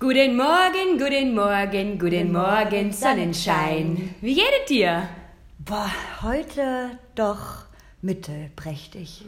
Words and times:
Guten 0.00 0.36
Morgen, 0.36 0.98
guten 0.98 1.34
Morgen, 1.34 1.98
guten 1.98 2.32
Morgen, 2.32 2.92
Sonnenschein. 2.92 4.14
Wie 4.20 4.34
geht 4.34 4.50
es 4.62 4.68
dir? 4.68 5.08
Boah, 5.60 5.90
heute 6.20 6.98
doch 7.14 7.66
mittelprächtig. 8.02 9.24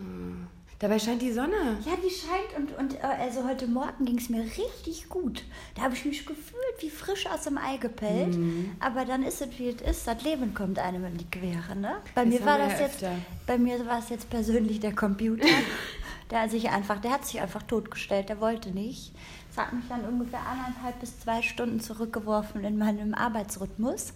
Dabei 0.80 0.98
scheint 0.98 1.22
die 1.22 1.32
Sonne. 1.32 1.79
Ja, 1.87 1.92
die 2.04 2.10
scheint 2.10 2.52
und, 2.58 2.76
und 2.79 2.94
äh, 2.98 3.06
also 3.21 3.44
heute 3.48 3.68
Morgen 3.68 4.04
ging 4.04 4.18
es 4.18 4.29
mir 4.29 4.42
richtig 4.42 5.08
gut. 5.08 5.44
Da 5.76 5.82
habe 5.82 5.94
ich 5.94 6.04
mich 6.04 6.27
gefühlt 6.27 6.77
wie 6.80 6.91
frisch 6.91 7.27
aus 7.27 7.45
dem 7.45 7.57
Ei 7.59 7.77
gepellt. 7.79 8.37
Aber 8.80 9.05
dann 9.07 9.23
ist 9.23 9.41
es 9.41 9.59
wie 9.59 9.69
es 9.69 9.80
ist. 9.80 10.07
Das 10.07 10.23
Leben 10.25 10.53
kommt 10.53 10.79
einem 10.80 11.07
in 11.07 11.17
die 11.17 11.30
Quere, 11.30 11.77
ne? 11.77 11.96
Bei 12.14 12.25
Das 12.25 12.35
mir 12.35 12.45
war 12.45 12.59
das 12.59 12.80
jetzt, 12.80 13.05
bei 13.46 13.57
mir 13.57 13.87
war 13.87 14.01
es 14.01 14.11
jetzt 14.11 14.29
persönlich 14.29 14.80
der 14.80 14.95
Computer. 14.95 15.46
der 16.30 16.48
sich 16.48 16.71
einfach, 16.71 17.01
der 17.01 17.12
hat 17.12 17.25
sich 17.25 17.41
einfach 17.41 17.62
totgestellt. 17.62 18.29
Der 18.29 18.41
wollte 18.41 18.71
nicht. 18.71 19.12
Das 19.57 19.64
hat 19.64 19.73
mich 19.73 19.88
dann 19.88 20.04
ungefähr 20.04 20.41
anderthalb 20.41 21.00
bis 21.00 21.18
zwei 21.18 21.41
Stunden 21.41 21.80
zurückgeworfen 21.80 22.62
in 22.62 22.77
meinem 22.77 23.15
Arbeitsrhythmus. 23.15 24.12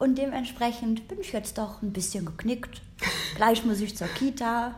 Und 0.00 0.18
dementsprechend 0.18 1.06
bin 1.06 1.20
ich 1.20 1.32
jetzt 1.32 1.56
doch 1.56 1.82
ein 1.82 1.92
bisschen 1.92 2.24
geknickt. 2.24 2.82
Gleich 3.36 3.64
muss 3.64 3.80
ich 3.80 3.96
zur 3.96 4.08
Kita, 4.08 4.74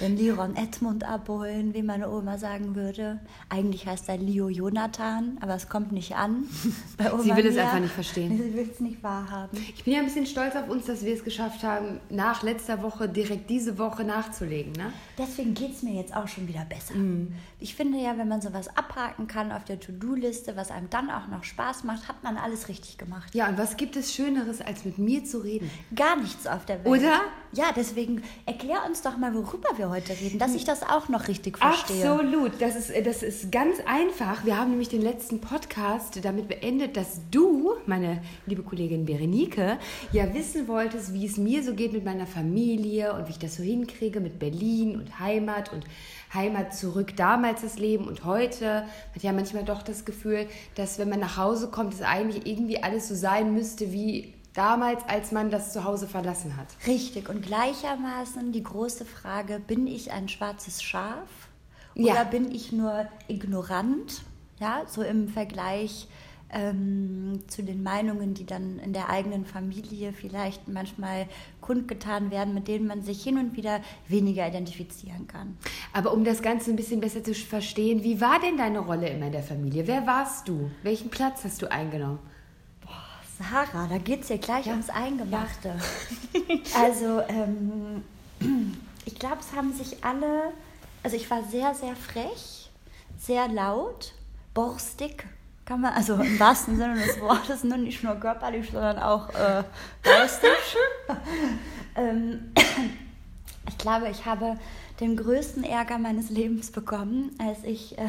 den 0.00 0.16
Liron 0.16 0.56
Edmund 0.56 1.04
abholen, 1.04 1.74
wie 1.74 1.82
meine 1.82 2.10
Oma 2.10 2.38
sagen 2.38 2.74
würde. 2.74 3.20
Eigentlich 3.48 3.86
heißt 3.86 4.08
er 4.08 4.18
Leo 4.18 4.48
Jonathan, 4.48 5.38
aber 5.40 5.54
es 5.54 5.68
kommt 5.68 5.92
nicht 5.92 6.16
an. 6.16 6.44
Bei 6.96 7.12
Oma 7.12 7.22
Sie 7.22 7.36
will 7.36 7.46
es 7.46 7.56
einfach 7.56 7.80
nicht 7.80 7.94
verstehen. 7.94 8.36
Sie 8.36 8.54
will 8.54 8.68
es 8.70 8.80
nicht 8.80 9.02
wahrhaben. 9.02 9.58
Ich 9.74 9.84
bin 9.84 9.94
ja 9.94 10.00
ein 10.00 10.06
bisschen 10.06 10.26
stolz 10.26 10.56
auf 10.56 10.68
uns, 10.68 10.86
dass 10.86 11.04
wir 11.04 11.14
es 11.14 11.24
geschafft 11.24 11.62
haben, 11.62 12.00
nach 12.10 12.42
letzter 12.42 12.82
Woche 12.82 13.08
direkt 13.08 13.50
diese 13.50 13.78
Woche 13.78 14.04
nachzulegen. 14.04 14.72
Ne? 14.72 14.92
Deswegen 15.18 15.54
geht 15.54 15.74
es 15.74 15.82
mir 15.82 15.94
jetzt 15.94 16.14
auch 16.14 16.28
schon 16.28 16.48
wieder 16.48 16.64
besser. 16.64 16.94
Mhm. 16.94 17.34
Ich 17.60 17.74
finde 17.74 17.98
ja, 17.98 18.18
wenn 18.18 18.28
man 18.28 18.40
sowas 18.40 18.68
abhaken 18.76 19.26
kann 19.26 19.52
auf 19.52 19.64
der 19.64 19.80
To-Do-Liste, 19.80 20.56
was 20.56 20.70
einem 20.70 20.90
dann 20.90 21.10
auch 21.10 21.28
noch 21.28 21.44
Spaß 21.44 21.84
macht, 21.84 22.08
hat 22.08 22.22
man 22.22 22.36
alles 22.36 22.68
richtig 22.68 22.98
gemacht. 22.98 23.34
Ja, 23.34 23.48
und 23.48 23.58
was 23.58 23.76
gibt 23.76 23.96
es 23.96 24.12
Schöneres, 24.12 24.60
als 24.60 24.84
mit 24.84 24.98
mir 24.98 25.24
zu 25.24 25.38
reden? 25.38 25.70
Gar 25.94 26.16
nichts 26.16 26.46
auf 26.46 26.64
der 26.66 26.84
Welt. 26.84 26.86
Oder? 26.86 27.20
Ja, 27.54 27.66
deswegen 27.74 28.22
erklär 28.46 28.84
uns 28.84 29.02
doch 29.02 29.16
mal, 29.16 29.32
worüber 29.32 29.68
wir 29.76 29.88
heute 29.88 30.12
reden, 30.20 30.40
dass 30.40 30.54
ich 30.54 30.64
das 30.64 30.82
auch 30.82 31.08
noch 31.08 31.28
richtig 31.28 31.58
verstehe. 31.58 32.10
Absolut, 32.10 32.60
das 32.60 32.74
ist, 32.74 33.06
das 33.06 33.22
ist 33.22 33.52
ganz 33.52 33.78
einfach. 33.86 34.44
Wir 34.44 34.58
haben 34.58 34.70
nämlich 34.70 34.88
den 34.88 35.02
letzten 35.02 35.40
Podcast 35.40 36.24
damit 36.24 36.48
beendet, 36.48 36.96
dass 36.96 37.20
du, 37.30 37.74
meine 37.86 38.22
liebe 38.46 38.64
Kollegin 38.64 39.04
Berenike, 39.06 39.78
ja 40.10 40.34
wissen 40.34 40.66
wolltest, 40.66 41.14
wie 41.14 41.26
es 41.26 41.36
mir 41.36 41.62
so 41.62 41.74
geht 41.74 41.92
mit 41.92 42.04
meiner 42.04 42.26
Familie 42.26 43.14
und 43.14 43.28
wie 43.28 43.32
ich 43.32 43.38
das 43.38 43.54
so 43.54 43.62
hinkriege 43.62 44.18
mit 44.18 44.40
Berlin 44.40 44.96
und 44.96 45.20
Heimat 45.20 45.72
und 45.72 45.84
Heimat 46.34 46.74
zurück, 46.74 47.14
damals 47.16 47.62
das 47.62 47.78
Leben 47.78 48.08
und 48.08 48.24
heute. 48.24 48.64
Man 48.64 49.14
hat 49.14 49.22
ja 49.22 49.32
manchmal 49.32 49.64
doch 49.64 49.82
das 49.82 50.04
Gefühl, 50.04 50.48
dass 50.74 50.98
wenn 50.98 51.08
man 51.08 51.20
nach 51.20 51.36
Hause 51.36 51.68
kommt, 51.68 51.94
es 51.94 52.02
eigentlich 52.02 52.46
irgendwie 52.46 52.82
alles 52.82 53.06
so 53.06 53.14
sein 53.14 53.54
müsste 53.54 53.92
wie 53.92 54.34
damals, 54.54 55.02
als 55.08 55.32
man 55.32 55.50
das 55.50 55.72
Zuhause 55.72 56.06
verlassen 56.08 56.56
hat. 56.56 56.68
Richtig. 56.86 57.28
Und 57.28 57.42
gleichermaßen 57.42 58.52
die 58.52 58.62
große 58.62 59.04
Frage, 59.04 59.60
bin 59.64 59.86
ich 59.86 60.12
ein 60.12 60.28
schwarzes 60.28 60.82
Schaf 60.82 61.28
Ja. 61.94 62.12
oder 62.14 62.24
bin 62.24 62.50
ich 62.50 62.72
nur 62.72 63.06
ignorant? 63.28 64.22
Ja, 64.60 64.82
so 64.86 65.02
im 65.02 65.28
Vergleich 65.28 66.06
ähm, 66.50 67.40
zu 67.48 67.64
den 67.64 67.82
Meinungen, 67.82 68.34
die 68.34 68.46
dann 68.46 68.78
in 68.78 68.92
der 68.92 69.10
eigenen 69.10 69.44
Familie 69.44 70.12
vielleicht 70.12 70.68
manchmal 70.68 71.26
kundgetan 71.60 72.30
werden, 72.30 72.54
mit 72.54 72.68
denen 72.68 72.86
man 72.86 73.02
sich 73.02 73.24
hin 73.24 73.38
und 73.38 73.56
wieder 73.56 73.80
weniger 74.06 74.46
identifizieren 74.46 75.26
kann. 75.26 75.56
Aber 75.92 76.12
um 76.12 76.22
das 76.22 76.42
Ganze 76.42 76.70
ein 76.70 76.76
bisschen 76.76 77.00
besser 77.00 77.24
zu 77.24 77.34
verstehen, 77.34 78.04
wie 78.04 78.20
war 78.20 78.38
denn 78.38 78.56
deine 78.56 78.78
Rolle 78.78 79.08
immer 79.08 79.26
in 79.26 79.32
der 79.32 79.42
Familie? 79.42 79.88
Wer 79.88 80.06
warst 80.06 80.46
du? 80.46 80.70
Welchen 80.84 81.10
Platz 81.10 81.42
hast 81.42 81.60
du 81.60 81.70
eingenommen? 81.70 82.20
Sarah, 83.38 83.88
da 83.88 83.98
geht 83.98 84.22
es 84.22 84.28
ja 84.28 84.36
gleich 84.36 84.66
ums 84.68 84.90
Eingemachte. 84.90 85.74
also, 86.76 87.20
ähm, 87.28 88.04
ich 89.04 89.18
glaube, 89.18 89.38
es 89.40 89.56
haben 89.56 89.72
sich 89.72 90.04
alle, 90.04 90.52
also 91.02 91.16
ich 91.16 91.28
war 91.30 91.42
sehr, 91.42 91.74
sehr 91.74 91.96
frech, 91.96 92.70
sehr 93.18 93.48
laut, 93.48 94.12
borstig, 94.52 95.26
kann 95.64 95.80
man, 95.80 95.94
also 95.94 96.14
im 96.14 96.38
wahrsten 96.38 96.76
Sinne 96.76 96.94
des 96.94 97.20
Wortes, 97.20 97.64
nur 97.64 97.78
nicht 97.78 98.04
nur 98.04 98.14
körperlich, 98.16 98.70
sondern 98.70 98.98
auch 98.98 99.30
äh, 99.30 99.64
geistig. 100.02 100.50
ähm, 101.96 102.52
ich 103.68 103.78
glaube, 103.78 104.08
ich 104.10 104.26
habe 104.26 104.58
den 105.00 105.16
größten 105.16 105.64
Ärger 105.64 105.98
meines 105.98 106.30
Lebens 106.30 106.70
bekommen, 106.70 107.34
als 107.38 107.64
ich 107.64 107.98
äh, 107.98 108.02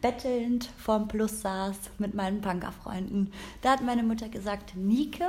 bettelnd 0.00 0.68
vorm 0.78 1.08
Plus 1.08 1.42
saß 1.42 1.76
mit 1.98 2.14
meinen 2.14 2.40
Punkerfreunden. 2.40 3.32
Da 3.62 3.72
hat 3.72 3.82
meine 3.82 4.02
Mutter 4.02 4.28
gesagt, 4.28 4.74
Nike, 4.76 5.24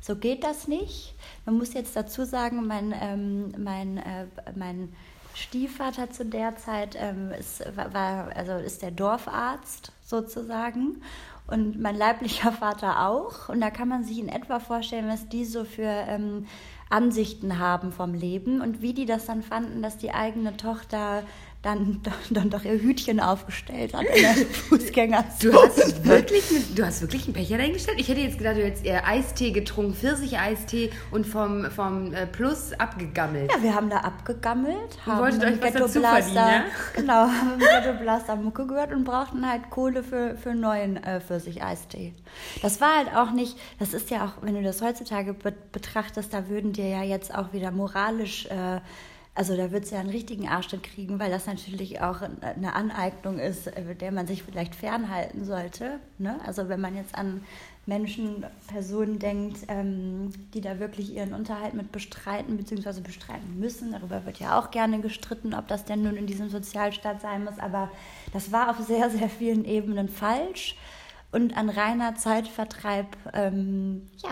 so 0.00 0.16
geht 0.16 0.44
das 0.44 0.68
nicht. 0.68 1.14
Man 1.44 1.58
muss 1.58 1.74
jetzt 1.74 1.96
dazu 1.96 2.24
sagen, 2.24 2.66
mein, 2.66 2.94
ähm, 3.00 3.52
mein, 3.58 3.98
äh, 3.98 4.26
mein 4.54 4.92
Stiefvater 5.34 6.10
zu 6.10 6.24
der 6.24 6.56
Zeit 6.56 6.96
ähm, 6.98 7.30
ist, 7.32 7.62
war, 7.76 8.34
also 8.34 8.52
ist 8.54 8.82
der 8.82 8.90
Dorfarzt 8.90 9.92
sozusagen 10.04 11.02
und 11.46 11.80
mein 11.80 11.96
leiblicher 11.96 12.52
Vater 12.60 13.08
auch. 13.08 13.48
Und 13.48 13.60
da 13.60 13.70
kann 13.70 13.88
man 13.88 14.04
sich 14.04 14.18
in 14.18 14.28
etwa 14.28 14.60
vorstellen, 14.60 15.08
was 15.08 15.28
die 15.28 15.44
so 15.44 15.64
für 15.64 15.82
ähm, 15.82 16.46
Ansichten 16.90 17.58
haben 17.58 17.92
vom 17.92 18.14
Leben 18.14 18.60
und 18.60 18.80
wie 18.80 18.94
die 18.94 19.06
das 19.06 19.26
dann 19.26 19.42
fanden, 19.42 19.82
dass 19.82 19.98
die 19.98 20.12
eigene 20.12 20.56
Tochter 20.56 21.22
dann, 21.62 22.00
dann 22.30 22.50
doch 22.50 22.64
ihr 22.64 22.80
Hütchen 22.80 23.18
aufgestellt 23.18 23.92
hat 23.92 24.04
in 24.04 24.22
der 24.22 24.34
Fußgängerzone. 24.68 25.52
Du 25.52 25.62
hast 25.62 26.04
wirklich, 26.04 26.74
du 26.74 26.86
hast 26.86 27.02
wirklich 27.02 27.24
einen 27.24 27.32
Becher 27.32 27.58
dahingestellt? 27.58 27.98
Ich 27.98 28.08
hätte 28.08 28.20
jetzt 28.20 28.38
gedacht, 28.38 28.56
du 28.56 28.64
hättest 28.64 28.84
eher 28.84 29.06
Eistee 29.06 29.50
getrunken, 29.50 29.94
Pfirsich-Eistee 29.94 30.90
und 31.10 31.26
vom, 31.26 31.68
vom 31.70 32.14
äh, 32.14 32.26
Plus 32.26 32.72
abgegammelt. 32.78 33.50
Ja, 33.52 33.62
wir 33.62 33.74
haben 33.74 33.90
da 33.90 33.98
abgegammelt, 33.98 35.04
haben 35.04 35.20
wolltet 35.20 35.44
euch 35.44 35.62
was 35.62 35.72
dazu 35.72 36.00
verdienen, 36.00 36.34
ja? 36.36 36.64
genau, 36.94 37.26
haben 37.26 37.54
im 37.54 37.58
Ghetto 37.58 37.98
Blaster 37.98 38.36
Mucke 38.36 38.66
gehört 38.66 38.92
und 38.92 39.04
brauchten 39.04 39.48
halt 39.48 39.68
Kohle 39.70 40.04
für, 40.04 40.36
für 40.36 40.54
neuen 40.54 41.02
äh, 41.02 41.20
Pfirsich-Eistee. 41.20 42.14
Das 42.62 42.80
war 42.80 42.98
halt 42.98 43.14
auch 43.16 43.32
nicht, 43.32 43.58
das 43.80 43.94
ist 43.94 44.10
ja 44.10 44.24
auch, 44.24 44.42
wenn 44.42 44.54
du 44.54 44.62
das 44.62 44.80
heutzutage 44.80 45.34
be 45.34 45.54
betrachtest, 45.72 46.32
da 46.32 46.48
würden 46.48 46.72
dir 46.72 46.88
ja 46.88 47.02
jetzt 47.02 47.34
auch 47.34 47.52
wieder 47.52 47.70
moralisch 47.70 48.46
äh, 48.46 48.80
also 49.38 49.56
da 49.56 49.70
wird 49.70 49.84
es 49.84 49.90
ja 49.90 50.00
einen 50.00 50.10
richtigen 50.10 50.48
Arschtritt 50.48 50.82
kriegen, 50.82 51.20
weil 51.20 51.30
das 51.30 51.46
natürlich 51.46 52.00
auch 52.00 52.22
eine 52.22 52.74
Aneignung 52.74 53.38
ist, 53.38 53.68
äh, 53.68 53.94
der 53.94 54.10
man 54.10 54.26
sich 54.26 54.42
vielleicht 54.42 54.74
fernhalten 54.74 55.44
sollte. 55.44 56.00
Ne? 56.18 56.40
Also 56.44 56.68
wenn 56.68 56.80
man 56.80 56.96
jetzt 56.96 57.14
an 57.14 57.44
Menschen, 57.86 58.44
Personen 58.66 59.20
denkt, 59.20 59.58
ähm, 59.68 60.32
die 60.54 60.60
da 60.60 60.80
wirklich 60.80 61.14
ihren 61.14 61.34
Unterhalt 61.34 61.74
mit 61.74 61.92
bestreiten 61.92 62.56
bzw. 62.56 63.00
bestreiten 63.00 63.60
müssen. 63.60 63.92
Darüber 63.92 64.26
wird 64.26 64.40
ja 64.40 64.58
auch 64.58 64.72
gerne 64.72 65.00
gestritten, 65.00 65.54
ob 65.54 65.68
das 65.68 65.84
denn 65.84 66.02
nun 66.02 66.16
in 66.16 66.26
diesem 66.26 66.50
Sozialstaat 66.50 67.20
sein 67.20 67.44
muss. 67.44 67.60
Aber 67.60 67.92
das 68.32 68.50
war 68.50 68.70
auf 68.70 68.78
sehr, 68.80 69.08
sehr 69.08 69.28
vielen 69.28 69.64
Ebenen 69.64 70.08
falsch 70.08 70.76
und 71.30 71.56
ein 71.56 71.68
reiner 71.68 72.16
Zeitvertreib, 72.16 73.06
ähm, 73.34 74.08
ja, 74.16 74.30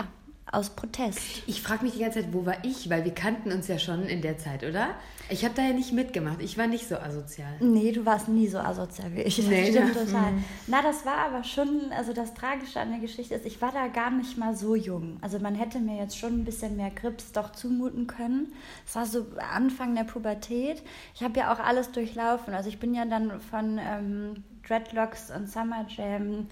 aus 0.51 0.69
Protest. 0.71 1.19
Ich 1.45 1.61
frage 1.61 1.83
mich 1.83 1.93
die 1.93 1.99
ganze 1.99 2.21
Zeit, 2.21 2.33
wo 2.33 2.45
war 2.45 2.63
ich? 2.63 2.89
Weil 2.89 3.03
wir 3.05 3.13
kannten 3.13 3.51
uns 3.51 3.67
ja 3.67 3.77
schon 3.79 4.03
in 4.05 4.21
der 4.21 4.37
Zeit, 4.37 4.63
oder? 4.63 4.89
Ich 5.29 5.43
habe 5.43 5.53
da 5.55 5.61
ja 5.63 5.73
nicht 5.73 5.91
mitgemacht. 5.91 6.41
Ich 6.41 6.57
war 6.57 6.67
nicht 6.67 6.87
so 6.87 6.95
asozial. 6.95 7.51
Nee, 7.59 7.91
du 7.91 8.05
warst 8.05 8.29
nie 8.29 8.47
so 8.47 8.59
asozial 8.59 9.13
wie 9.13 9.21
ich. 9.23 9.35
Das 9.35 9.45
Nee, 9.45 9.71
stimmt 9.71 9.93
ne? 9.95 10.05
total. 10.05 10.33
Na, 10.67 10.81
das 10.81 11.05
war 11.05 11.17
aber 11.17 11.43
schon, 11.43 11.91
also 11.91 12.13
das 12.13 12.33
Tragische 12.33 12.79
an 12.79 12.91
der 12.91 12.99
Geschichte 12.99 13.35
ist, 13.35 13.45
ich 13.45 13.61
war 13.61 13.73
da 13.73 13.87
gar 13.87 14.09
nicht 14.09 14.37
mal 14.37 14.55
so 14.55 14.73
jung. 14.75 15.17
Also 15.21 15.39
man 15.39 15.55
hätte 15.55 15.79
mir 15.79 15.97
jetzt 15.97 16.17
schon 16.17 16.39
ein 16.41 16.45
bisschen 16.45 16.77
mehr 16.77 16.91
Grips 16.91 17.33
doch 17.33 17.51
zumuten 17.51 18.07
können. 18.07 18.53
Es 18.85 18.95
war 18.95 19.05
so 19.05 19.25
Anfang 19.53 19.95
der 19.95 20.05
Pubertät. 20.05 20.81
Ich 21.13 21.23
habe 21.23 21.37
ja 21.39 21.53
auch 21.53 21.59
alles 21.59 21.91
durchlaufen. 21.91 22.53
Also 22.53 22.69
ich 22.69 22.79
bin 22.79 22.93
ja 22.95 23.03
dann 23.03 23.41
von 23.41 23.79
ähm, 23.79 24.43
Dreadlocks 24.65 25.29
und 25.31 25.49
Summer 25.49 25.85
Jam 25.89 26.47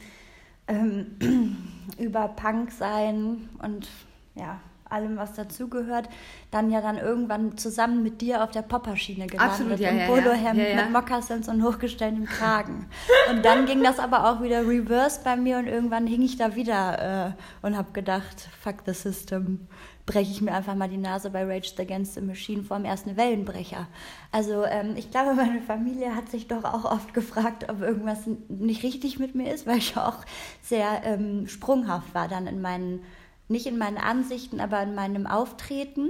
ähm, 0.67 1.57
über 1.97 2.27
Punk 2.29 2.71
sein 2.71 3.49
und 3.61 3.87
ja, 4.35 4.59
allem, 4.89 5.17
was 5.17 5.33
dazugehört, 5.33 6.09
dann 6.51 6.71
ja 6.71 6.81
dann 6.81 6.97
irgendwann 6.97 7.57
zusammen 7.57 8.03
mit 8.03 8.21
dir 8.21 8.43
auf 8.43 8.51
der 8.51 8.61
Popperschiene 8.61 9.27
gelandet. 9.27 9.51
Absolut, 9.51 9.79
ja, 9.79 9.89
Im 9.89 9.99
ja. 9.99 10.07
Polohemd 10.07 10.57
Ja, 10.57 10.67
ja. 10.67 10.75
mit 10.75 10.91
Mokassins 10.91 11.49
und 11.49 11.63
hochgestelltem 11.63 12.25
Kragen. 12.25 12.85
Und 13.29 13.43
dann 13.43 13.65
ging 13.65 13.83
das 13.83 13.99
aber 13.99 14.29
auch 14.29 14.41
wieder 14.41 14.67
reverse 14.67 15.21
bei 15.23 15.35
mir 15.35 15.57
und 15.57 15.67
irgendwann 15.67 16.07
hing 16.07 16.21
ich 16.21 16.37
da 16.37 16.55
wieder 16.55 17.35
äh, 17.63 17.65
und 17.65 17.75
habe 17.77 17.91
gedacht, 17.93 18.47
fuck 18.61 18.83
the 18.85 18.93
system, 18.93 19.67
breche 20.05 20.31
ich 20.31 20.41
mir 20.41 20.53
einfach 20.53 20.75
mal 20.75 20.89
die 20.89 20.97
Nase 20.97 21.31
bei 21.31 21.43
Rage 21.43 21.73
Against 21.79 22.13
the 22.13 22.21
Machine 22.21 22.63
vorm 22.63 22.85
ersten 22.85 23.17
Wellenbrecher. 23.17 23.87
Also 24.31 24.63
ähm, 24.65 24.93
ich 24.95 25.09
glaube, 25.09 25.33
meine 25.33 25.61
Familie 25.61 26.15
hat 26.15 26.29
sich 26.29 26.47
doch 26.47 26.63
auch 26.63 26.85
oft 26.85 27.13
gefragt, 27.13 27.69
ob 27.69 27.81
irgendwas 27.81 28.19
nicht 28.47 28.83
richtig 28.83 29.17
mit 29.19 29.35
mir 29.35 29.53
ist, 29.53 29.65
weil 29.65 29.79
ich 29.79 29.97
auch 29.97 30.23
sehr 30.61 31.01
ähm, 31.03 31.47
sprunghaft 31.47 32.13
war 32.13 32.27
dann 32.27 32.47
in 32.47 32.61
meinen, 32.61 33.01
nicht 33.47 33.65
in 33.65 33.77
meinen 33.77 33.97
Ansichten, 33.97 34.59
aber 34.59 34.81
in 34.83 34.93
meinem 34.93 35.25
Auftreten. 35.25 36.09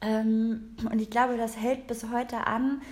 Ähm, 0.00 0.76
und 0.90 1.00
ich 1.00 1.10
glaube, 1.10 1.36
das 1.36 1.56
hält 1.56 1.86
bis 1.86 2.10
heute 2.10 2.46
an. 2.46 2.82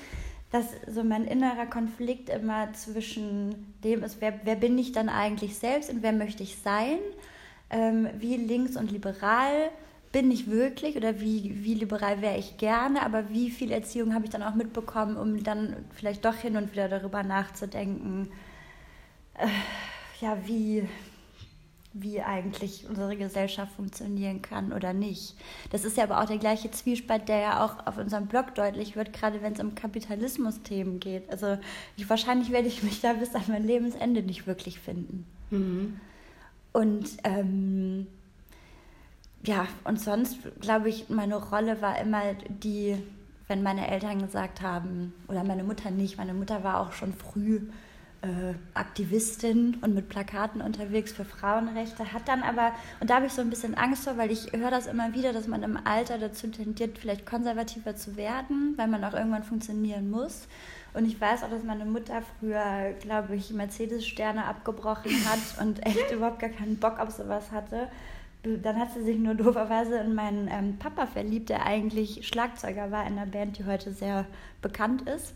dass 0.52 0.66
so 0.86 1.02
mein 1.02 1.24
innerer 1.24 1.66
Konflikt 1.66 2.28
immer 2.28 2.72
zwischen 2.74 3.74
dem 3.82 4.02
ist, 4.04 4.20
wer, 4.20 4.38
wer 4.44 4.54
bin 4.54 4.78
ich 4.78 4.92
dann 4.92 5.08
eigentlich 5.08 5.56
selbst 5.56 5.90
und 5.90 6.02
wer 6.02 6.12
möchte 6.12 6.42
ich 6.42 6.58
sein, 6.58 6.98
ähm, 7.72 8.08
wie 8.18 8.36
links 8.36 8.76
und 8.76 8.92
liberal 8.92 9.70
bin 10.12 10.30
ich 10.30 10.50
wirklich 10.50 10.96
oder 10.96 11.20
wie, 11.20 11.64
wie 11.64 11.74
liberal 11.74 12.20
wäre 12.20 12.36
ich 12.36 12.58
gerne, 12.58 13.02
aber 13.02 13.30
wie 13.30 13.50
viel 13.50 13.72
Erziehung 13.72 14.14
habe 14.14 14.26
ich 14.26 14.30
dann 14.30 14.42
auch 14.42 14.54
mitbekommen, 14.54 15.16
um 15.16 15.42
dann 15.42 15.76
vielleicht 15.94 16.24
doch 16.24 16.36
hin 16.36 16.56
und 16.56 16.72
wieder 16.72 16.88
darüber 16.88 17.22
nachzudenken, 17.22 18.28
äh, 19.34 19.48
ja, 20.20 20.36
wie, 20.46 20.86
wie 21.94 22.20
eigentlich 22.20 22.86
unsere 22.86 23.16
Gesellschaft 23.16 23.72
funktionieren 23.74 24.42
kann 24.42 24.74
oder 24.74 24.92
nicht. 24.92 25.34
Das 25.70 25.84
ist 25.84 25.96
ja 25.96 26.04
aber 26.04 26.20
auch 26.20 26.26
der 26.26 26.38
gleiche 26.38 26.70
Zwiespalt, 26.70 27.28
der 27.30 27.38
ja 27.38 27.64
auch 27.64 27.86
auf 27.86 27.96
unserem 27.96 28.26
Blog 28.26 28.54
deutlich 28.54 28.96
wird, 28.96 29.14
gerade 29.14 29.40
wenn 29.40 29.54
es 29.54 29.60
um 29.60 29.74
Kapitalismus-Themen 29.74 31.00
geht. 31.00 31.30
Also 31.30 31.56
ich, 31.96 32.08
wahrscheinlich 32.10 32.50
werde 32.50 32.68
ich 32.68 32.82
mich 32.82 33.00
da 33.00 33.14
bis 33.14 33.34
an 33.34 33.44
mein 33.48 33.66
Lebensende 33.66 34.22
nicht 34.22 34.46
wirklich 34.46 34.78
finden. 34.78 35.26
Mhm. 35.50 36.00
Und 36.72 37.10
ähm, 37.24 38.06
ja, 39.44 39.66
und 39.84 40.00
sonst 40.00 40.38
glaube 40.60 40.88
ich, 40.88 41.08
meine 41.08 41.36
Rolle 41.36 41.82
war 41.82 41.98
immer 41.98 42.34
die, 42.48 42.96
wenn 43.48 43.62
meine 43.62 43.88
Eltern 43.88 44.20
gesagt 44.20 44.62
haben, 44.62 45.12
oder 45.28 45.44
meine 45.44 45.64
Mutter 45.64 45.90
nicht, 45.90 46.16
meine 46.16 46.34
Mutter 46.34 46.64
war 46.64 46.80
auch 46.80 46.92
schon 46.92 47.12
früh 47.12 47.60
Aktivistin 48.74 49.78
und 49.80 49.94
mit 49.94 50.08
Plakaten 50.08 50.60
unterwegs 50.60 51.12
für 51.12 51.24
Frauenrechte, 51.24 52.12
hat 52.12 52.28
dann 52.28 52.42
aber, 52.42 52.72
und 53.00 53.10
da 53.10 53.16
habe 53.16 53.26
ich 53.26 53.32
so 53.32 53.40
ein 53.40 53.50
bisschen 53.50 53.74
Angst 53.74 54.04
vor, 54.04 54.16
weil 54.16 54.30
ich 54.30 54.52
höre 54.52 54.70
das 54.70 54.86
immer 54.86 55.12
wieder, 55.12 55.32
dass 55.32 55.48
man 55.48 55.62
im 55.62 55.76
Alter 55.84 56.18
dazu 56.18 56.46
tendiert, 56.46 56.98
vielleicht 56.98 57.26
konservativer 57.26 57.96
zu 57.96 58.16
werden, 58.16 58.74
weil 58.76 58.86
man 58.86 59.02
auch 59.04 59.14
irgendwann 59.14 59.42
funktionieren 59.42 60.10
muss. 60.10 60.46
Und 60.94 61.06
ich 61.06 61.20
weiß 61.20 61.42
auch, 61.42 61.50
dass 61.50 61.64
meine 61.64 61.84
Mutter 61.84 62.22
früher, 62.38 62.92
glaube 63.00 63.34
ich, 63.34 63.50
Mercedes-Sterne 63.50 64.44
abgebrochen 64.44 65.12
hat 65.24 65.60
und 65.60 65.84
echt 65.84 66.12
überhaupt 66.12 66.38
gar 66.38 66.50
keinen 66.50 66.76
Bock 66.76 67.00
auf 67.00 67.10
sowas 67.10 67.50
hatte 67.50 67.88
dann 68.44 68.76
hat 68.76 68.92
sie 68.92 69.04
sich 69.04 69.18
nur 69.18 69.34
dooferweise 69.34 69.98
in 69.98 70.14
meinen 70.14 70.48
ähm, 70.48 70.76
Papa 70.78 71.06
verliebt, 71.06 71.48
der 71.48 71.64
eigentlich 71.64 72.26
Schlagzeuger 72.26 72.90
war 72.90 73.06
in 73.06 73.16
einer 73.16 73.26
Band, 73.26 73.58
die 73.58 73.64
heute 73.64 73.92
sehr 73.92 74.26
bekannt 74.60 75.02
ist. 75.02 75.32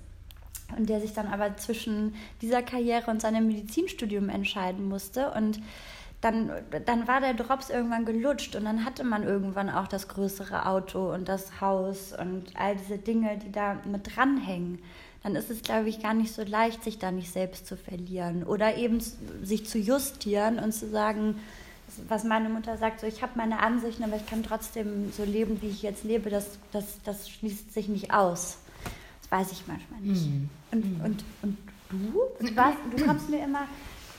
Und 0.76 0.88
der 0.88 1.00
sich 1.00 1.12
dann 1.12 1.28
aber 1.28 1.56
zwischen 1.56 2.14
dieser 2.42 2.62
Karriere 2.62 3.10
und 3.10 3.20
seinem 3.20 3.46
Medizinstudium 3.46 4.28
entscheiden 4.28 4.88
musste. 4.88 5.30
Und 5.30 5.60
dann, 6.20 6.50
dann 6.86 7.06
war 7.06 7.20
der 7.20 7.34
Drops 7.34 7.70
irgendwann 7.70 8.04
gelutscht 8.04 8.56
und 8.56 8.64
dann 8.64 8.84
hatte 8.84 9.04
man 9.04 9.22
irgendwann 9.22 9.70
auch 9.70 9.86
das 9.86 10.08
größere 10.08 10.66
Auto 10.66 11.12
und 11.12 11.28
das 11.28 11.60
Haus 11.60 12.12
und 12.18 12.44
all 12.54 12.76
diese 12.76 12.98
Dinge, 12.98 13.38
die 13.38 13.52
da 13.52 13.76
mit 13.84 14.16
dranhängen. 14.16 14.80
Dann 15.22 15.36
ist 15.36 15.50
es, 15.50 15.62
glaube 15.62 15.88
ich, 15.88 16.02
gar 16.02 16.14
nicht 16.14 16.32
so 16.32 16.42
leicht, 16.42 16.84
sich 16.84 16.98
da 16.98 17.10
nicht 17.10 17.32
selbst 17.32 17.66
zu 17.66 17.76
verlieren 17.76 18.44
oder 18.44 18.76
eben 18.76 19.00
sich 19.42 19.66
zu 19.66 19.78
justieren 19.78 20.58
und 20.58 20.72
zu 20.72 20.88
sagen, 20.88 21.38
was 22.08 22.24
meine 22.24 22.48
Mutter 22.48 22.76
sagt, 22.76 23.00
so 23.00 23.06
ich 23.06 23.22
habe 23.22 23.32
meine 23.36 23.60
Ansichten, 23.60 24.02
aber 24.02 24.16
ich 24.16 24.26
kann 24.26 24.42
trotzdem 24.42 25.12
so 25.12 25.24
leben, 25.24 25.60
wie 25.62 25.68
ich 25.68 25.82
jetzt 25.82 26.04
lebe, 26.04 26.30
das, 26.30 26.58
das, 26.72 27.00
das 27.04 27.28
schließt 27.28 27.72
sich 27.72 27.88
nicht 27.88 28.12
aus. 28.12 28.58
Das 29.28 29.40
weiß 29.40 29.52
ich 29.52 29.66
manchmal 29.66 30.00
nicht. 30.00 30.26
Mhm. 30.26 30.48
Und, 30.72 30.84
mhm. 30.84 31.04
und, 31.04 31.24
und 31.42 31.58
du? 31.90 32.46
Du, 32.46 32.56
warst, 32.56 32.78
du 32.94 33.04
kommst 33.04 33.28
mir 33.30 33.44
immer, 33.44 33.66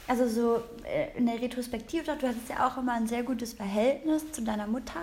also 0.08 0.28
so 0.28 0.64
äh, 0.84 1.18
in 1.18 1.26
der 1.26 1.42
Retrospektive, 1.42 2.04
du 2.04 2.28
hattest 2.28 2.50
ja 2.50 2.68
auch 2.68 2.78
immer 2.78 2.94
ein 2.94 3.08
sehr 3.08 3.24
gutes 3.24 3.54
Verhältnis 3.54 4.32
zu 4.32 4.44
deiner 4.44 4.68
Mutter. 4.68 5.02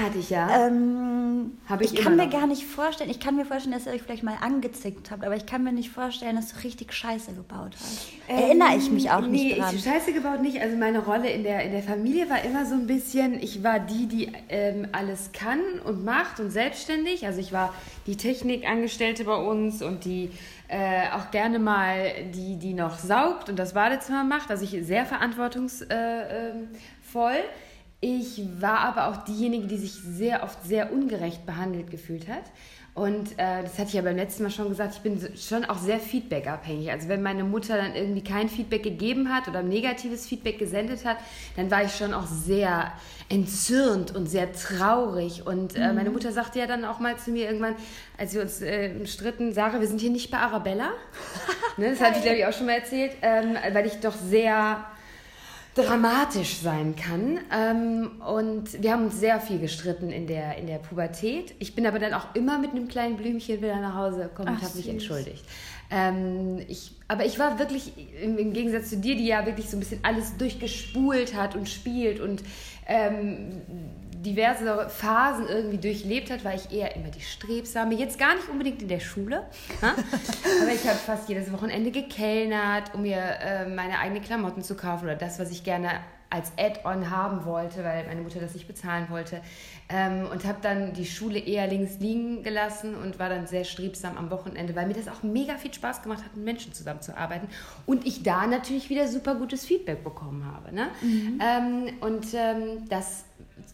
Hatte 0.00 0.18
ich 0.18 0.30
ja. 0.30 0.66
Ähm, 0.66 1.58
ich, 1.80 1.92
ich 1.92 2.00
kann 2.00 2.14
mir 2.16 2.26
noch. 2.26 2.32
gar 2.32 2.46
nicht 2.46 2.64
vorstellen, 2.64 3.10
ich 3.10 3.18
kann 3.18 3.34
mir 3.34 3.44
vorstellen, 3.44 3.74
dass 3.74 3.86
ihr 3.86 3.92
euch 3.92 4.02
vielleicht 4.02 4.22
mal 4.22 4.36
angezickt 4.40 5.10
habt, 5.10 5.24
aber 5.24 5.34
ich 5.34 5.44
kann 5.44 5.64
mir 5.64 5.72
nicht 5.72 5.90
vorstellen, 5.90 6.36
dass 6.36 6.52
du 6.52 6.62
richtig 6.62 6.92
Scheiße 6.92 7.32
gebaut 7.32 7.74
hast. 7.74 8.08
Ähm, 8.28 8.38
Erinnere 8.38 8.76
ich 8.76 8.90
mich 8.90 9.10
auch 9.10 9.22
nicht 9.22 9.42
nee, 9.42 9.54
dran. 9.58 9.74
Nee, 9.74 9.80
Scheiße 9.80 10.12
gebaut 10.12 10.40
nicht. 10.40 10.60
Also 10.60 10.76
meine 10.76 11.00
Rolle 11.00 11.30
in 11.30 11.42
der, 11.42 11.64
in 11.64 11.72
der 11.72 11.82
Familie 11.82 12.30
war 12.30 12.44
immer 12.44 12.64
so 12.64 12.74
ein 12.74 12.86
bisschen, 12.86 13.42
ich 13.42 13.64
war 13.64 13.80
die, 13.80 14.06
die 14.06 14.32
ähm, 14.48 14.86
alles 14.92 15.32
kann 15.32 15.60
und 15.84 16.04
macht 16.04 16.38
und 16.38 16.50
selbstständig. 16.50 17.26
Also 17.26 17.40
ich 17.40 17.52
war 17.52 17.74
die 18.06 18.16
Technikangestellte 18.16 19.24
bei 19.24 19.36
uns 19.36 19.82
und 19.82 20.04
die 20.04 20.30
äh, 20.68 21.08
auch 21.16 21.32
gerne 21.32 21.58
mal 21.58 22.12
die, 22.34 22.56
die 22.56 22.74
noch 22.74 22.98
saugt 22.98 23.48
und 23.48 23.58
das 23.58 23.74
Badezimmer 23.74 24.22
macht. 24.22 24.50
Also 24.50 24.64
ich 24.64 24.86
sehr 24.86 25.06
verantwortungsvoll. 25.06 25.88
Äh, 25.90 26.50
ähm, 26.50 26.68
ich 28.00 28.42
war 28.60 28.80
aber 28.80 29.08
auch 29.08 29.24
diejenige, 29.24 29.66
die 29.66 29.78
sich 29.78 29.92
sehr 29.92 30.44
oft 30.44 30.62
sehr 30.64 30.92
ungerecht 30.92 31.44
behandelt 31.46 31.90
gefühlt 31.90 32.28
hat. 32.28 32.44
Und 32.98 33.32
äh, 33.38 33.62
das 33.62 33.74
hatte 33.74 33.88
ich 33.88 33.92
ja 33.92 34.02
beim 34.02 34.16
letzten 34.16 34.42
Mal 34.42 34.50
schon 34.50 34.68
gesagt, 34.68 34.94
ich 34.94 35.00
bin 35.02 35.20
schon 35.36 35.64
auch 35.64 35.78
sehr 35.78 36.00
feedbackabhängig. 36.00 36.90
Also 36.90 37.08
wenn 37.08 37.22
meine 37.22 37.44
Mutter 37.44 37.76
dann 37.76 37.94
irgendwie 37.94 38.24
kein 38.24 38.48
Feedback 38.48 38.82
gegeben 38.82 39.32
hat 39.32 39.46
oder 39.46 39.62
negatives 39.62 40.26
Feedback 40.26 40.58
gesendet 40.58 41.04
hat, 41.04 41.16
dann 41.54 41.70
war 41.70 41.84
ich 41.84 41.94
schon 41.94 42.12
auch 42.12 42.26
sehr 42.26 42.92
entzürnt 43.28 44.16
und 44.16 44.26
sehr 44.26 44.52
traurig. 44.52 45.46
Und 45.46 45.76
äh, 45.76 45.88
mhm. 45.88 45.94
meine 45.94 46.10
Mutter 46.10 46.32
sagte 46.32 46.58
ja 46.58 46.66
dann 46.66 46.84
auch 46.84 46.98
mal 46.98 47.16
zu 47.16 47.30
mir 47.30 47.46
irgendwann, 47.46 47.76
als 48.16 48.34
wir 48.34 48.42
uns 48.42 48.60
äh, 48.62 49.06
stritten, 49.06 49.52
Sarah, 49.52 49.78
wir 49.78 49.86
sind 49.86 50.00
hier 50.00 50.10
nicht 50.10 50.32
bei 50.32 50.38
Arabella. 50.38 50.90
ne, 51.76 51.90
das 51.90 52.00
hatte 52.00 52.18
ich, 52.18 52.24
glaube 52.24 52.38
ich, 52.38 52.46
auch 52.46 52.52
schon 52.52 52.66
mal 52.66 52.78
erzählt, 52.78 53.12
ähm, 53.22 53.56
weil 53.72 53.86
ich 53.86 54.00
doch 54.00 54.14
sehr 54.14 54.84
dramatisch 55.82 56.58
sein 56.58 56.94
kann. 56.96 57.38
Ähm, 57.52 58.22
und 58.22 58.82
wir 58.82 58.92
haben 58.92 59.06
uns 59.06 59.18
sehr 59.18 59.40
viel 59.40 59.58
gestritten 59.58 60.10
in 60.10 60.26
der, 60.26 60.56
in 60.58 60.66
der 60.66 60.78
Pubertät. 60.78 61.54
Ich 61.58 61.74
bin 61.74 61.86
aber 61.86 61.98
dann 61.98 62.14
auch 62.14 62.34
immer 62.34 62.58
mit 62.58 62.72
einem 62.72 62.88
kleinen 62.88 63.16
Blümchen 63.16 63.58
wieder 63.58 63.80
nach 63.80 63.94
Hause 63.94 64.24
gekommen 64.24 64.48
und 64.48 64.62
habe 64.62 64.76
mich 64.76 64.88
entschuldigt. 64.88 65.44
Ähm, 65.90 66.60
ich, 66.68 66.92
aber 67.08 67.24
ich 67.24 67.38
war 67.38 67.58
wirklich, 67.58 67.92
im, 68.22 68.36
im, 68.36 68.52
Gegensatz 68.52 68.90
zu 68.90 68.98
dir, 68.98 69.16
die 69.16 69.26
ja 69.26 69.46
wirklich 69.46 69.70
so 69.70 69.76
ein 69.76 69.80
bisschen 69.80 70.00
alles 70.02 70.36
durchgespult 70.36 71.34
hat 71.34 71.56
und 71.56 71.68
spielt 71.68 72.20
und 72.20 72.42
ähm, 72.86 73.62
diverse 74.22 74.88
Phasen 74.88 75.46
irgendwie 75.48 75.78
durchlebt 75.78 76.30
hat, 76.30 76.44
war 76.44 76.54
ich 76.54 76.72
eher 76.72 76.96
immer 76.96 77.08
die 77.08 77.20
Strebsame. 77.20 77.94
Jetzt 77.94 78.18
gar 78.18 78.34
nicht 78.34 78.48
unbedingt 78.48 78.82
in 78.82 78.88
der 78.88 79.00
Schule, 79.00 79.46
aber 79.80 80.72
ich 80.72 80.86
habe 80.86 80.98
fast 80.98 81.28
jedes 81.28 81.52
Wochenende 81.52 81.90
gekellnert, 81.90 82.94
um 82.94 83.02
mir 83.02 83.18
äh, 83.18 83.68
meine 83.68 83.98
eigenen 83.98 84.22
Klamotten 84.22 84.62
zu 84.62 84.76
kaufen 84.76 85.04
oder 85.04 85.16
das, 85.16 85.38
was 85.38 85.50
ich 85.50 85.64
gerne 85.64 86.00
als 86.30 86.52
Add-on 86.58 87.10
haben 87.10 87.46
wollte, 87.46 87.82
weil 87.84 88.06
meine 88.06 88.20
Mutter 88.20 88.38
das 88.38 88.52
nicht 88.52 88.66
bezahlen 88.66 89.06
wollte. 89.08 89.40
Ähm, 89.88 90.26
und 90.30 90.44
habe 90.44 90.58
dann 90.60 90.92
die 90.92 91.06
Schule 91.06 91.38
eher 91.38 91.66
links 91.66 91.98
liegen 92.00 92.42
gelassen 92.42 92.94
und 92.94 93.18
war 93.18 93.30
dann 93.30 93.46
sehr 93.46 93.64
strebsam 93.64 94.18
am 94.18 94.30
Wochenende, 94.30 94.76
weil 94.76 94.86
mir 94.86 94.92
das 94.94 95.08
auch 95.08 95.22
mega 95.22 95.54
viel 95.54 95.72
Spaß 95.72 96.02
gemacht 96.02 96.22
hat, 96.22 96.36
mit 96.36 96.44
Menschen 96.44 96.74
zusammenzuarbeiten. 96.74 97.48
Und 97.86 98.06
ich 98.06 98.22
da 98.22 98.46
natürlich 98.46 98.90
wieder 98.90 99.08
super 99.08 99.36
gutes 99.36 99.64
Feedback 99.64 100.04
bekommen 100.04 100.44
habe. 100.44 100.74
Ne? 100.74 100.88
Mhm. 101.00 101.40
Ähm, 101.42 101.92
und 102.00 102.26
ähm, 102.34 102.86
das 102.90 103.24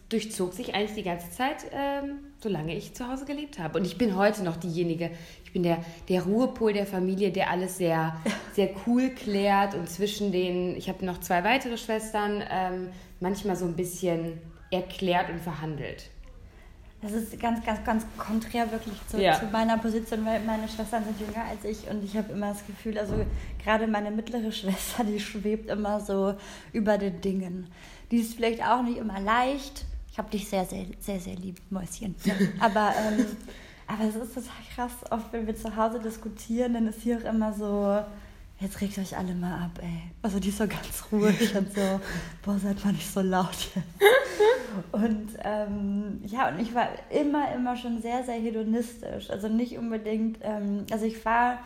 durchzog 0.09 0.53
sich 0.53 0.75
eigentlich 0.75 0.93
die 0.93 1.03
ganze 1.03 1.29
Zeit, 1.31 1.65
ähm, 1.71 2.19
solange 2.39 2.75
ich 2.75 2.93
zu 2.93 3.07
Hause 3.07 3.25
gelebt 3.25 3.59
habe. 3.59 3.79
Und 3.79 3.85
ich 3.85 3.97
bin 3.97 4.15
heute 4.15 4.43
noch 4.43 4.57
diejenige, 4.57 5.11
ich 5.43 5.53
bin 5.53 5.63
der, 5.63 5.77
der 6.09 6.23
Ruhepol 6.23 6.73
der 6.73 6.85
Familie, 6.85 7.31
der 7.31 7.49
alles 7.49 7.77
sehr, 7.77 8.15
sehr 8.53 8.69
cool 8.85 9.09
klärt 9.09 9.75
und 9.75 9.89
zwischen 9.89 10.31
den, 10.31 10.75
ich 10.75 10.89
habe 10.89 11.05
noch 11.05 11.19
zwei 11.19 11.43
weitere 11.43 11.77
Schwestern, 11.77 12.43
ähm, 12.49 12.89
manchmal 13.19 13.55
so 13.55 13.65
ein 13.65 13.75
bisschen 13.75 14.39
erklärt 14.71 15.29
und 15.29 15.39
verhandelt. 15.39 16.09
Das 17.01 17.13
ist 17.13 17.39
ganz, 17.39 17.63
ganz, 17.63 17.83
ganz 17.83 18.05
konträr 18.17 18.71
wirklich 18.71 18.95
zu, 19.07 19.21
ja. 19.21 19.39
zu, 19.39 19.45
meiner 19.45 19.77
Position, 19.77 20.25
weil 20.25 20.39
meine 20.39 20.67
Schwestern 20.67 21.03
sind 21.03 21.19
jünger 21.19 21.45
als 21.47 21.63
ich 21.63 21.87
und 21.87 22.03
ich 22.03 22.17
habe 22.17 22.33
immer 22.33 22.49
das 22.49 22.65
Gefühl, 22.65 22.97
also 22.97 23.13
gerade 23.63 23.85
meine 23.85 24.09
mittlere 24.09 24.51
Schwester, 24.51 25.03
die 25.03 25.19
schwebt 25.19 25.69
immer 25.69 25.99
so 25.99 26.33
über 26.73 26.97
den 26.97 27.21
Dingen. 27.21 27.67
Die 28.11 28.17
ist 28.17 28.35
vielleicht 28.35 28.63
auch 28.63 28.83
nicht 28.83 28.97
immer 28.97 29.19
leicht, 29.19 29.85
ich 30.15 30.17
habe 30.17 30.29
dich 30.29 30.47
sehr, 30.47 30.63
sehr, 30.63 30.85
sehr, 31.01 31.19
sehr 31.19 31.35
lieb, 31.35 31.57
Mäuschen. 31.69 32.15
Aber, 32.61 32.93
ähm, 32.97 33.25
aber 33.87 34.05
es 34.05 34.15
ist 34.15 34.33
total 34.33 34.51
krass, 34.73 34.93
oft 35.11 35.33
wenn 35.33 35.45
wir 35.45 35.57
zu 35.57 35.75
Hause 35.75 35.99
diskutieren, 35.99 36.73
dann 36.73 36.87
ist 36.87 37.01
hier 37.01 37.17
auch 37.17 37.29
immer 37.29 37.51
so, 37.51 38.01
jetzt 38.61 38.79
regt 38.79 38.97
euch 38.97 39.17
alle 39.17 39.33
mal 39.33 39.65
ab, 39.65 39.71
ey. 39.81 40.03
Also 40.21 40.39
die 40.39 40.47
ist 40.47 40.59
so 40.59 40.67
ganz 40.67 41.03
ruhig 41.11 41.53
und 41.57 41.73
so, 41.75 41.99
boah, 42.43 42.57
seid 42.57 42.85
mal 42.85 42.93
nicht 42.93 43.11
so 43.11 43.19
laut 43.19 43.57
jetzt. 43.75 44.93
Und 44.93 45.31
ähm, 45.43 46.21
ja, 46.25 46.47
und 46.47 46.61
ich 46.61 46.73
war 46.73 46.87
immer, 47.09 47.53
immer 47.53 47.75
schon 47.75 48.01
sehr, 48.01 48.23
sehr 48.23 48.35
hedonistisch. 48.35 49.29
Also 49.29 49.49
nicht 49.49 49.77
unbedingt, 49.77 50.37
ähm, 50.43 50.85
also 50.91 51.05
ich 51.05 51.25
war, 51.25 51.59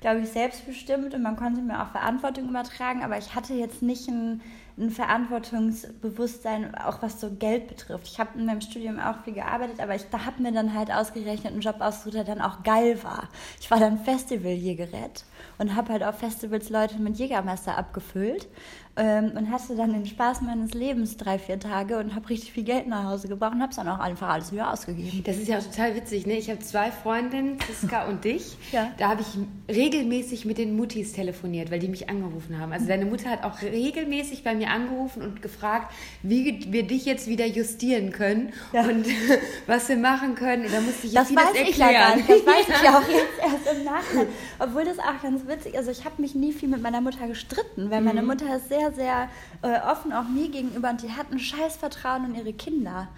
glaube 0.00 0.20
ich, 0.20 0.28
selbstbestimmt 0.28 1.12
und 1.12 1.22
man 1.22 1.34
konnte 1.34 1.60
mir 1.60 1.82
auch 1.82 1.90
Verantwortung 1.90 2.48
übertragen, 2.48 3.02
aber 3.02 3.18
ich 3.18 3.34
hatte 3.34 3.54
jetzt 3.54 3.82
nicht 3.82 4.06
ein 4.06 4.42
ein 4.78 4.90
Verantwortungsbewusstsein, 4.90 6.74
auch 6.74 7.00
was 7.00 7.20
so 7.20 7.30
Geld 7.30 7.68
betrifft. 7.68 8.06
Ich 8.08 8.20
habe 8.20 8.38
in 8.38 8.44
meinem 8.44 8.60
Studium 8.60 8.98
auch 8.98 9.22
viel 9.24 9.32
gearbeitet, 9.32 9.80
aber 9.80 9.94
ich 9.94 10.02
da 10.10 10.26
habe 10.26 10.42
mir 10.42 10.52
dann 10.52 10.74
halt 10.74 10.92
ausgerechnet 10.92 11.52
einen 11.52 11.62
Job 11.62 11.76
ausgesucht, 11.80 12.14
der 12.14 12.24
dann 12.24 12.42
auch 12.42 12.62
geil 12.62 13.02
war. 13.02 13.28
Ich 13.60 13.70
war 13.70 13.80
dann 13.80 13.98
Festivaljägerett 13.98 15.24
und 15.58 15.74
habe 15.74 15.92
halt 15.92 16.02
auf 16.02 16.18
Festivals 16.18 16.68
Leute 16.68 16.98
mit 16.98 17.16
Jägermeister 17.16 17.78
abgefüllt 17.78 18.48
ähm, 18.96 19.32
und 19.36 19.50
hatte 19.50 19.76
dann 19.76 19.92
den 19.92 20.06
Spaß 20.06 20.40
meines 20.42 20.74
Lebens 20.74 21.16
drei, 21.16 21.38
vier 21.38 21.60
Tage 21.60 21.98
und 21.98 22.14
habe 22.14 22.28
richtig 22.28 22.52
viel 22.52 22.64
Geld 22.64 22.86
nach 22.86 23.04
Hause 23.04 23.28
gebracht 23.28 23.52
und 23.54 23.60
habe 23.60 23.70
es 23.70 23.76
dann 23.76 23.88
auch 23.88 23.98
einfach 23.98 24.28
alles 24.28 24.52
wieder 24.52 24.72
ausgegeben. 24.72 25.22
Das 25.24 25.36
ist 25.36 25.48
ja 25.48 25.58
auch 25.58 25.62
total 25.62 25.94
witzig, 25.94 26.26
ne? 26.26 26.34
Ich 26.34 26.50
habe 26.50 26.60
zwei 26.60 26.90
Freundinnen, 26.90 27.58
Ziska 27.60 28.06
und 28.08 28.24
dich. 28.24 28.56
Ja. 28.72 28.90
Da 28.98 29.08
habe 29.10 29.22
ich 29.22 29.74
regelmäßig 29.74 30.44
mit 30.44 30.58
den 30.58 30.76
Muttis 30.76 31.12
telefoniert, 31.12 31.70
weil 31.70 31.78
die 31.78 31.88
mich 31.88 32.10
angerufen 32.10 32.58
haben. 32.58 32.72
Also 32.72 32.86
deine 32.86 33.06
Mutter 33.06 33.30
hat 33.30 33.44
auch 33.44 33.62
regelmäßig 33.62 34.42
bei 34.42 34.54
mir 34.54 34.65
angerufen 34.68 35.22
und 35.22 35.42
gefragt, 35.42 35.92
wie 36.22 36.72
wir 36.72 36.86
dich 36.86 37.04
jetzt 37.04 37.26
wieder 37.26 37.46
justieren 37.46 38.12
können 38.12 38.52
ja. 38.72 38.82
und 38.82 39.06
was 39.66 39.88
wir 39.88 39.96
machen 39.96 40.34
können. 40.36 40.66
Und 40.66 40.72
da 40.72 40.80
musste 40.80 41.06
ich 41.06 41.12
das 41.12 41.28
vieles 41.28 41.44
weiß 41.44 41.56
erklären. 41.56 41.70
Ich 41.70 41.78
ja 41.78 41.92
gar 41.92 42.16
nicht. 42.16 42.30
Das 42.30 42.46
weiß 42.46 42.68
ich 42.68 42.82
ja 42.82 42.98
auch 42.98 43.08
jetzt 43.08 43.38
erst 43.42 43.78
im 43.78 43.84
Nachhinein. 43.84 44.26
Obwohl 44.58 44.84
das 44.84 44.98
auch 44.98 45.22
ganz 45.22 45.46
witzig, 45.46 45.76
also 45.76 45.90
ich 45.90 46.04
habe 46.04 46.22
mich 46.22 46.34
nie 46.34 46.52
viel 46.52 46.68
mit 46.68 46.82
meiner 46.82 47.00
Mutter 47.00 47.26
gestritten, 47.26 47.90
weil 47.90 48.00
meine 48.00 48.22
mhm. 48.22 48.28
Mutter 48.28 48.56
ist 48.56 48.68
sehr 48.68 48.76
sehr, 48.92 48.92
sehr 48.92 49.28
äh, 49.62 49.80
offen 49.90 50.12
auch 50.12 50.28
mir 50.28 50.48
gegenüber 50.48 50.90
und 50.90 51.02
die 51.02 51.10
hat 51.10 51.30
ein 51.32 51.38
scheiß 51.38 51.76
Vertrauen 51.76 52.24
in 52.26 52.34
ihre 52.34 52.52
Kinder. 52.52 53.08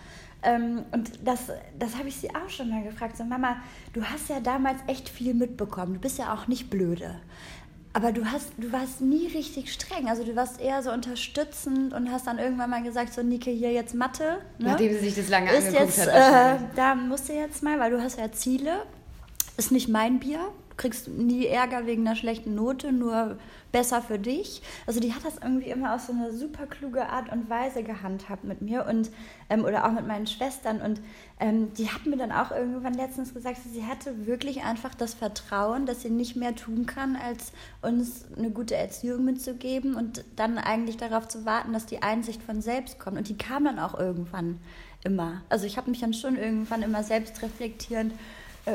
Ähm, 0.42 0.84
und 0.92 1.10
das, 1.24 1.50
das 1.78 1.96
habe 1.96 2.08
ich 2.08 2.16
sie 2.16 2.30
auch 2.30 2.48
schon 2.48 2.70
mal 2.70 2.82
gefragt. 2.82 3.16
So, 3.16 3.24
Mama, 3.24 3.56
du 3.92 4.04
hast 4.04 4.28
ja 4.28 4.38
damals 4.40 4.78
echt 4.86 5.08
viel 5.08 5.34
mitbekommen. 5.34 5.94
Du 5.94 6.00
bist 6.00 6.18
ja 6.18 6.32
auch 6.32 6.46
nicht 6.46 6.70
blöde. 6.70 7.20
Aber 7.98 8.12
du, 8.12 8.24
hast, 8.24 8.52
du 8.58 8.70
warst 8.70 9.00
nie 9.00 9.26
richtig 9.26 9.72
streng. 9.72 10.06
Also 10.06 10.22
du 10.22 10.36
warst 10.36 10.60
eher 10.60 10.84
so 10.84 10.92
unterstützend 10.92 11.92
und 11.92 12.12
hast 12.12 12.28
dann 12.28 12.38
irgendwann 12.38 12.70
mal 12.70 12.80
gesagt, 12.80 13.12
so 13.12 13.24
Nike, 13.24 13.52
hier 13.52 13.72
jetzt 13.72 13.92
Mathe. 13.92 14.38
Ne? 14.58 14.68
Nachdem 14.68 14.92
sie 14.92 15.00
sich 15.00 15.16
das 15.16 15.28
lange 15.28 15.50
ist 15.50 15.66
angeguckt 15.66 15.96
jetzt, 15.96 16.12
hat. 16.12 16.60
Äh, 16.60 16.64
da 16.76 16.94
musst 16.94 17.28
du 17.28 17.32
jetzt 17.32 17.60
mal, 17.64 17.80
weil 17.80 17.90
du 17.90 18.00
hast 18.00 18.16
ja 18.16 18.30
Ziele. 18.30 18.82
Ist 19.56 19.72
nicht 19.72 19.88
mein 19.88 20.20
Bier. 20.20 20.38
Kriegst 20.78 21.08
nie 21.08 21.46
Ärger 21.46 21.84
wegen 21.84 22.06
einer 22.06 22.16
schlechten 22.16 22.54
Note, 22.54 22.92
nur 22.92 23.36
besser 23.72 24.00
für 24.00 24.18
dich. 24.18 24.62
Also 24.86 25.00
die 25.00 25.12
hat 25.12 25.24
das 25.24 25.36
irgendwie 25.36 25.68
immer 25.68 25.94
auf 25.94 26.00
so 26.00 26.12
eine 26.12 26.32
super 26.32 26.66
kluge 26.66 27.06
Art 27.08 27.30
und 27.30 27.50
Weise 27.50 27.82
gehandhabt 27.82 28.44
mit 28.44 28.62
mir 28.62 28.86
und 28.86 29.10
ähm, 29.50 29.64
oder 29.64 29.86
auch 29.86 29.92
mit 29.92 30.06
meinen 30.06 30.26
Schwestern. 30.26 30.80
Und 30.80 31.00
ähm, 31.38 31.74
die 31.74 31.90
hat 31.90 32.06
mir 32.06 32.16
dann 32.16 32.32
auch 32.32 32.50
irgendwann 32.50 32.94
letztens 32.94 33.34
gesagt, 33.34 33.58
sie 33.70 33.84
hatte 33.84 34.26
wirklich 34.26 34.62
einfach 34.62 34.94
das 34.94 35.14
Vertrauen, 35.14 35.84
dass 35.84 36.02
sie 36.02 36.10
nicht 36.10 36.36
mehr 36.36 36.54
tun 36.54 36.86
kann, 36.86 37.16
als 37.16 37.52
uns 37.82 38.24
eine 38.36 38.50
gute 38.50 38.76
Erziehung 38.76 39.24
mitzugeben 39.24 39.94
und 39.94 40.24
dann 40.36 40.56
eigentlich 40.56 40.96
darauf 40.96 41.28
zu 41.28 41.44
warten, 41.44 41.72
dass 41.72 41.86
die 41.86 42.02
Einsicht 42.02 42.42
von 42.42 42.62
selbst 42.62 42.98
kommt. 42.98 43.18
Und 43.18 43.28
die 43.28 43.36
kam 43.36 43.64
dann 43.64 43.78
auch 43.78 43.98
irgendwann 43.98 44.60
immer. 45.04 45.42
Also 45.48 45.66
ich 45.66 45.76
habe 45.76 45.90
mich 45.90 46.00
dann 46.00 46.14
schon 46.14 46.36
irgendwann 46.36 46.82
immer 46.82 47.02
selbst 47.02 47.42
reflektierend 47.42 48.12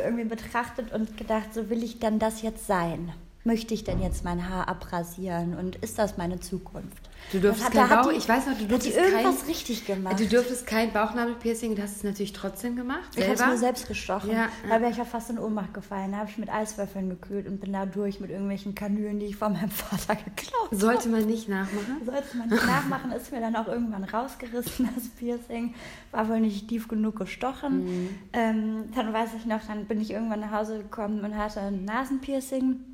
irgendwie 0.02 0.26
betrachtet 0.26 0.92
und 0.92 1.18
gedacht, 1.18 1.54
so 1.54 1.70
will 1.70 1.84
ich 1.84 2.00
dann 2.00 2.20
das 2.20 2.42
jetzt 2.42 2.68
sein 2.68 3.12
möchte 3.44 3.74
ich 3.74 3.84
denn 3.84 4.02
jetzt 4.02 4.24
mein 4.24 4.50
Haar 4.50 4.68
abrasieren 4.68 5.56
und 5.56 5.76
ist 5.78 6.00
das 6.00 6.18
meine 6.18 6.40
Zukunft? 6.40 7.10
Du 7.32 7.40
durftest 7.40 7.72
kein 7.72 7.90
Bauch, 7.90 8.12
ich 8.12 8.28
weiß 8.28 8.48
noch, 8.48 8.58
du 8.58 8.66
durftest 8.66 8.98
irgendwas 8.98 9.40
kein, 9.40 9.48
richtig 9.48 9.86
gemacht. 9.86 10.20
Du 10.20 10.28
durftest 10.28 10.68
kein 10.68 10.92
Bauchnabelpiercing 10.92 11.72
und 11.72 11.82
hast 11.82 11.98
es 11.98 12.04
natürlich 12.04 12.34
trotzdem 12.34 12.76
gemacht. 12.76 13.10
Ich 13.16 13.24
habe 13.24 13.34
es 13.34 13.46
mir 13.46 13.58
selbst 13.58 13.88
gestochen. 13.88 14.32
Ja, 14.32 14.50
Da 14.70 14.82
wäre 14.82 14.92
ich 14.92 14.98
ja 14.98 15.06
fast 15.06 15.30
in 15.30 15.40
Ohnmacht 15.40 15.74
gefallen. 15.74 16.12
Da 16.12 16.20
habe 16.20 16.30
ich 16.30 16.38
mit 16.38 16.50
Eiswürfeln 16.50 17.10
gekühlt 17.10 17.48
und 17.48 17.60
bin 17.60 17.74
da 17.74 17.86
durch 17.86 18.20
mit 18.20 18.30
irgendwelchen 18.30 18.76
Kanülen, 18.76 19.20
die 19.20 19.28
ich 19.28 19.36
von 19.36 19.54
meinem 19.54 19.70
Vater 19.72 20.16
geklaut 20.16 20.66
habe. 20.66 20.76
Sollte 20.76 21.10
man 21.10 21.26
nicht 21.26 21.50
nachmachen? 21.50 22.02
Sollte 22.06 22.38
man 22.38 22.50
nicht 22.50 22.68
nachmachen, 22.68 23.12
ist 23.14 23.32
mir 23.32 23.40
dann 23.40 23.56
auch 23.56 23.68
irgendwann 23.68 24.04
rausgerissen, 24.04 24.90
das 24.96 25.08
Piercing. 25.10 25.74
War 26.12 26.28
wohl 26.30 26.40
nicht 26.40 26.68
tief 26.68 26.88
genug 26.88 27.16
gestochen. 27.18 27.86
Mhm. 27.86 28.10
Ähm, 28.34 28.84
dann 28.96 29.12
weiß 29.14 29.30
ich 29.38 29.46
noch, 29.46 29.62
dann 29.66 29.86
bin 29.86 30.02
ich 30.02 30.12
irgendwann 30.12 30.42
nach 30.42 30.52
Hause 30.52 30.80
gekommen 30.80 31.24
und 31.24 31.38
hatte 31.38 31.62
ein 31.62 31.86
Nasenpiercing 31.86 32.93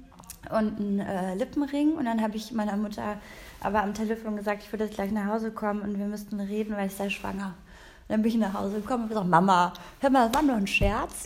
und 0.50 0.80
einen 0.80 1.00
äh, 1.00 1.36
Lippenring. 1.36 1.94
Und 1.94 2.06
dann 2.06 2.22
habe 2.22 2.38
ich 2.38 2.52
meiner 2.52 2.78
Mutter 2.78 3.18
aber 3.62 3.84
am 3.84 3.94
Telefon 3.94 4.38
gesagt, 4.38 4.64
ich 4.64 4.72
würde 4.72 4.86
jetzt 4.86 4.96
gleich 4.96 5.12
nach 5.12 5.26
Hause 5.26 5.52
kommen 5.52 5.82
und 5.82 5.98
wir 6.00 6.06
müssten 6.06 6.40
reden, 6.40 6.76
weil 6.76 6.88
ich 6.88 6.96
sei 6.96 7.10
schwanger. 7.10 7.56
Und 8.08 8.14
dann 8.14 8.22
bin 8.24 8.32
ich 8.32 8.38
nach 8.38 8.54
Hause 8.54 8.78
gekommen 8.78 9.04
und 9.04 9.10
gesagt, 9.10 9.28
Mama, 9.28 9.72
hör 10.00 10.10
mal, 10.10 10.28
das 10.28 10.36
war 10.36 10.42
nur 10.42 10.56
ein 10.56 10.66
Scherz. 10.66 11.26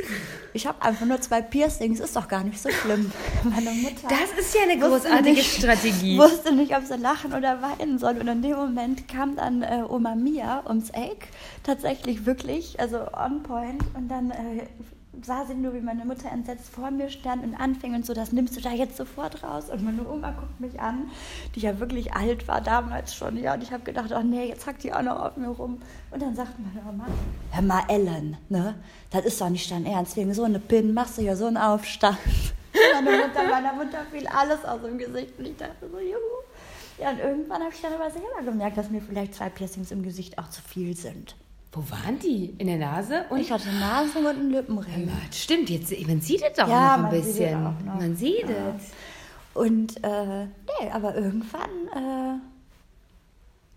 Ich 0.51 0.67
habe 0.67 0.82
einfach 0.82 1.05
nur 1.05 1.22
zwei 1.22 1.41
Piercings, 1.41 2.01
ist 2.01 2.15
doch 2.15 2.27
gar 2.27 2.43
nicht 2.43 2.62
so 2.62 2.70
schlimm. 2.70 3.10
Meine 3.43 3.72
Mutter. 3.72 4.10
Das 4.10 4.38
ist 4.38 4.53
ja 4.53 4.63
eine 4.63 4.77
großartige 4.77 5.29
nicht, 5.29 5.60
Strategie. 5.60 6.17
wusste 6.17 6.53
nicht, 6.53 6.75
ob 6.75 6.84
sie 6.84 6.98
lachen 6.98 7.34
oder 7.34 7.62
weinen 7.62 8.00
soll. 8.00 8.17
Und 8.17 8.27
in 8.27 8.41
dem 8.41 8.58
Moment 8.58 9.08
kam 9.08 9.38
dann 9.38 9.62
äh, 9.62 9.84
Oma 9.88 10.15
Mia 10.15 10.63
ums 10.67 10.89
Eck, 10.89 11.29
tatsächlich 11.63 12.25
wirklich, 12.25 12.79
also 12.79 12.98
on 13.13 13.43
point. 13.43 13.82
Und 13.93 14.10
dann 14.10 14.32
äh, 14.32 14.67
sah 15.22 15.46
sie 15.46 15.53
nur, 15.53 15.74
wie 15.74 15.82
meine 15.82 16.05
Mutter 16.05 16.32
entsetzt 16.32 16.70
vor 16.70 16.89
mir 16.89 17.10
stand 17.10 17.43
und 17.43 17.55
anfing 17.55 17.93
und 17.93 18.05
so, 18.05 18.13
das 18.13 18.32
nimmst 18.32 18.55
du 18.58 18.62
da 18.62 18.72
jetzt 18.72 18.98
sofort 18.98 19.43
raus. 19.43 19.70
Und 19.70 19.84
meine 19.84 20.08
Oma 20.08 20.32
guckt 20.32 20.60
mich 20.60 20.79
an, 20.79 21.12
die 21.55 21.62
ja 21.62 21.79
wirklich 21.79 22.13
alt 22.13 22.48
war 22.48 22.62
damals 22.62 23.15
schon, 23.15 23.38
ja. 23.38 23.53
Und 23.53 23.63
ich 23.63 23.72
habe 23.72 23.84
gedacht, 23.84 24.12
oh 24.12 24.24
nee, 24.24 24.48
jetzt 24.48 24.65
hackt 24.65 24.84
die 24.84 24.93
auch 24.93 25.01
noch 25.03 25.20
auf 25.20 25.38
mir 25.38 25.50
rum. 25.50 25.82
Und 26.12 26.22
dann 26.22 26.36
sagt 26.36 26.53
meine 26.60 26.88
Oma, 26.88 27.05
hör 27.51 27.62
mal, 27.62 27.84
Ellen, 27.88 28.38
ne, 28.50 28.75
das 29.12 29.25
ist 29.25 29.39
doch 29.39 29.50
nicht 29.50 29.70
dein 29.70 29.86
Ernst. 29.86 30.17
Wegen 30.17 30.34
so 30.34 30.43
eine 30.43 30.60
Pin 30.60 30.93
machst 30.93 31.17
du 31.17 31.22
ja 31.22 31.36
so 31.36 31.46
einen 31.46 31.58
Aufstand. 31.58 32.17
meine 32.93 33.17
Mutter, 33.17 33.48
meiner 33.48 33.74
Mutter 33.74 34.00
fiel 34.12 34.27
alles 34.27 34.65
aus 34.65 34.82
dem 34.82 34.98
Gesicht 34.98 35.38
und 35.38 35.46
ich 35.46 35.58
dachte 35.58 35.89
so, 35.91 36.00
juhu. 36.00 36.43
Ja, 37.00 37.10
und 37.10 37.20
irgendwann 37.20 37.62
habe 37.62 37.74
ich 37.74 37.82
dann 37.82 37.93
aber 37.93 38.10
selber 38.10 38.43
gemerkt, 38.43 38.77
dass 38.77 38.89
mir 38.89 39.01
vielleicht 39.01 39.36
zwei 39.36 39.50
Piercings 39.50 39.91
im 39.91 40.03
Gesicht 40.03 40.38
auch 40.38 40.50
zu 40.50 40.62
viel 40.62 40.96
sind. 40.96 41.36
Wo 41.74 41.84
waren 41.89 42.20
die? 42.20 42.53
In 42.60 42.68
der 42.68 42.77
Nase? 42.77 43.25
Und 43.30 43.39
ich 43.39 43.51
hatte 43.51 43.68
Nase 43.74 44.20
und 44.20 44.27
einen 44.27 44.51
Lippenring. 44.51 45.08
Ja, 45.08 45.13
stimmt, 45.32 45.72
jetzt, 45.72 45.92
man 46.08 46.22
sieht 46.22 46.44
es 46.44 46.56
doch 46.56 46.68
ja, 46.68 46.98
noch 46.98 47.06
ein 47.06 47.10
bisschen. 47.10 47.34
Sieht 47.34 47.86
noch. 47.86 47.96
Man 47.96 48.15
sieht 48.15 48.50
ja. 48.50 48.75
es. 48.77 48.92
Und 49.56 50.03
äh, 50.03 50.46
nee, 50.46 50.92
aber 50.92 51.15
irgendwann 51.15 51.70
äh, 51.96 52.39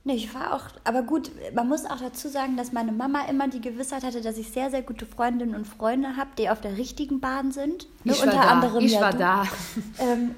Nee, 0.07 0.15
ich 0.15 0.33
war 0.33 0.55
auch, 0.55 0.62
aber 0.85 1.03
gut, 1.03 1.33
man 1.53 1.67
muss 1.67 1.85
auch 1.85 1.99
dazu 1.99 2.29
sagen, 2.29 2.57
dass 2.57 2.71
meine 2.71 2.93
Mama 2.93 3.23
immer 3.29 3.49
die 3.49 3.61
Gewissheit 3.61 4.05
hatte, 4.05 4.21
dass 4.21 4.38
ich 4.38 4.53
sehr, 4.53 4.71
sehr 4.71 4.83
gute 4.83 5.05
Freundinnen 5.05 5.57
und 5.57 5.67
Freunde 5.67 6.17
habe, 6.17 6.31
die 6.38 6.49
auf 6.49 6.61
der 6.61 6.76
richtigen 6.76 7.19
Bahn 7.19 7.50
sind. 7.50 7.88
Ne? 8.05 8.12
Ich 8.12 8.23
Unter 8.23 8.37
war 8.37 8.47
anderem 8.53 8.79
da. 8.79 8.87
Ich 8.87 8.93
ja 8.93 9.00
war 9.00 9.11
du. 9.11 9.19
da. 9.19 9.43
Ähm, 9.99 10.37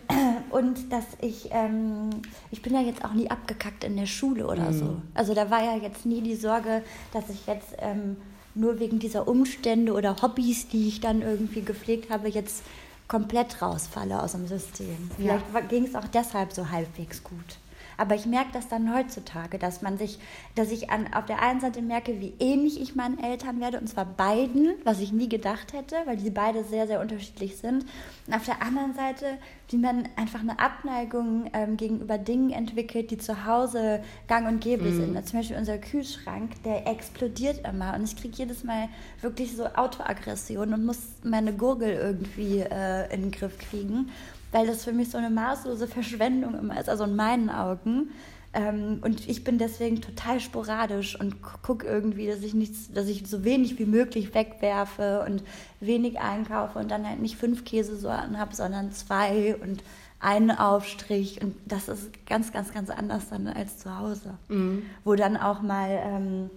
und 0.51 0.93
dass 0.93 1.05
ich, 1.21 1.49
ähm, 1.53 2.11
ich 2.51 2.63
bin 2.63 2.75
ja 2.75 2.81
jetzt 2.81 3.05
auch 3.05 3.13
nie 3.13 3.31
abgekackt 3.31 3.85
in 3.85 3.97
der 3.97 4.07
Schule 4.07 4.47
oder 4.47 4.71
mhm. 4.71 4.79
so. 4.79 4.97
Also 5.15 5.35
da 5.35 5.51
war 5.51 5.63
ja 5.63 5.77
jetzt 5.77 6.07
nie 6.07 6.21
die 6.21 6.35
Sorge, 6.37 6.83
dass 7.13 7.29
ich 7.31 7.47
jetzt 7.47 7.75
ähm, 7.79 8.17
nur 8.55 8.81
wegen 8.81 8.99
dieser 8.99 9.29
Umstände 9.29 9.93
oder 9.93 10.21
Hobbys, 10.21 10.69
die 10.69 10.89
ich 10.89 11.01
dann 11.01 11.23
irgendwie 11.23 11.63
gepflegt 11.63 12.11
habe, 12.11 12.29
jetzt 12.29 12.63
komplett 13.07 13.63
rausfalle 13.63 14.23
aus 14.23 14.33
dem 14.33 14.47
System. 14.47 15.11
Vielleicht 15.17 15.45
ja. 15.55 15.61
ging 15.61 15.85
es 15.85 15.95
auch 15.95 16.09
deshalb 16.09 16.53
so 16.53 16.71
halbwegs 16.71 17.23
gut. 17.23 17.59
Aber 17.99 18.15
ich 18.15 18.27
merke 18.27 18.53
das 18.53 18.69
dann 18.69 18.95
heutzutage, 18.95 19.59
dass 19.59 19.83
man 19.83 19.99
sich, 19.99 20.19
dass 20.55 20.71
ich 20.71 20.89
an, 20.89 21.13
auf 21.13 21.27
der 21.27 21.43
einen 21.43 21.61
Seite 21.61 21.83
merke, 21.83 22.21
wie 22.21 22.33
ähnlich 22.39 22.81
ich 22.81 22.95
meinen 22.95 23.19
Eltern 23.19 23.61
werde, 23.61 23.81
und 23.81 23.89
zwar 23.89 24.05
beiden, 24.05 24.75
was 24.85 25.01
ich 25.01 25.13
nie 25.13 25.29
gedacht 25.29 25.73
hätte, 25.73 25.97
weil 26.07 26.17
die 26.17 26.31
beide 26.31 26.63
sehr, 26.63 26.87
sehr 26.87 27.01
unterschiedlich 27.01 27.57
sind. 27.57 27.85
Und 28.27 28.35
auf 28.35 28.45
der 28.45 28.63
anderen 28.63 28.95
Seite, 28.95 29.27
wie 29.69 29.79
man 29.79 30.09
einfach 30.15 30.41
eine 30.41 30.61
Abneigung 30.61 31.51
ähm, 31.53 31.77
gegenüber 31.77 32.19
Dingen 32.19 32.51
entwickelt, 32.51 33.11
die 33.11 33.19
zu 33.19 33.45
Hause 33.45 34.01
gang 34.29 34.47
und 34.47 34.61
gäbe 34.61 34.85
mhm. 34.85 34.97
sind. 34.97 35.17
Also 35.17 35.31
zum 35.31 35.41
Beispiel 35.41 35.57
unser 35.57 35.79
Kühlschrank, 35.79 36.63
der 36.63 36.87
explodiert 36.87 37.67
immer 37.69 37.95
und 37.95 38.05
ich 38.05 38.17
kriege 38.17 38.37
jedes 38.37 38.63
Mal 38.63 38.89
wirklich 39.23 39.57
so 39.57 39.67
Autoaggression 39.67 40.73
und 40.73 40.87
muss 40.87 40.99
meine 41.25 41.53
Gurgel 41.53 41.91
irgendwie 41.91 42.61
äh, 42.61 43.13
in 43.13 43.23
den 43.23 43.31
Griff 43.33 43.59
kriegen 43.59 44.11
weil 44.53 44.67
das 44.67 44.85
für 44.85 44.93
mich 44.93 45.11
so 45.11 45.19
eine 45.19 45.31
maßlose 45.31 45.87
Verschwendung 45.87 46.59
immer 46.59 46.79
ist, 46.81 46.89
also 46.89 47.05
in 47.05 47.17
meinen 47.17 47.51
Augen. 47.51 48.11
Ähm, 48.55 49.01
und 49.03 49.29
ich 49.29 49.45
bin 49.45 49.59
deswegen 49.59 50.01
total 50.01 50.41
sporadisch 50.41 51.19
und 51.21 51.37
gucke 51.63 51.87
irgendwie, 51.87 52.27
dass 52.27 52.43
ich 52.43 52.55
nichts, 52.55 52.91
dass 52.93 53.07
ich 53.09 53.27
so 53.27 53.45
wenig 53.45 53.79
wie 53.79 53.85
möglich 53.85 54.35
wegwerfe 54.35 55.25
und 55.27 55.43
wenig 55.81 56.19
einkaufe 56.19 56.79
und 56.79 56.91
dann 56.91 57.07
halt 57.07 57.21
nicht 57.21 57.37
fünf 57.37 57.65
Käsesorten 57.65 58.39
habe, 58.39 58.55
sondern 58.57 58.93
zwei 58.93 59.57
und 59.57 59.83
einen 60.21 60.51
Aufstrich. 60.51 61.43
Und 61.43 61.55
das 61.67 61.89
ist 61.89 62.27
ganz, 62.27 62.53
ganz, 62.53 62.73
ganz 62.73 62.91
anders 62.91 63.29
dann 63.29 63.49
als 63.49 63.79
zu 63.79 63.97
Hause. 63.97 64.35
Mhm. 64.49 64.83
Wo 65.05 65.15
dann 65.15 65.37
auch 65.37 65.61
mal 65.61 66.01
ähm, 66.03 66.51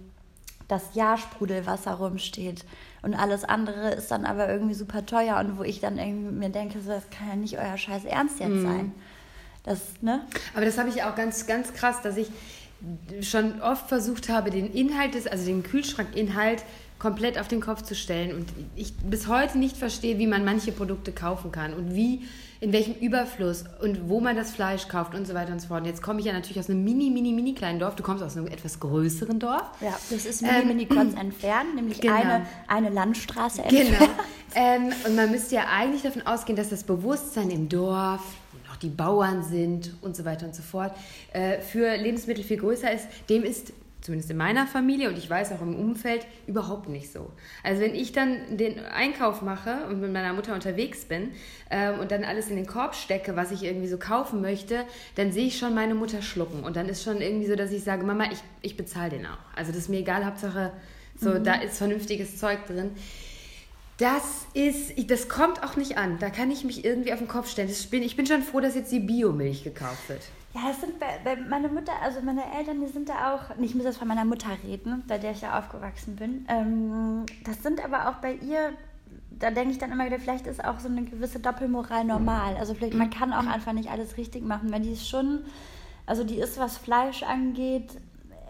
das 0.68 0.94
Jahrsprudelwasser 0.94 1.92
rumsteht. 1.92 2.64
Und 3.02 3.14
alles 3.14 3.44
andere 3.44 3.90
ist 3.90 4.10
dann 4.10 4.24
aber 4.24 4.48
irgendwie 4.48 4.74
super 4.74 5.04
teuer 5.04 5.38
und 5.40 5.58
wo 5.58 5.64
ich 5.64 5.80
dann 5.80 5.98
irgendwie 5.98 6.32
mir 6.32 6.50
denke, 6.50 6.80
so, 6.80 6.90
das 6.90 7.10
kann 7.10 7.28
ja 7.28 7.36
nicht 7.36 7.58
euer 7.58 7.76
scheiß 7.76 8.04
Ernst 8.04 8.38
jetzt 8.38 8.50
mm. 8.50 8.62
sein. 8.62 8.92
Das, 9.64 9.80
ne? 10.00 10.24
Aber 10.54 10.64
das 10.64 10.78
habe 10.78 10.88
ich 10.88 11.02
auch 11.02 11.14
ganz, 11.16 11.46
ganz 11.46 11.72
krass, 11.72 12.00
dass 12.02 12.16
ich 12.16 12.30
schon 13.20 13.60
oft 13.60 13.88
versucht 13.88 14.28
habe, 14.28 14.50
den 14.50 14.72
Inhalt 14.72 15.14
des, 15.14 15.26
also 15.26 15.44
den 15.44 15.62
Kühlschrankinhalt 15.62 16.64
komplett 17.02 17.36
auf 17.36 17.48
den 17.48 17.60
Kopf 17.60 17.82
zu 17.82 17.96
stellen 17.96 18.32
und 18.32 18.46
ich 18.76 18.94
bis 18.94 19.26
heute 19.26 19.58
nicht 19.58 19.76
verstehe, 19.76 20.18
wie 20.18 20.28
man 20.28 20.44
manche 20.44 20.70
Produkte 20.70 21.10
kaufen 21.10 21.50
kann 21.50 21.74
und 21.74 21.96
wie, 21.96 22.22
in 22.60 22.72
welchem 22.72 22.94
Überfluss 22.94 23.64
und 23.82 24.08
wo 24.08 24.20
man 24.20 24.36
das 24.36 24.52
Fleisch 24.52 24.86
kauft 24.86 25.12
und 25.16 25.26
so 25.26 25.34
weiter 25.34 25.52
und 25.52 25.60
so 25.60 25.66
fort. 25.66 25.80
Und 25.80 25.86
jetzt 25.86 26.00
komme 26.00 26.20
ich 26.20 26.26
ja 26.26 26.32
natürlich 26.32 26.60
aus 26.60 26.70
einem 26.70 26.84
mini, 26.84 27.10
mini, 27.10 27.32
mini 27.32 27.54
kleinen 27.54 27.80
Dorf. 27.80 27.96
Du 27.96 28.04
kommst 28.04 28.22
aus 28.22 28.36
einem 28.36 28.46
etwas 28.46 28.78
größeren 28.78 29.40
Dorf. 29.40 29.68
Ja, 29.80 29.98
das 30.10 30.24
ist 30.24 30.42
mini, 30.42 30.54
ähm, 30.54 30.68
mini 30.68 30.86
kurz 30.86 31.12
entfernt, 31.20 31.74
nämlich 31.74 32.00
genau. 32.00 32.14
eine, 32.14 32.46
eine 32.68 32.90
Landstraße 32.90 33.62
genau. 33.62 33.80
entfernt. 33.80 34.10
Genau. 34.54 34.66
Ähm, 34.66 34.92
und 35.04 35.16
man 35.16 35.32
müsste 35.32 35.56
ja 35.56 35.64
eigentlich 35.76 36.02
davon 36.02 36.24
ausgehen, 36.24 36.54
dass 36.54 36.68
das 36.68 36.84
Bewusstsein 36.84 37.50
im 37.50 37.68
Dorf, 37.68 38.22
auch 38.70 38.76
die 38.76 38.90
Bauern 38.90 39.42
sind 39.42 39.92
und 40.02 40.14
so 40.14 40.24
weiter 40.24 40.46
und 40.46 40.54
so 40.54 40.62
fort, 40.62 40.92
äh, 41.32 41.60
für 41.60 41.96
Lebensmittel 41.96 42.44
viel 42.44 42.58
größer 42.58 42.92
ist. 42.92 43.08
Dem 43.28 43.42
ist 43.42 43.72
zumindest 44.02 44.30
in 44.30 44.36
meiner 44.36 44.66
Familie 44.66 45.08
und 45.08 45.16
ich 45.16 45.30
weiß 45.30 45.52
auch 45.52 45.62
im 45.62 45.74
Umfeld, 45.74 46.26
überhaupt 46.46 46.88
nicht 46.88 47.10
so. 47.10 47.30
Also 47.62 47.80
wenn 47.80 47.94
ich 47.94 48.12
dann 48.12 48.56
den 48.56 48.78
Einkauf 48.80 49.42
mache 49.42 49.86
und 49.88 50.00
mit 50.00 50.12
meiner 50.12 50.32
Mutter 50.32 50.54
unterwegs 50.54 51.04
bin 51.04 51.30
ähm, 51.70 52.00
und 52.00 52.10
dann 52.10 52.24
alles 52.24 52.48
in 52.48 52.56
den 52.56 52.66
Korb 52.66 52.94
stecke, 52.94 53.36
was 53.36 53.52
ich 53.52 53.62
irgendwie 53.62 53.88
so 53.88 53.98
kaufen 53.98 54.40
möchte, 54.40 54.84
dann 55.14 55.32
sehe 55.32 55.46
ich 55.46 55.56
schon 55.56 55.74
meine 55.74 55.94
Mutter 55.94 56.20
schlucken. 56.20 56.64
Und 56.64 56.76
dann 56.76 56.88
ist 56.88 57.04
schon 57.04 57.20
irgendwie 57.20 57.46
so, 57.46 57.54
dass 57.54 57.70
ich 57.70 57.84
sage, 57.84 58.04
Mama, 58.04 58.24
ich, 58.30 58.38
ich 58.60 58.76
bezahle 58.76 59.10
den 59.10 59.26
auch. 59.26 59.38
Also 59.56 59.70
das 59.70 59.82
ist 59.82 59.88
mir 59.88 60.00
egal, 60.00 60.26
Hauptsache, 60.26 60.72
so, 61.16 61.30
mhm. 61.30 61.44
da 61.44 61.54
ist 61.54 61.78
vernünftiges 61.78 62.38
Zeug 62.38 62.66
drin. 62.66 62.90
Das 63.98 64.46
ist, 64.54 65.10
das 65.10 65.28
kommt 65.28 65.62
auch 65.62 65.76
nicht 65.76 65.96
an. 65.96 66.18
Da 66.18 66.30
kann 66.30 66.50
ich 66.50 66.64
mich 66.64 66.84
irgendwie 66.84 67.12
auf 67.12 67.20
den 67.20 67.28
Kopf 67.28 67.48
stellen. 67.48 67.70
Bin, 67.90 68.02
ich 68.02 68.16
bin 68.16 68.26
schon 68.26 68.42
froh, 68.42 68.58
dass 68.58 68.74
jetzt 68.74 68.90
die 68.90 68.98
Biomilch 68.98 69.62
gekauft 69.62 70.08
wird. 70.08 70.22
Ja, 70.54 70.68
das 70.68 70.80
sind 70.80 71.00
bei, 71.00 71.18
bei 71.24 71.36
meine 71.36 71.68
Mutter, 71.68 71.92
also 72.02 72.20
meine 72.20 72.42
Eltern, 72.58 72.80
die 72.80 72.86
sind 72.86 73.08
da 73.08 73.34
auch, 73.34 73.56
ich 73.58 73.74
muss 73.74 73.84
jetzt 73.84 73.96
von 73.96 74.08
meiner 74.08 74.26
Mutter 74.26 74.48
reden, 74.62 75.02
bei 75.08 75.16
der 75.16 75.30
ich 75.32 75.40
ja 75.40 75.58
aufgewachsen 75.58 76.16
bin. 76.16 76.46
Ähm, 76.48 77.24
das 77.44 77.62
sind 77.62 77.82
aber 77.82 78.10
auch 78.10 78.16
bei 78.16 78.34
ihr, 78.34 78.74
da 79.30 79.50
denke 79.50 79.70
ich 79.70 79.78
dann 79.78 79.92
immer 79.92 80.04
wieder, 80.04 80.18
vielleicht 80.18 80.46
ist 80.46 80.62
auch 80.62 80.78
so 80.78 80.88
eine 80.88 81.04
gewisse 81.04 81.40
Doppelmoral 81.40 82.04
normal. 82.04 82.56
Also 82.56 82.74
vielleicht, 82.74 82.94
man 82.94 83.08
kann 83.08 83.32
auch 83.32 83.46
einfach 83.46 83.72
nicht 83.72 83.90
alles 83.90 84.18
richtig 84.18 84.44
machen, 84.44 84.70
weil 84.70 84.82
die 84.82 84.92
ist 84.92 85.08
schon, 85.08 85.40
also 86.04 86.22
die 86.22 86.36
ist, 86.36 86.58
was 86.58 86.76
Fleisch 86.76 87.22
angeht, 87.22 87.96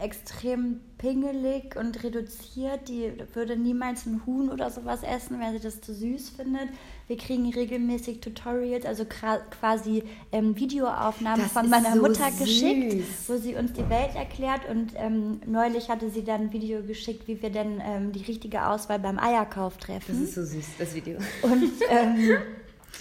extrem 0.02 0.80
pingelig 0.98 1.76
und 1.76 2.02
reduziert. 2.02 2.88
Die 2.88 3.12
würde 3.34 3.56
niemals 3.56 4.06
ein 4.06 4.22
Huhn 4.26 4.50
oder 4.50 4.70
sowas 4.70 5.02
essen, 5.02 5.40
weil 5.40 5.52
sie 5.52 5.60
das 5.60 5.80
zu 5.80 5.94
süß 5.94 6.30
findet. 6.30 6.68
Wir 7.08 7.16
kriegen 7.16 7.48
regelmäßig 7.52 8.20
Tutorials, 8.20 8.86
also 8.86 9.04
quasi 9.04 10.04
ähm, 10.30 10.56
Videoaufnahmen 10.56 11.42
das 11.42 11.52
von 11.52 11.68
meiner 11.68 11.94
so 11.94 12.02
Mutter 12.02 12.30
süß. 12.30 12.38
geschickt, 12.38 13.04
wo 13.26 13.36
sie 13.36 13.54
uns 13.54 13.72
die 13.72 13.88
Welt 13.88 14.14
erklärt. 14.14 14.68
Und 14.68 14.92
ähm, 14.96 15.40
neulich 15.46 15.88
hatte 15.88 16.10
sie 16.10 16.24
dann 16.24 16.42
ein 16.42 16.52
Video 16.52 16.82
geschickt, 16.82 17.26
wie 17.28 17.40
wir 17.42 17.50
denn 17.50 17.80
ähm, 17.84 18.12
die 18.12 18.22
richtige 18.22 18.66
Auswahl 18.66 18.98
beim 18.98 19.18
Eierkauf 19.18 19.76
treffen. 19.78 20.20
Das 20.20 20.28
ist 20.28 20.34
so 20.34 20.44
süß, 20.44 20.66
das 20.78 20.94
Video. 20.94 21.18
Und 21.42 21.72
ähm, 21.90 22.36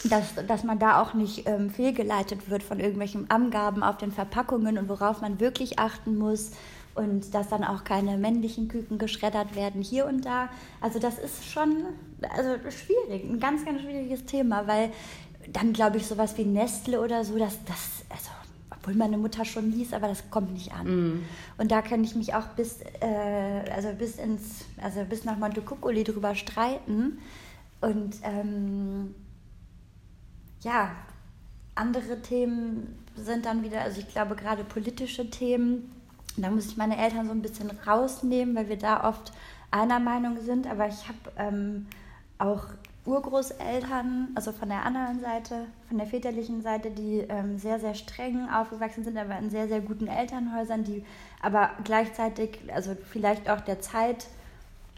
dass, 0.06 0.34
dass 0.48 0.64
man 0.64 0.80
da 0.80 1.02
auch 1.02 1.14
nicht 1.14 1.48
ähm, 1.48 1.70
fehlgeleitet 1.70 2.50
wird 2.50 2.64
von 2.64 2.80
irgendwelchen 2.80 3.30
Angaben 3.30 3.84
auf 3.84 3.98
den 3.98 4.12
Verpackungen 4.12 4.78
und 4.78 4.90
worauf 4.90 5.22
man 5.22 5.40
wirklich 5.40 5.80
achten 5.80 6.18
muss 6.18 6.52
und 6.96 7.34
dass 7.34 7.50
dann 7.50 7.64
auch 7.64 7.84
keine 7.84 8.18
männlichen 8.18 8.68
Küken 8.68 8.98
geschreddert 8.98 9.56
werden 9.56 9.82
hier 9.82 10.06
und 10.06 10.26
da. 10.26 10.50
Also 10.82 11.00
das 11.00 11.20
ist 11.20 11.46
schon 11.46 11.86
also 12.30 12.58
schwierig, 12.70 13.30
ein 13.30 13.40
ganz, 13.40 13.66
ganz 13.66 13.82
schwieriges 13.82 14.26
Thema, 14.26 14.68
weil 14.68 14.92
dann 15.52 15.74
glaube 15.74 15.98
ich 15.98 16.06
sowas 16.06 16.38
wie 16.38 16.46
Nestle 16.46 17.02
oder 17.02 17.24
so, 17.24 17.38
dass 17.38 17.64
das, 17.66 18.06
also 18.10 18.30
obwohl 18.70 18.96
meine 18.96 19.18
Mutter 19.18 19.46
schon 19.46 19.72
liest, 19.72 19.94
aber 19.94 20.08
das 20.08 20.30
kommt 20.32 20.54
nicht 20.54 20.74
an. 20.74 20.88
Mm. 20.88 21.24
Und 21.58 21.72
da 21.72 21.82
kann 21.82 22.04
ich 22.04 22.16
mich 22.16 22.34
auch 22.34 22.48
bis, 22.48 22.80
äh, 23.00 23.70
also 23.74 23.90
bis 23.94 24.18
ins, 24.18 24.66
also 24.82 25.04
bis 25.06 25.24
nach 25.24 25.38
Montecuccoli 25.38 26.04
drüber 26.04 26.34
streiten. 26.36 27.20
Und 27.80 28.16
ähm, 28.24 29.14
ja, 30.62 30.92
andere 31.76 32.22
Themen 32.22 32.98
sind 33.16 33.46
dann 33.46 33.64
wieder, 33.64 33.82
also 33.82 34.00
ich 34.00 34.08
glaube 34.08 34.36
gerade 34.36 34.64
politische 34.64 35.30
Themen, 35.30 35.92
da 36.38 36.50
muss 36.50 36.68
ich 36.68 36.78
meine 36.78 36.98
Eltern 36.98 37.26
so 37.26 37.32
ein 37.32 37.42
bisschen 37.42 37.72
rausnehmen, 37.86 38.56
weil 38.56 38.70
wir 38.70 38.78
da 38.78 39.08
oft 39.08 39.32
einer 39.72 40.00
Meinung 40.00 40.40
sind. 40.42 40.68
Aber 40.68 40.88
ich 40.88 41.08
habe 41.08 41.18
ähm, 41.38 41.88
auch 42.38 42.68
Urgroßeltern, 43.06 44.30
also 44.36 44.52
von 44.52 44.70
der 44.70 44.86
anderen 44.86 45.20
Seite, 45.20 45.66
von 45.88 45.98
der 45.98 46.06
väterlichen 46.06 46.62
Seite, 46.62 46.92
die 46.92 47.26
ähm, 47.30 47.58
sehr, 47.58 47.80
sehr 47.80 47.96
streng 47.96 48.48
aufgewachsen 48.50 49.04
sind, 49.04 49.18
aber 49.18 49.38
in 49.40 49.50
sehr, 49.50 49.68
sehr 49.68 49.82
guten 49.82 50.08
Elternhäusern, 50.08 50.84
die 50.84 51.04
aber 51.42 51.72
gleichzeitig, 51.84 52.60
also 52.74 52.96
vielleicht 53.10 53.50
auch 53.50 53.62
der 53.62 53.82
Zeit 53.82 54.28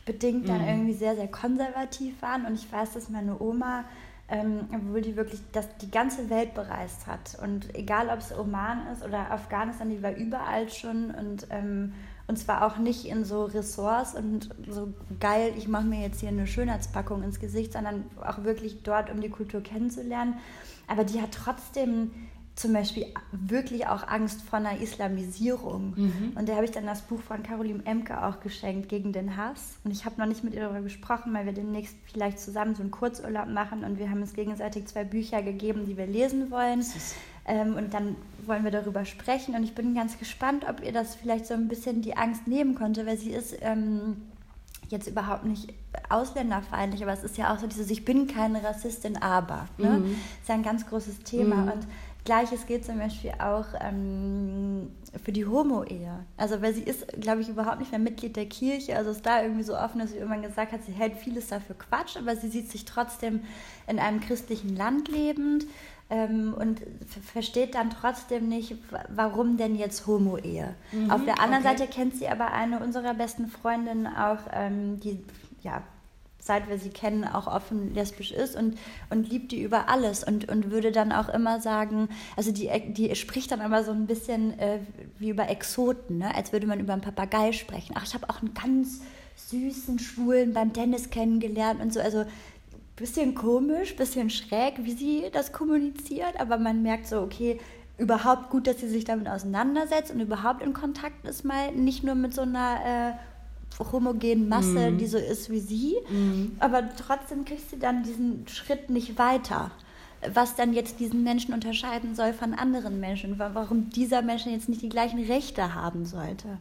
bedingt, 0.05 0.49
dann 0.49 0.61
mhm. 0.61 0.67
irgendwie 0.67 0.93
sehr, 0.93 1.15
sehr 1.15 1.29
konservativ 1.29 2.21
waren. 2.21 2.45
Und 2.45 2.55
ich 2.55 2.69
weiß, 2.69 2.93
dass 2.93 3.09
meine 3.09 3.39
Oma 3.39 3.85
ähm, 4.33 4.67
obwohl 4.73 5.01
die 5.01 5.15
wirklich 5.15 5.41
das, 5.51 5.67
die 5.77 5.91
ganze 5.91 6.31
Welt 6.31 6.55
bereist 6.55 7.05
hat. 7.05 7.37
Und 7.43 7.75
egal, 7.75 8.09
ob 8.09 8.17
es 8.17 8.35
Oman 8.35 8.87
ist 8.91 9.05
oder 9.05 9.29
Afghanistan, 9.29 9.91
die 9.91 10.01
war 10.01 10.15
überall 10.15 10.69
schon 10.69 11.11
und, 11.11 11.45
ähm, 11.51 11.93
und 12.25 12.39
zwar 12.39 12.65
auch 12.65 12.77
nicht 12.77 13.05
in 13.05 13.25
so 13.25 13.45
Ressorts 13.45 14.15
und 14.15 14.49
so 14.67 14.91
geil, 15.19 15.53
ich 15.55 15.67
mache 15.67 15.85
mir 15.85 16.01
jetzt 16.01 16.21
hier 16.21 16.29
eine 16.29 16.47
Schönheitspackung 16.47 17.21
ins 17.21 17.39
Gesicht, 17.39 17.73
sondern 17.73 18.05
auch 18.25 18.43
wirklich 18.43 18.81
dort, 18.81 19.11
um 19.11 19.21
die 19.21 19.29
Kultur 19.29 19.61
kennenzulernen. 19.61 20.39
Aber 20.87 21.03
die 21.03 21.21
hat 21.21 21.29
trotzdem 21.31 22.09
zum 22.55 22.73
Beispiel 22.73 23.07
wirklich 23.31 23.87
auch 23.87 24.07
Angst 24.07 24.41
vor 24.43 24.59
einer 24.59 24.79
Islamisierung. 24.79 25.93
Mhm. 25.95 26.33
Und 26.35 26.47
da 26.47 26.55
habe 26.55 26.65
ich 26.65 26.71
dann 26.71 26.85
das 26.85 27.01
Buch 27.01 27.19
von 27.19 27.41
Caroline 27.41 27.83
Emke 27.85 28.23
auch 28.23 28.41
geschenkt, 28.41 28.89
Gegen 28.89 29.11
den 29.11 29.37
Hass. 29.37 29.77
Und 29.83 29.91
ich 29.91 30.05
habe 30.05 30.19
noch 30.19 30.27
nicht 30.27 30.43
mit 30.43 30.53
ihr 30.53 30.61
darüber 30.61 30.81
gesprochen, 30.81 31.33
weil 31.33 31.45
wir 31.45 31.53
demnächst 31.53 31.95
vielleicht 32.05 32.39
zusammen 32.39 32.75
so 32.75 32.81
einen 32.81 32.91
Kurzurlaub 32.91 33.47
machen 33.47 33.83
und 33.83 33.97
wir 33.97 34.09
haben 34.09 34.21
uns 34.21 34.33
gegenseitig 34.33 34.85
zwei 34.85 35.03
Bücher 35.03 35.41
gegeben, 35.41 35.85
die 35.87 35.97
wir 35.97 36.05
lesen 36.05 36.51
wollen. 36.51 36.85
Ähm, 37.45 37.75
und 37.75 37.93
dann 37.93 38.15
wollen 38.45 38.63
wir 38.63 38.71
darüber 38.71 39.03
sprechen. 39.03 39.55
Und 39.55 39.63
ich 39.63 39.73
bin 39.73 39.95
ganz 39.95 40.19
gespannt, 40.19 40.65
ob 40.69 40.83
ihr 40.83 40.91
das 40.91 41.15
vielleicht 41.15 41.47
so 41.47 41.55
ein 41.55 41.67
bisschen 41.67 42.01
die 42.01 42.15
Angst 42.15 42.47
nehmen 42.47 42.75
konnte, 42.75 43.05
weil 43.05 43.17
sie 43.17 43.31
ist... 43.31 43.55
Ähm, 43.61 44.17
jetzt 44.89 45.07
überhaupt 45.07 45.45
nicht 45.45 45.73
ausländerfeindlich, 46.09 47.03
aber 47.03 47.13
es 47.13 47.23
ist 47.23 47.37
ja 47.37 47.53
auch 47.53 47.59
so 47.59 47.67
dieses, 47.67 47.89
ich 47.89 48.05
bin 48.05 48.27
keine 48.27 48.63
Rassistin, 48.63 49.17
aber. 49.17 49.65
Ne? 49.77 49.89
Mhm. 49.89 50.03
Das 50.03 50.41
ist 50.41 50.49
ja 50.49 50.55
ein 50.55 50.63
ganz 50.63 50.87
großes 50.87 51.19
Thema. 51.19 51.55
Mhm. 51.55 51.71
Und 51.71 51.87
Gleiches 52.25 52.65
gilt 52.65 52.85
zum 52.85 52.99
Beispiel 52.99 53.33
auch 53.39 53.65
ähm, 53.81 54.91
für 55.23 55.33
die 55.33 55.45
Homo-Ehe. 55.45 56.25
Also, 56.37 56.61
weil 56.61 56.73
sie 56.73 56.83
ist, 56.83 57.05
glaube 57.19 57.41
ich, 57.41 57.49
überhaupt 57.49 57.79
nicht 57.79 57.91
mehr 57.91 57.99
Mitglied 57.99 58.35
der 58.35 58.45
Kirche. 58.45 58.95
Also 58.95 59.11
ist 59.11 59.25
da 59.25 59.41
irgendwie 59.41 59.63
so 59.63 59.77
offen, 59.77 59.99
dass 59.99 60.11
sie 60.11 60.17
irgendwann 60.17 60.41
gesagt 60.41 60.71
hat, 60.71 60.83
sie 60.85 60.93
hält 60.93 61.17
vieles 61.17 61.47
dafür 61.47 61.75
Quatsch, 61.77 62.15
aber 62.15 62.35
sie 62.35 62.47
sieht 62.47 62.71
sich 62.71 62.85
trotzdem 62.85 63.41
in 63.87 63.99
einem 63.99 64.21
christlichen 64.21 64.75
Land 64.75 65.09
lebend 65.09 65.65
ähm, 66.09 66.53
und 66.57 66.81
versteht 67.33 67.75
dann 67.75 67.89
trotzdem 67.89 68.47
nicht, 68.47 68.75
warum 69.09 69.57
denn 69.57 69.75
jetzt 69.75 70.07
Homo-Ehe. 70.07 70.75
Mhm, 70.91 71.11
Auf 71.11 71.25
der 71.25 71.41
anderen 71.41 71.65
okay. 71.65 71.77
Seite 71.77 71.91
kennt 71.91 72.15
sie 72.15 72.29
aber 72.29 72.51
eine 72.53 72.79
unserer 72.79 73.13
besten 73.13 73.47
Freundinnen 73.47 74.07
auch, 74.07 74.39
ähm, 74.53 74.99
die 74.99 75.23
ja 75.61 75.81
seit 76.43 76.69
wir 76.69 76.77
sie 76.77 76.89
kennen, 76.89 77.23
auch 77.23 77.47
offen 77.47 77.93
lesbisch 77.93 78.31
ist 78.31 78.57
und, 78.57 78.77
und 79.09 79.29
liebt 79.29 79.53
die 79.53 79.61
über 79.61 79.87
alles 79.87 80.25
und, 80.25 80.49
und 80.49 80.71
würde 80.71 80.91
dann 80.91 81.13
auch 81.13 81.29
immer 81.29 81.61
sagen, 81.61 82.09
also 82.35 82.51
die, 82.51 82.69
die 82.89 83.15
spricht 83.15 83.51
dann 83.51 83.61
aber 83.61 83.83
so 83.83 83.91
ein 83.91 84.07
bisschen 84.07 84.59
äh, 84.59 84.79
wie 85.19 85.29
über 85.29 85.49
Exoten, 85.49 86.17
ne? 86.17 86.35
als 86.35 86.51
würde 86.51 86.67
man 86.67 86.81
über 86.81 86.91
einen 86.91 87.01
Papagei 87.01 87.53
sprechen. 87.53 87.93
Ach, 87.97 88.05
ich 88.05 88.13
habe 88.13 88.29
auch 88.29 88.41
einen 88.41 88.53
ganz 88.53 89.01
süßen 89.37 89.99
Schwulen 89.99 90.53
beim 90.53 90.73
Tennis 90.73 91.09
kennengelernt 91.09 91.81
und 91.81 91.93
so, 91.93 92.01
also 92.01 92.25
bisschen 92.97 93.35
komisch, 93.35 93.95
bisschen 93.95 94.29
schräg, 94.29 94.75
wie 94.83 94.91
sie 94.91 95.23
das 95.31 95.53
kommuniziert, 95.53 96.39
aber 96.39 96.57
man 96.57 96.83
merkt 96.83 97.07
so, 97.07 97.21
okay, 97.21 97.57
überhaupt 97.97 98.49
gut, 98.49 98.67
dass 98.67 98.79
sie 98.79 98.89
sich 98.89 99.05
damit 99.05 99.29
auseinandersetzt 99.29 100.11
und 100.11 100.19
überhaupt 100.19 100.61
in 100.61 100.73
Kontakt 100.73 101.25
ist, 101.25 101.45
mal 101.45 101.71
nicht 101.71 102.03
nur 102.03 102.15
mit 102.15 102.33
so 102.33 102.41
einer 102.41 102.79
äh, 102.85 103.32
homogenen 103.79 104.47
Masse, 104.47 104.91
mm. 104.91 104.97
die 104.97 105.07
so 105.07 105.17
ist 105.17 105.49
wie 105.49 105.59
sie. 105.59 105.95
Mm. 106.09 106.57
Aber 106.59 106.83
trotzdem 106.95 107.45
kriegt 107.45 107.69
sie 107.69 107.79
dann 107.79 108.03
diesen 108.03 108.47
Schritt 108.47 108.89
nicht 108.89 109.17
weiter. 109.17 109.71
Was 110.33 110.55
dann 110.55 110.73
jetzt 110.73 110.99
diesen 110.99 111.23
Menschen 111.23 111.53
unterscheiden 111.53 112.15
soll 112.15 112.33
von 112.33 112.53
anderen 112.53 112.99
Menschen. 112.99 113.37
Warum 113.39 113.89
dieser 113.89 114.21
Mensch 114.21 114.45
jetzt 114.45 114.69
nicht 114.69 114.81
die 114.81 114.89
gleichen 114.89 115.23
Rechte 115.23 115.75
haben 115.75 116.05
sollte. 116.05 116.59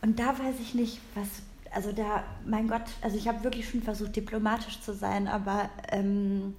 Und 0.00 0.18
da 0.18 0.38
weiß 0.38 0.56
ich 0.60 0.74
nicht, 0.74 1.00
was. 1.14 1.28
Also 1.70 1.90
da, 1.90 2.22
mein 2.46 2.68
Gott, 2.68 2.84
also 3.02 3.16
ich 3.16 3.26
habe 3.26 3.42
wirklich 3.42 3.68
schon 3.68 3.82
versucht, 3.82 4.14
diplomatisch 4.14 4.80
zu 4.80 4.94
sein, 4.94 5.26
aber 5.26 5.68
ähm, 5.90 6.54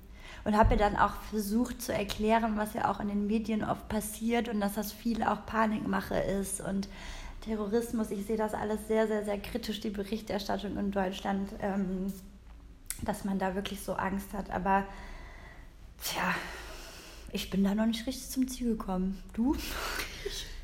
und 0.45 0.55
habe 0.55 0.77
dann 0.77 0.95
auch 0.95 1.13
versucht 1.29 1.81
zu 1.81 1.93
erklären, 1.93 2.55
was 2.55 2.73
ja 2.73 2.89
auch 2.89 2.99
in 2.99 3.07
den 3.07 3.27
Medien 3.27 3.63
oft 3.63 3.89
passiert 3.89 4.47
und 4.47 4.61
dass 4.61 4.73
das 4.73 4.91
viel 4.91 5.23
auch 5.23 5.45
Panikmache 5.45 6.15
ist 6.15 6.61
und 6.61 6.87
Terrorismus, 7.45 8.09
ich 8.09 8.25
sehe 8.25 8.37
das 8.37 8.53
alles 8.53 8.87
sehr, 8.87 9.07
sehr, 9.07 9.23
sehr 9.23 9.39
kritisch, 9.39 9.79
die 9.79 9.91
Berichterstattung 9.91 10.77
in 10.77 10.91
Deutschland, 10.91 11.51
ähm, 11.61 12.11
dass 13.03 13.23
man 13.23 13.37
da 13.37 13.53
wirklich 13.53 13.81
so 13.81 13.93
Angst 13.93 14.33
hat. 14.33 14.49
Aber 14.49 14.85
tja, 16.01 16.33
ich 17.31 17.49
bin 17.51 17.63
da 17.63 17.75
noch 17.75 17.85
nicht 17.85 18.07
richtig 18.07 18.29
zum 18.29 18.47
Ziel 18.47 18.71
gekommen. 18.77 19.21
Du? 19.33 19.55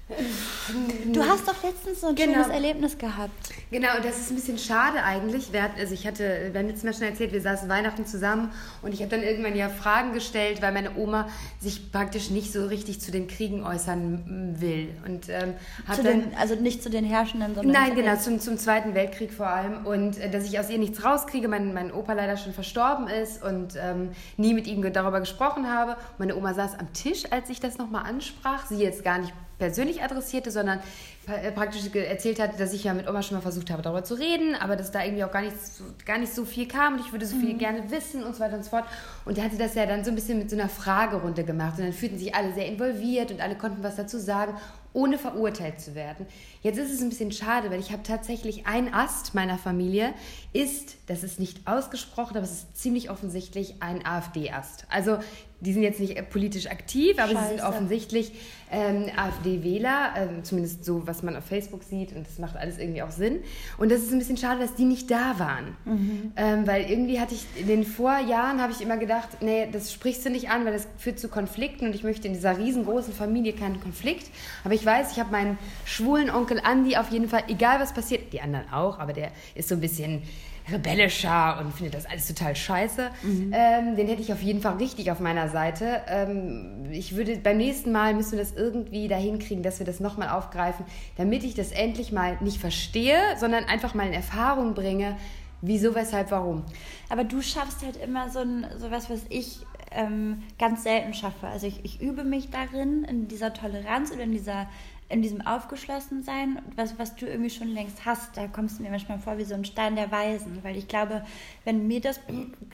Du 1.11 1.23
hast 1.23 1.47
doch 1.47 1.63
letztens 1.63 2.01
so 2.01 2.07
ein 2.07 2.15
genau. 2.15 2.33
schönes 2.33 2.47
Erlebnis 2.49 2.97
gehabt. 2.97 3.31
Genau, 3.71 3.89
das 4.03 4.19
ist 4.19 4.31
ein 4.31 4.35
bisschen 4.35 4.57
schade 4.57 5.03
eigentlich. 5.03 5.53
Wir, 5.53 5.69
also 5.77 5.93
ich 5.93 6.05
hatte, 6.05 6.49
wir 6.51 6.59
haben 6.59 6.67
letztes 6.67 6.83
Mal 6.83 6.93
schon 6.93 7.03
erzählt, 7.03 7.31
wir 7.31 7.41
saßen 7.41 7.69
Weihnachten 7.69 8.05
zusammen 8.05 8.51
und 8.81 8.93
ich 8.93 9.01
habe 9.01 9.09
dann 9.09 9.23
irgendwann 9.23 9.55
ja 9.55 9.69
Fragen 9.69 10.13
gestellt, 10.13 10.61
weil 10.61 10.73
meine 10.73 10.95
Oma 10.97 11.29
sich 11.59 11.91
praktisch 11.91 12.29
nicht 12.29 12.51
so 12.51 12.65
richtig 12.65 13.01
zu 13.01 13.11
den 13.11 13.27
Kriegen 13.27 13.63
äußern 13.63 14.55
will. 14.59 14.89
Und, 15.05 15.29
ähm, 15.29 15.53
zu 15.93 16.03
dann, 16.03 16.21
den, 16.21 16.37
also 16.37 16.55
nicht 16.55 16.83
zu 16.83 16.89
den 16.89 17.05
Herrschenden, 17.05 17.55
sondern 17.55 17.73
Nein, 17.73 17.95
genau, 17.95 18.15
zum, 18.17 18.39
zum 18.39 18.57
Zweiten 18.57 18.93
Weltkrieg 18.93 19.33
vor 19.33 19.47
allem. 19.47 19.85
Und 19.85 20.17
äh, 20.17 20.29
dass 20.29 20.45
ich 20.45 20.59
aus 20.59 20.69
ihr 20.69 20.77
nichts 20.77 21.03
rauskriege, 21.03 21.47
mein, 21.47 21.73
mein 21.73 21.91
Opa 21.91 22.13
leider 22.13 22.37
schon 22.37 22.53
verstorben 22.53 23.07
ist 23.07 23.43
und 23.43 23.75
ähm, 23.81 24.11
nie 24.37 24.53
mit 24.53 24.67
ihm 24.67 24.81
darüber 24.93 25.19
gesprochen 25.19 25.71
habe. 25.71 25.95
Meine 26.17 26.35
Oma 26.35 26.53
saß 26.53 26.77
am 26.79 26.91
Tisch, 26.93 27.23
als 27.31 27.49
ich 27.49 27.59
das 27.59 27.77
nochmal 27.77 28.03
ansprach. 28.05 28.65
Sie 28.65 28.81
jetzt 28.81 29.03
gar 29.03 29.19
nicht 29.19 29.33
persönlich 29.61 30.01
adressierte, 30.01 30.49
sondern 30.49 30.79
äh, 31.27 31.51
praktisch 31.51 31.83
erzählt 31.93 32.39
hat, 32.39 32.59
dass 32.59 32.73
ich 32.73 32.85
ja 32.85 32.95
mit 32.95 33.07
Oma 33.07 33.21
schon 33.21 33.37
mal 33.37 33.41
versucht 33.41 33.69
habe, 33.69 33.83
darüber 33.83 34.03
zu 34.03 34.15
reden, 34.15 34.55
aber 34.55 34.75
dass 34.75 34.89
da 34.91 35.03
irgendwie 35.03 35.23
auch 35.23 35.31
gar 35.31 35.43
nicht 35.43 35.55
so, 35.55 35.83
gar 36.03 36.17
nicht 36.17 36.33
so 36.33 36.45
viel 36.45 36.67
kam 36.67 36.95
und 36.95 37.01
ich 37.01 37.11
würde 37.11 37.27
so 37.27 37.35
viel 37.35 37.53
mhm. 37.53 37.59
gerne 37.59 37.91
wissen 37.91 38.23
und 38.23 38.33
so 38.33 38.39
weiter 38.39 38.55
und 38.55 38.63
so 38.63 38.71
fort. 38.71 38.85
Und 39.23 39.37
er 39.37 39.43
hatte 39.43 39.57
das 39.57 39.75
ja 39.75 39.85
dann 39.85 40.03
so 40.03 40.09
ein 40.09 40.15
bisschen 40.15 40.39
mit 40.39 40.49
so 40.49 40.55
einer 40.55 40.67
Fragerunde 40.67 41.43
gemacht 41.43 41.77
und 41.77 41.85
dann 41.85 41.93
fühlten 41.93 42.17
sich 42.17 42.33
alle 42.33 42.51
sehr 42.53 42.65
involviert 42.65 43.29
und 43.29 43.39
alle 43.39 43.55
konnten 43.55 43.83
was 43.83 43.97
dazu 43.97 44.17
sagen, 44.17 44.55
ohne 44.93 45.19
verurteilt 45.19 45.79
zu 45.79 45.93
werden. 45.93 46.25
Jetzt 46.63 46.79
ist 46.79 46.91
es 46.91 47.01
ein 47.01 47.09
bisschen 47.09 47.31
schade, 47.31 47.69
weil 47.69 47.79
ich 47.79 47.91
habe 47.91 48.01
tatsächlich 48.01 48.65
ein 48.65 48.91
Ast 48.91 49.35
meiner 49.35 49.59
Familie 49.59 50.13
ist, 50.53 50.97
das 51.05 51.23
ist 51.23 51.39
nicht 51.39 51.67
ausgesprochen, 51.67 52.35
aber 52.35 52.45
es 52.45 52.51
ist 52.51 52.77
ziemlich 52.77 53.11
offensichtlich 53.11 53.75
ein 53.79 54.03
AfD-Ast. 54.05 54.87
Also 54.89 55.19
die 55.61 55.73
sind 55.73 55.83
jetzt 55.83 55.99
nicht 55.99 56.29
politisch 56.29 56.67
aktiv, 56.67 57.17
aber 57.17 57.33
Scheiße. 57.33 57.43
sie 57.43 57.55
sind 57.55 57.63
offensichtlich 57.63 58.31
ähm, 58.71 59.05
AfD-Wähler, 59.15 60.13
ähm, 60.17 60.43
zumindest 60.43 60.83
so, 60.85 61.05
was 61.05 61.23
man 61.23 61.35
auf 61.35 61.45
Facebook 61.45 61.83
sieht 61.83 62.15
und 62.15 62.25
das 62.25 62.39
macht 62.39 62.55
alles 62.55 62.77
irgendwie 62.77 63.03
auch 63.03 63.11
Sinn. 63.11 63.39
Und 63.77 63.91
das 63.91 64.01
ist 64.01 64.11
ein 64.11 64.19
bisschen 64.19 64.37
schade, 64.37 64.59
dass 64.59 64.75
die 64.75 64.85
nicht 64.85 65.11
da 65.11 65.37
waren, 65.37 65.75
mhm. 65.85 66.31
ähm, 66.35 66.67
weil 66.67 66.89
irgendwie 66.89 67.19
hatte 67.19 67.35
ich 67.35 67.45
in 67.59 67.67
den 67.67 67.83
Vorjahren 67.83 68.61
habe 68.61 68.71
ich 68.71 68.81
immer 68.81 68.97
gedacht, 68.97 69.29
nee, 69.41 69.67
das 69.71 69.93
sprichst 69.93 70.25
du 70.25 70.29
nicht 70.29 70.49
an, 70.49 70.65
weil 70.65 70.73
das 70.73 70.87
führt 70.97 71.19
zu 71.19 71.27
Konflikten 71.27 71.85
und 71.85 71.95
ich 71.95 72.03
möchte 72.03 72.27
in 72.27 72.33
dieser 72.33 72.57
riesengroßen 72.57 73.13
Familie 73.13 73.53
keinen 73.53 73.79
Konflikt. 73.79 74.29
Aber 74.63 74.73
ich 74.73 74.85
weiß, 74.85 75.11
ich 75.11 75.19
habe 75.19 75.31
meinen 75.31 75.59
schwulen 75.85 76.29
Onkel 76.29 76.59
Andi 76.63 76.97
auf 76.97 77.11
jeden 77.11 77.29
Fall, 77.29 77.43
egal 77.49 77.79
was 77.79 77.93
passiert, 77.93 78.33
die 78.33 78.41
anderen 78.41 78.71
auch, 78.71 78.99
aber 78.99 79.13
der 79.13 79.31
ist 79.53 79.69
so 79.69 79.75
ein 79.75 79.81
bisschen 79.81 80.23
rebellischer 80.71 81.59
und 81.59 81.73
findet 81.73 81.93
das 81.93 82.05
alles 82.05 82.27
total 82.27 82.55
scheiße. 82.55 83.09
Mhm. 83.23 83.53
Ähm, 83.55 83.95
den 83.95 84.07
hätte 84.07 84.21
ich 84.21 84.31
auf 84.31 84.41
jeden 84.41 84.61
Fall 84.61 84.77
richtig 84.77 85.11
auf 85.11 85.19
meiner 85.19 85.49
Seite. 85.49 86.01
Ähm, 86.07 86.85
ich 86.91 87.15
würde 87.15 87.37
beim 87.37 87.57
nächsten 87.57 87.91
Mal 87.91 88.13
müssen 88.13 88.33
wir 88.33 88.39
das 88.39 88.53
irgendwie 88.53 89.07
dahin 89.07 89.39
kriegen, 89.39 89.63
dass 89.63 89.79
wir 89.79 89.85
das 89.85 89.99
nochmal 89.99 90.29
aufgreifen, 90.29 90.85
damit 91.17 91.43
ich 91.43 91.53
das 91.53 91.71
endlich 91.71 92.11
mal 92.11 92.37
nicht 92.41 92.59
verstehe, 92.59 93.19
sondern 93.37 93.65
einfach 93.65 93.93
mal 93.93 94.07
in 94.07 94.13
Erfahrung 94.13 94.73
bringe, 94.73 95.17
wieso, 95.61 95.95
weshalb, 95.95 96.31
warum. 96.31 96.63
Aber 97.09 97.23
du 97.23 97.41
schaffst 97.41 97.83
halt 97.83 97.97
immer 97.97 98.29
so, 98.29 98.39
ein, 98.39 98.65
so 98.77 98.91
was, 98.91 99.09
was 99.09 99.21
ich 99.29 99.59
ähm, 99.91 100.43
ganz 100.57 100.83
selten 100.83 101.13
schaffe. 101.13 101.47
Also 101.47 101.67
ich, 101.67 101.83
ich 101.83 102.01
übe 102.01 102.23
mich 102.23 102.49
darin, 102.49 103.03
in 103.03 103.27
dieser 103.27 103.53
Toleranz 103.53 104.11
oder 104.11 104.23
in 104.23 104.31
dieser 104.31 104.67
in 105.11 105.21
diesem 105.21 105.41
Aufgeschlossensein, 105.41 106.59
was, 106.75 106.97
was 106.97 107.15
du 107.15 107.25
irgendwie 107.25 107.49
schon 107.49 107.67
längst 107.67 108.05
hast, 108.05 108.37
da 108.37 108.47
kommst 108.47 108.79
du 108.79 108.83
mir 108.83 108.89
manchmal 108.89 109.19
vor 109.19 109.37
wie 109.37 109.43
so 109.43 109.53
ein 109.53 109.65
Stein 109.65 109.95
der 109.95 110.11
Weisen. 110.11 110.63
Weil 110.63 110.77
ich 110.77 110.87
glaube, 110.87 111.23
wenn 111.65 111.87
mir 111.87 112.01
das, 112.01 112.19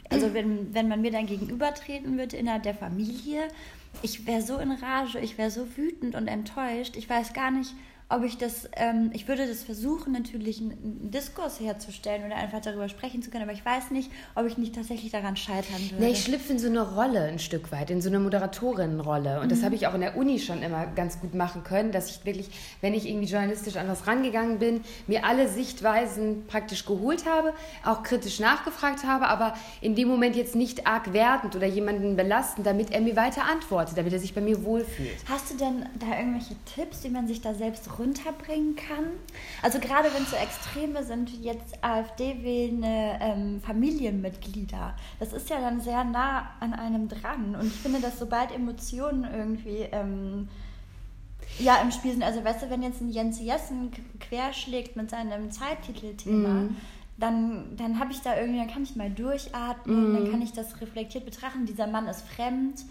also 0.09 0.33
wenn, 0.33 0.73
wenn 0.73 0.87
man 0.87 1.01
mir 1.01 1.11
dann 1.11 1.25
gegenübertreten 1.25 2.17
würde 2.17 2.37
innerhalb 2.37 2.63
der 2.63 2.75
Familie, 2.75 3.47
ich 4.01 4.25
wäre 4.27 4.41
so 4.41 4.57
in 4.57 4.71
Rage, 4.71 5.19
ich 5.19 5.37
wäre 5.37 5.51
so 5.51 5.75
wütend 5.75 6.15
und 6.15 6.27
enttäuscht, 6.27 6.95
ich 6.95 7.09
weiß 7.09 7.33
gar 7.33 7.51
nicht, 7.51 7.73
ob 8.09 8.23
ich 8.23 8.37
das, 8.37 8.69
ähm, 8.77 9.11
ich 9.13 9.27
würde 9.27 9.45
das 9.45 9.63
versuchen, 9.63 10.13
natürlich 10.13 10.61
einen, 10.61 11.11
Diskurs 11.11 11.59
herzustellen 11.59 12.25
oder 12.25 12.35
einfach 12.35 12.61
darüber 12.61 12.87
sprechen 12.87 13.21
zu 13.21 13.29
können, 13.29 13.43
aber 13.43 13.51
ich 13.51 13.65
weiß 13.65 13.91
nicht, 13.91 14.09
ob 14.35 14.45
ich 14.45 14.57
nicht 14.57 14.75
tatsächlich 14.75 15.11
daran 15.11 15.35
scheitern 15.35 15.81
würde. 15.89 16.03
Nee, 16.03 16.11
ich 16.11 16.23
schlüpfe 16.23 16.53
in 16.53 16.59
so 16.59 16.67
eine 16.67 16.81
Rolle 16.81 17.23
ein 17.23 17.39
Stück 17.39 17.71
weit, 17.71 17.89
in 17.89 18.01
so 18.01 18.07
eine 18.07 18.19
Moderatorinnenrolle. 18.19 19.39
Und 19.41 19.47
mhm. 19.47 19.49
das 19.49 19.63
habe 19.63 19.75
ich 19.75 19.87
auch 19.87 19.93
in 19.93 20.01
der 20.01 20.15
Uni 20.15 20.39
schon 20.39 20.63
immer 20.63 20.85
ganz 20.87 21.19
gut 21.19 21.35
machen 21.35 21.63
können, 21.65 21.91
dass 21.91 22.09
ich 22.09 22.25
wirklich, 22.25 22.49
wenn 22.79 22.93
ich 22.93 23.07
irgendwie 23.07 23.27
journalistisch 23.27 23.75
an 23.75 23.89
was 23.89 24.07
rangegangen 24.07 24.59
bin, 24.59 24.81
mir 25.07 25.25
alle 25.25 25.49
Sichtweisen 25.49 26.45
praktisch 26.47 26.85
geholt 26.85 27.25
habe, 27.25 27.53
auch 27.83 28.03
kritisch 28.03 28.39
nachgefragt 28.39 29.03
habe, 29.03 29.27
aber 29.27 29.53
in 29.81 29.95
dem 29.95 30.07
Moment 30.07 30.37
jetzt 30.37 30.55
nicht 30.55 30.87
arg 30.87 31.11
wertend 31.11 31.57
oder 31.57 31.67
jemanden 31.67 32.15
belastend, 32.15 32.65
damit 32.65 32.91
er 32.91 33.01
mir 33.01 33.17
weiter 33.17 33.43
antwortet, 33.43 33.97
damit 33.97 34.13
er 34.13 34.19
sich 34.19 34.33
bei 34.33 34.41
mir 34.41 34.63
wohlfühlt. 34.63 35.17
Hast 35.27 35.51
du 35.51 35.57
denn 35.57 35.87
da 35.99 36.17
irgendwelche 36.17 36.55
Tipps, 36.73 37.03
wie 37.03 37.09
man 37.09 37.27
sich 37.27 37.41
da 37.41 37.53
selbst 37.53 37.96
runterbringen 37.97 38.75
kann. 38.75 39.05
Also 39.61 39.79
gerade 39.79 40.13
wenn 40.13 40.23
es 40.23 40.31
so 40.31 40.35
Extreme 40.35 41.03
sind 41.03 41.31
wie 41.31 41.45
jetzt 41.45 41.83
AfD 41.83 42.43
wählende 42.43 43.17
ähm, 43.19 43.61
Familienmitglieder, 43.61 44.95
das 45.19 45.33
ist 45.33 45.49
ja 45.49 45.59
dann 45.59 45.81
sehr 45.81 46.03
nah 46.03 46.51
an 46.59 46.73
einem 46.73 47.07
dran. 47.07 47.55
Und 47.55 47.67
ich 47.67 47.79
finde, 47.79 47.99
dass 47.99 48.19
sobald 48.19 48.51
Emotionen 48.51 49.27
irgendwie 49.31 49.87
ähm, 49.91 50.47
ja 51.59 51.77
im 51.81 51.91
Spiel 51.91 52.11
sind, 52.11 52.23
also 52.23 52.43
weißt 52.43 52.63
du, 52.63 52.69
wenn 52.69 52.83
jetzt 52.83 53.01
ein 53.01 53.09
Jens 53.09 53.39
Jessen 53.39 53.91
querschlägt 54.19 54.95
mit 54.95 55.09
seinem 55.09 55.51
Zeittitelthema, 55.51 56.49
mm 56.49 56.75
dann, 57.17 57.75
dann 57.75 57.99
habe 57.99 58.11
ich 58.11 58.21
da 58.21 58.37
irgendwie, 58.37 58.59
dann 58.59 58.69
kann 58.69 58.83
ich 58.83 58.95
mal 58.95 59.09
durchatmen, 59.09 60.11
mm. 60.11 60.15
dann 60.15 60.31
kann 60.31 60.41
ich 60.41 60.53
das 60.53 60.79
reflektiert 60.81 61.25
betrachten. 61.25 61.65
Dieser 61.65 61.87
Mann 61.87 62.07
ist 62.07 62.27
fremd. 62.27 62.81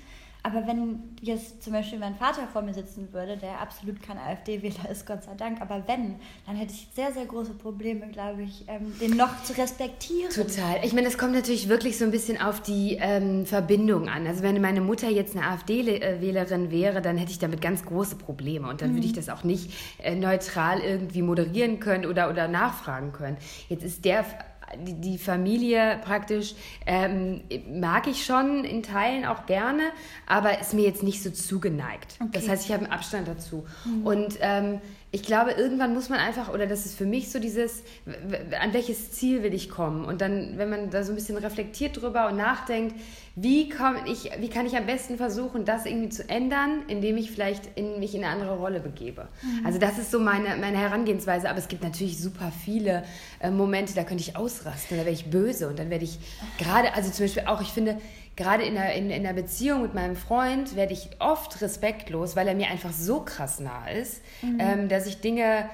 Aber 0.46 0.64
wenn 0.64 1.00
jetzt 1.22 1.60
zum 1.60 1.72
Beispiel 1.72 1.98
mein 1.98 2.14
Vater 2.14 2.46
vor 2.52 2.62
mir 2.62 2.72
sitzen 2.72 3.12
würde, 3.12 3.36
der 3.36 3.60
absolut 3.60 4.00
kein 4.00 4.16
AfD-Wähler 4.16 4.88
ist, 4.88 5.04
Gott 5.04 5.24
sei 5.24 5.34
Dank, 5.34 5.60
aber 5.60 5.82
wenn, 5.88 6.14
dann 6.46 6.54
hätte 6.54 6.72
ich 6.72 6.86
sehr, 6.94 7.12
sehr 7.12 7.26
große 7.26 7.54
Probleme, 7.54 8.06
glaube 8.12 8.44
ich, 8.44 8.64
ähm, 8.68 8.96
den 9.00 9.16
noch 9.16 9.42
zu 9.42 9.58
respektieren. 9.58 10.30
Total. 10.30 10.76
Ich 10.84 10.92
meine, 10.92 11.08
es 11.08 11.18
kommt 11.18 11.32
natürlich 11.32 11.68
wirklich 11.68 11.98
so 11.98 12.04
ein 12.04 12.12
bisschen 12.12 12.40
auf 12.40 12.62
die 12.62 12.96
ähm, 13.00 13.44
Verbindung 13.44 14.08
an. 14.08 14.24
Also 14.24 14.44
wenn 14.44 14.60
meine 14.60 14.80
Mutter 14.80 15.08
jetzt 15.08 15.36
eine 15.36 15.44
AfD-Wählerin 15.46 16.70
wäre, 16.70 17.02
dann 17.02 17.16
hätte 17.16 17.32
ich 17.32 17.40
damit 17.40 17.60
ganz 17.60 17.84
große 17.84 18.14
Probleme 18.14 18.68
und 18.68 18.80
dann 18.80 18.90
mhm. 18.90 18.96
würde 18.98 19.06
ich 19.08 19.14
das 19.14 19.28
auch 19.28 19.42
nicht 19.42 19.72
äh, 19.98 20.14
neutral 20.14 20.78
irgendwie 20.78 21.22
moderieren 21.22 21.80
können 21.80 22.06
oder, 22.06 22.30
oder 22.30 22.46
nachfragen 22.46 23.10
können. 23.10 23.36
Jetzt 23.68 23.82
ist 23.82 24.04
der 24.04 24.24
die, 24.76 25.18
Familie 25.18 26.00
praktisch 26.04 26.54
ähm, 26.86 27.42
mag 27.70 28.06
ich 28.06 28.24
schon 28.24 28.64
in 28.64 28.82
Teilen 28.82 29.24
auch 29.24 29.46
gerne, 29.46 29.82
aber 30.26 30.60
ist 30.60 30.74
mir 30.74 30.84
jetzt 30.84 31.02
nicht 31.02 31.22
so 31.22 31.30
zugeneigt. 31.30 32.16
Okay. 32.20 32.30
Das 32.32 32.48
heißt, 32.48 32.66
ich 32.66 32.72
habe 32.72 32.84
einen 32.84 32.92
Abstand 32.92 33.28
dazu. 33.28 33.66
Mhm. 33.84 34.06
Und 34.06 34.38
ähm, 34.40 34.80
ich 35.16 35.22
glaube, 35.22 35.52
irgendwann 35.52 35.94
muss 35.94 36.10
man 36.10 36.18
einfach, 36.18 36.52
oder 36.52 36.66
das 36.66 36.84
ist 36.84 36.98
für 36.98 37.06
mich 37.06 37.32
so 37.32 37.38
dieses, 37.38 37.82
an 38.04 38.74
welches 38.74 39.12
Ziel 39.12 39.42
will 39.42 39.54
ich 39.54 39.70
kommen? 39.70 40.04
Und 40.04 40.20
dann, 40.20 40.58
wenn 40.58 40.68
man 40.68 40.90
da 40.90 41.04
so 41.04 41.12
ein 41.12 41.14
bisschen 41.14 41.38
reflektiert 41.38 42.02
drüber 42.02 42.28
und 42.28 42.36
nachdenkt, 42.36 42.94
wie, 43.34 43.70
komm 43.70 43.96
ich, 44.04 44.30
wie 44.40 44.50
kann 44.50 44.66
ich 44.66 44.76
am 44.76 44.84
besten 44.84 45.16
versuchen, 45.16 45.64
das 45.64 45.86
irgendwie 45.86 46.10
zu 46.10 46.28
ändern, 46.28 46.82
indem 46.88 47.16
ich 47.16 47.30
vielleicht 47.30 47.64
in, 47.76 47.98
mich 47.98 48.14
in 48.14 48.24
eine 48.24 48.34
andere 48.34 48.58
Rolle 48.58 48.78
begebe? 48.78 49.28
Mhm. 49.40 49.64
Also 49.64 49.78
das 49.78 49.96
ist 49.96 50.10
so 50.10 50.20
meine, 50.20 50.54
meine 50.56 50.76
Herangehensweise, 50.76 51.48
aber 51.48 51.60
es 51.60 51.68
gibt 51.68 51.82
natürlich 51.82 52.18
super 52.18 52.52
viele 52.64 53.02
äh, 53.40 53.50
Momente, 53.50 53.94
da 53.94 54.04
könnte 54.04 54.22
ich 54.22 54.36
ausrasten, 54.36 54.98
da 54.98 55.06
werde 55.06 55.18
ich 55.18 55.30
böse 55.30 55.66
und 55.66 55.78
dann 55.78 55.88
werde 55.88 56.04
ich 56.04 56.18
gerade, 56.58 56.92
also 56.92 57.10
zum 57.10 57.24
Beispiel 57.24 57.44
auch, 57.46 57.62
ich 57.62 57.68
finde, 57.72 57.96
gerade 58.36 58.64
in 58.64 58.74
der, 58.74 58.94
in, 58.94 59.10
in 59.10 59.22
der 59.22 59.32
Beziehung 59.32 59.82
mit 59.82 59.94
meinem 59.94 60.14
Freund 60.14 60.76
werde 60.76 60.92
ich 60.92 61.08
oft 61.18 61.60
respektlos, 61.62 62.36
weil 62.36 62.46
er 62.46 62.54
mir 62.54 62.68
einfach 62.68 62.92
so 62.92 63.20
krass 63.20 63.60
nah 63.60 63.88
ist, 63.88 64.22
mhm. 64.42 64.58
ähm, 64.60 64.88
dass 64.88 65.06
ich 65.06 65.20
Dinge, 65.20 65.68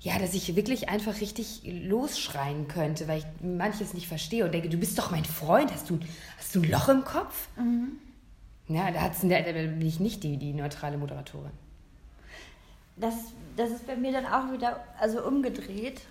ja, 0.00 0.18
dass 0.18 0.34
ich 0.34 0.54
wirklich 0.54 0.88
einfach 0.88 1.20
richtig 1.20 1.62
losschreien 1.64 2.68
könnte, 2.68 3.08
weil 3.08 3.18
ich 3.18 3.26
manches 3.42 3.92
nicht 3.92 4.06
verstehe 4.06 4.44
und 4.44 4.52
denke, 4.52 4.68
du 4.68 4.76
bist 4.76 4.98
doch 4.98 5.10
mein 5.10 5.24
Freund, 5.24 5.72
hast 5.72 5.90
du, 5.90 5.98
hast 6.38 6.54
du 6.54 6.62
ein 6.62 6.70
Loch 6.70 6.88
im 6.88 7.04
Kopf? 7.04 7.48
Mhm. 7.56 7.98
Ja, 8.68 8.90
da, 8.90 9.02
hat's, 9.02 9.20
da 9.20 9.26
bin 9.26 9.82
ich 9.82 10.00
nicht 10.00 10.22
die, 10.22 10.36
die 10.38 10.54
neutrale 10.54 10.96
Moderatorin. 10.96 11.50
Das, 12.96 13.14
das 13.56 13.70
ist 13.70 13.86
bei 13.86 13.96
mir 13.96 14.12
dann 14.12 14.26
auch 14.26 14.52
wieder 14.52 14.84
also 15.00 15.26
umgedreht 15.26 16.02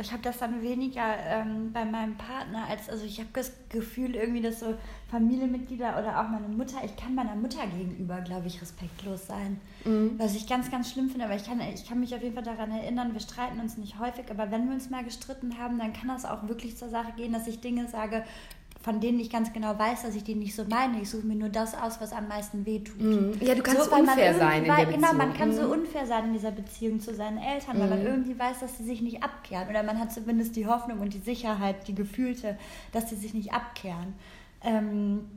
ich 0.00 0.12
habe 0.12 0.22
das 0.22 0.38
dann 0.38 0.62
weniger 0.62 1.16
ähm, 1.26 1.72
bei 1.72 1.84
meinem 1.84 2.16
Partner 2.16 2.66
als, 2.68 2.88
also 2.88 3.04
ich 3.04 3.18
habe 3.18 3.28
das 3.32 3.52
Gefühl 3.68 4.14
irgendwie, 4.14 4.40
dass 4.40 4.60
so 4.60 4.74
Familienmitglieder 5.10 5.98
oder 5.98 6.20
auch 6.20 6.28
meine 6.28 6.48
Mutter, 6.48 6.78
ich 6.84 6.96
kann 6.96 7.14
meiner 7.14 7.34
Mutter 7.34 7.66
gegenüber, 7.66 8.20
glaube 8.20 8.46
ich, 8.46 8.60
respektlos 8.60 9.26
sein. 9.26 9.60
Mhm. 9.84 10.14
Was 10.18 10.34
ich 10.34 10.46
ganz, 10.46 10.70
ganz 10.70 10.90
schlimm 10.90 11.10
finde, 11.10 11.26
aber 11.26 11.36
ich 11.36 11.44
kann, 11.44 11.60
ich 11.60 11.88
kann 11.88 12.00
mich 12.00 12.14
auf 12.14 12.22
jeden 12.22 12.34
Fall 12.34 12.44
daran 12.44 12.70
erinnern, 12.70 13.12
wir 13.12 13.20
streiten 13.20 13.60
uns 13.60 13.76
nicht 13.76 13.98
häufig, 13.98 14.30
aber 14.30 14.50
wenn 14.50 14.66
wir 14.66 14.74
uns 14.74 14.90
mal 14.90 15.04
gestritten 15.04 15.58
haben, 15.58 15.78
dann 15.78 15.92
kann 15.92 16.08
das 16.08 16.24
auch 16.24 16.48
wirklich 16.48 16.76
zur 16.76 16.88
Sache 16.88 17.12
gehen, 17.16 17.32
dass 17.32 17.46
ich 17.46 17.60
Dinge 17.60 17.88
sage, 17.88 18.24
von 18.82 18.98
denen 18.98 19.20
ich 19.20 19.28
ganz 19.28 19.52
genau 19.52 19.78
weiß, 19.78 20.02
dass 20.02 20.14
ich 20.14 20.24
die 20.24 20.34
nicht 20.34 20.54
so 20.54 20.64
meine. 20.64 21.02
Ich 21.02 21.10
suche 21.10 21.26
mir 21.26 21.34
nur 21.34 21.50
das 21.50 21.74
aus, 21.74 22.00
was 22.00 22.12
am 22.12 22.28
meisten 22.28 22.64
wehtut. 22.64 22.98
Mhm. 22.98 23.34
Ja, 23.40 23.54
du 23.54 23.62
kannst 23.62 23.84
so, 23.84 23.94
unfair 23.94 24.34
sein 24.34 24.64
in 24.64 24.64
der 24.64 24.74
Beziehung. 24.86 25.00
Genau, 25.00 25.12
man 25.12 25.34
kann 25.34 25.50
mhm. 25.50 25.54
so 25.54 25.62
unfair 25.62 26.06
sein 26.06 26.24
in 26.26 26.32
dieser 26.32 26.50
Beziehung 26.50 26.98
zu 26.98 27.14
seinen 27.14 27.36
Eltern, 27.36 27.76
mhm. 27.76 27.80
weil 27.80 27.88
man 27.90 28.00
mhm. 28.00 28.06
irgendwie 28.06 28.38
weiß, 28.38 28.60
dass 28.60 28.78
sie 28.78 28.84
sich 28.84 29.02
nicht 29.02 29.22
abkehren. 29.22 29.68
Oder 29.68 29.82
man 29.82 30.00
hat 30.00 30.12
zumindest 30.12 30.56
die 30.56 30.66
Hoffnung 30.66 31.00
und 31.00 31.12
die 31.12 31.18
Sicherheit, 31.18 31.88
die 31.88 31.94
gefühlte, 31.94 32.56
dass 32.92 33.10
sie 33.10 33.16
sich 33.16 33.34
nicht 33.34 33.52
abkehren. 33.52 34.14
Ähm, 34.62 35.28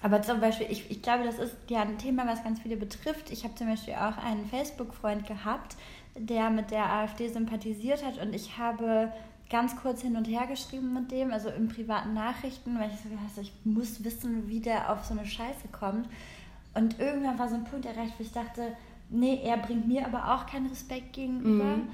Aber 0.00 0.22
zum 0.22 0.38
Beispiel, 0.40 0.68
ich, 0.70 0.88
ich 0.88 1.02
glaube, 1.02 1.24
das 1.24 1.40
ist 1.40 1.56
ja 1.68 1.82
ein 1.82 1.98
Thema, 1.98 2.26
was 2.28 2.44
ganz 2.44 2.60
viele 2.60 2.76
betrifft. 2.76 3.32
Ich 3.32 3.42
habe 3.42 3.56
zum 3.56 3.68
Beispiel 3.68 3.94
auch 3.94 4.16
einen 4.18 4.46
Facebook-Freund 4.46 5.26
gehabt, 5.26 5.76
der 6.14 6.50
mit 6.50 6.70
der 6.70 6.84
AfD 6.84 7.28
sympathisiert 7.28 8.04
hat 8.04 8.18
und 8.18 8.32
ich 8.32 8.58
habe 8.58 9.12
ganz 9.48 9.76
kurz 9.76 10.02
hin 10.02 10.16
und 10.16 10.26
her 10.26 10.46
geschrieben 10.46 10.92
mit 10.92 11.10
dem, 11.10 11.32
also 11.32 11.48
in 11.50 11.68
privaten 11.68 12.14
Nachrichten, 12.14 12.78
weil 12.78 12.90
ich 12.90 13.00
so 13.00 13.08
gedacht 13.08 13.24
ich 13.40 13.52
muss 13.64 14.02
wissen, 14.02 14.48
wie 14.48 14.60
der 14.60 14.92
auf 14.92 15.04
so 15.04 15.14
eine 15.14 15.26
Scheiße 15.26 15.68
kommt. 15.70 16.08
Und 16.74 16.98
irgendwann 16.98 17.38
war 17.38 17.48
so 17.48 17.54
ein 17.54 17.64
Punkt 17.64 17.86
erreicht, 17.86 18.14
wo 18.18 18.22
ich 18.22 18.32
dachte, 18.32 18.76
nee, 19.08 19.40
er 19.42 19.56
bringt 19.56 19.86
mir 19.86 20.04
aber 20.04 20.34
auch 20.34 20.46
keinen 20.46 20.66
Respekt 20.66 21.12
gegenüber. 21.12 21.64
Mhm. 21.64 21.88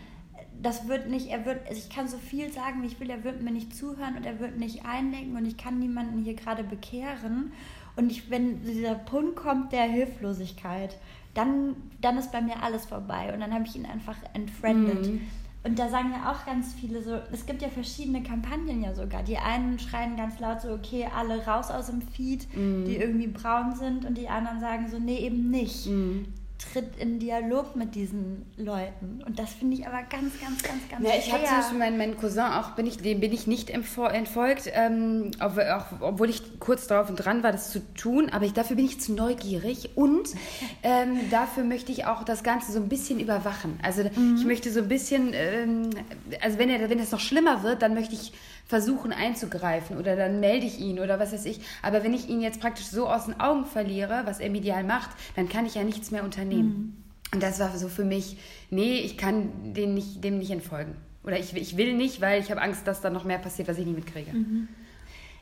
Das 0.62 0.88
wird 0.88 1.08
nicht, 1.08 1.28
er 1.28 1.44
wird, 1.44 1.66
also 1.68 1.78
ich 1.78 1.94
kann 1.94 2.08
so 2.08 2.18
viel 2.18 2.52
sagen, 2.52 2.82
wie 2.82 2.86
ich 2.86 3.00
will, 3.00 3.10
er 3.10 3.24
wird 3.24 3.42
mir 3.42 3.50
nicht 3.50 3.74
zuhören 3.76 4.16
und 4.16 4.26
er 4.26 4.40
wird 4.40 4.58
nicht 4.58 4.84
einlenken 4.84 5.36
und 5.36 5.44
ich 5.44 5.56
kann 5.56 5.78
niemanden 5.78 6.22
hier 6.22 6.34
gerade 6.34 6.64
bekehren. 6.64 7.52
Und 7.96 8.10
ich, 8.10 8.30
wenn 8.30 8.62
dieser 8.64 8.94
Punkt 8.94 9.36
kommt 9.36 9.72
der 9.72 9.84
Hilflosigkeit, 9.84 10.96
dann, 11.34 11.76
dann 12.00 12.16
ist 12.16 12.32
bei 12.32 12.40
mir 12.40 12.62
alles 12.62 12.86
vorbei 12.86 13.32
und 13.32 13.40
dann 13.40 13.52
habe 13.52 13.64
ich 13.66 13.76
ihn 13.76 13.86
einfach 13.86 14.16
entfriendet. 14.34 15.06
Mhm. 15.06 15.20
Und 15.64 15.78
da 15.78 15.88
sagen 15.88 16.10
ja 16.12 16.32
auch 16.32 16.44
ganz 16.44 16.74
viele 16.74 17.02
so, 17.02 17.20
es 17.30 17.46
gibt 17.46 17.62
ja 17.62 17.68
verschiedene 17.68 18.22
Kampagnen 18.22 18.82
ja 18.82 18.94
sogar. 18.94 19.22
Die 19.22 19.38
einen 19.38 19.78
schreien 19.78 20.16
ganz 20.16 20.40
laut 20.40 20.60
so, 20.60 20.72
okay, 20.72 21.08
alle 21.16 21.44
raus 21.46 21.70
aus 21.70 21.86
dem 21.86 22.02
Feed, 22.02 22.48
mm. 22.56 22.84
die 22.84 22.96
irgendwie 22.96 23.28
braun 23.28 23.76
sind 23.76 24.04
und 24.04 24.18
die 24.18 24.28
anderen 24.28 24.60
sagen 24.60 24.88
so, 24.90 24.98
nee, 24.98 25.18
eben 25.18 25.50
nicht. 25.50 25.86
Mm 25.86 26.24
tritt 26.72 26.96
in 26.98 27.18
Dialog 27.18 27.76
mit 27.76 27.94
diesen 27.94 28.46
Leuten. 28.56 29.22
Und 29.26 29.38
das 29.38 29.50
finde 29.52 29.76
ich 29.76 29.86
aber 29.86 30.02
ganz, 30.02 30.40
ganz, 30.40 30.62
ganz, 30.62 30.88
ganz 30.88 31.06
ja, 31.06 31.14
Ich 31.18 31.32
habe 31.32 31.44
zum 31.44 31.56
Beispiel 31.56 31.78
meinen, 31.78 31.98
meinen 31.98 32.16
Cousin 32.16 32.40
auch, 32.40 32.70
bin 32.70 32.86
ich, 32.86 32.98
dem 32.98 33.20
bin 33.20 33.32
ich 33.32 33.46
nicht 33.46 33.70
entfolgt, 33.70 34.70
ähm, 34.72 35.30
auch, 35.40 35.86
obwohl 36.00 36.30
ich 36.30 36.58
kurz 36.60 36.86
darauf 36.86 37.08
und 37.10 37.16
dran 37.16 37.42
war, 37.42 37.52
das 37.52 37.70
zu 37.70 37.80
tun. 37.94 38.30
Aber 38.30 38.44
ich, 38.44 38.52
dafür 38.52 38.76
bin 38.76 38.84
ich 38.84 39.00
zu 39.00 39.12
neugierig 39.12 39.90
und 39.96 40.28
ähm, 40.82 41.18
dafür 41.30 41.64
möchte 41.64 41.92
ich 41.92 42.06
auch 42.06 42.24
das 42.24 42.42
Ganze 42.42 42.72
so 42.72 42.78
ein 42.78 42.88
bisschen 42.88 43.20
überwachen. 43.20 43.78
Also 43.82 44.02
mhm. 44.02 44.36
ich 44.38 44.44
möchte 44.44 44.70
so 44.70 44.80
ein 44.80 44.88
bisschen, 44.88 45.32
ähm, 45.34 45.90
also 46.40 46.58
wenn, 46.58 46.70
er, 46.70 46.88
wenn 46.90 46.98
das 46.98 47.12
noch 47.12 47.20
schlimmer 47.20 47.62
wird, 47.62 47.82
dann 47.82 47.94
möchte 47.94 48.14
ich 48.14 48.32
versuchen 48.66 49.12
einzugreifen 49.12 49.98
oder 49.98 50.16
dann 50.16 50.40
melde 50.40 50.66
ich 50.66 50.80
ihn 50.80 50.98
oder 50.98 51.18
was 51.18 51.32
weiß 51.32 51.44
ich. 51.44 51.60
Aber 51.82 52.02
wenn 52.04 52.14
ich 52.14 52.28
ihn 52.28 52.40
jetzt 52.40 52.60
praktisch 52.60 52.86
so 52.86 53.08
aus 53.08 53.26
den 53.26 53.38
Augen 53.40 53.66
verliere, 53.66 54.22
was 54.24 54.40
er 54.40 54.50
medial 54.50 54.84
macht, 54.84 55.10
dann 55.36 55.48
kann 55.48 55.66
ich 55.66 55.74
ja 55.74 55.84
nichts 55.84 56.10
mehr 56.10 56.24
unternehmen. 56.24 56.68
Mhm. 56.68 57.02
Und 57.34 57.42
das 57.42 57.60
war 57.60 57.76
so 57.76 57.88
für 57.88 58.04
mich, 58.04 58.36
nee, 58.70 58.98
ich 58.98 59.16
kann 59.16 59.72
dem 59.72 59.94
nicht, 59.94 60.22
dem 60.22 60.38
nicht 60.38 60.50
entfolgen. 60.50 60.96
Oder 61.24 61.38
ich, 61.38 61.54
ich 61.54 61.76
will 61.76 61.94
nicht, 61.94 62.20
weil 62.20 62.40
ich 62.40 62.50
habe 62.50 62.60
Angst, 62.60 62.86
dass 62.86 63.00
da 63.00 63.10
noch 63.10 63.24
mehr 63.24 63.38
passiert, 63.38 63.68
was 63.68 63.78
ich 63.78 63.86
nicht 63.86 63.96
mitkriege. 63.96 64.32
Mhm. 64.32 64.68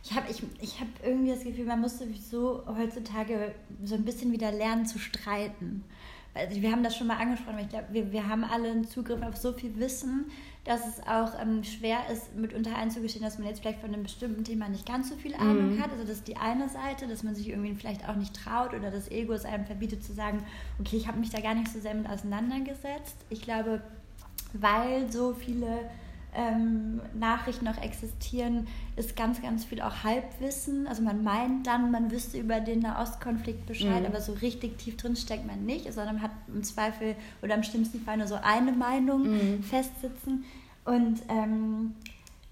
Ich 0.03 0.15
habe 0.15 0.31
ich, 0.31 0.43
ich 0.61 0.81
hab 0.81 0.89
irgendwie 1.05 1.31
das 1.31 1.45
Gefühl, 1.45 1.67
man 1.67 1.81
muss 1.81 1.99
sowieso 1.99 2.63
heutzutage 2.67 3.55
so 3.85 3.95
ein 3.95 4.05
bisschen 4.05 4.33
wieder 4.33 4.51
lernen 4.51 4.87
zu 4.87 4.99
streiten. 4.99 5.85
Also 6.33 6.63
wir 6.63 6.71
haben 6.71 6.85
das 6.85 6.97
schon 6.97 7.09
mal 7.09 7.17
angesprochen, 7.17 7.59
ich 7.61 7.69
glaube, 7.69 7.87
wir, 7.91 8.13
wir 8.13 8.29
haben 8.29 8.45
alle 8.45 8.71
einen 8.71 8.87
Zugriff 8.87 9.21
auf 9.23 9.37
so 9.37 9.53
viel 9.53 9.77
Wissen, 9.79 10.27
dass 10.71 10.87
es 10.87 11.01
auch 11.05 11.33
ähm, 11.43 11.65
schwer 11.65 11.99
ist, 12.13 12.37
mitunter 12.37 12.77
einzugestehen, 12.77 13.25
dass 13.25 13.39
man 13.39 13.49
jetzt 13.49 13.61
vielleicht 13.61 13.81
von 13.81 13.93
einem 13.93 14.05
bestimmten 14.05 14.45
Thema 14.45 14.69
nicht 14.69 14.87
ganz 14.87 15.09
so 15.09 15.17
viel 15.17 15.35
Ahnung 15.35 15.75
mhm. 15.75 15.83
hat. 15.83 15.91
Also 15.91 16.05
das 16.05 16.19
ist 16.19 16.29
die 16.29 16.37
eine 16.37 16.69
Seite, 16.69 17.09
dass 17.09 17.25
man 17.25 17.35
sich 17.35 17.49
irgendwie 17.49 17.75
vielleicht 17.75 18.09
auch 18.09 18.15
nicht 18.15 18.37
traut 18.37 18.73
oder 18.73 18.93
das 18.93 19.11
Ego 19.11 19.33
es 19.33 19.45
einem 19.45 19.67
verbietet 19.67 20.05
zu 20.05 20.13
sagen, 20.13 20.45
okay, 20.79 20.97
ich 20.97 21.09
habe 21.09 21.19
mich 21.19 21.31
da 21.31 21.41
gar 21.41 21.57
nicht 21.57 21.73
so 21.73 21.81
sehr 21.81 21.93
mit 21.95 22.09
auseinandergesetzt. 22.09 23.17
Ich 23.31 23.43
glaube, 23.43 23.83
weil 24.53 25.11
so 25.11 25.35
viele 25.35 25.91
ähm, 26.37 27.01
Nachrichten 27.19 27.65
noch 27.65 27.83
existieren, 27.83 28.69
ist 28.95 29.17
ganz, 29.17 29.43
ganz 29.43 29.65
viel 29.65 29.81
auch 29.81 30.05
Halbwissen. 30.05 30.87
Also 30.87 31.03
man 31.03 31.25
meint 31.25 31.67
dann, 31.67 31.91
man 31.91 32.13
wüsste 32.13 32.39
über 32.39 32.61
den 32.61 32.79
Nahostkonflikt 32.79 33.67
Bescheid, 33.67 34.03
mhm. 34.03 34.07
aber 34.07 34.21
so 34.21 34.35
richtig 34.35 34.79
tief 34.79 34.97
drin 34.97 35.17
steckt 35.17 35.49
man 35.49 35.67
nicht, 35.67 35.93
sondern 35.93 36.17
man 36.17 36.23
hat 36.23 36.33
im 36.47 36.63
Zweifel 36.63 37.17
oder 37.43 37.57
im 37.57 37.65
schlimmsten 37.65 38.01
Fall 38.03 38.19
nur 38.19 38.29
so 38.29 38.37
eine 38.41 38.71
Meinung 38.71 39.33
mhm. 39.33 39.63
festsitzen. 39.65 40.45
Und 40.91 41.23
ähm, 41.29 41.95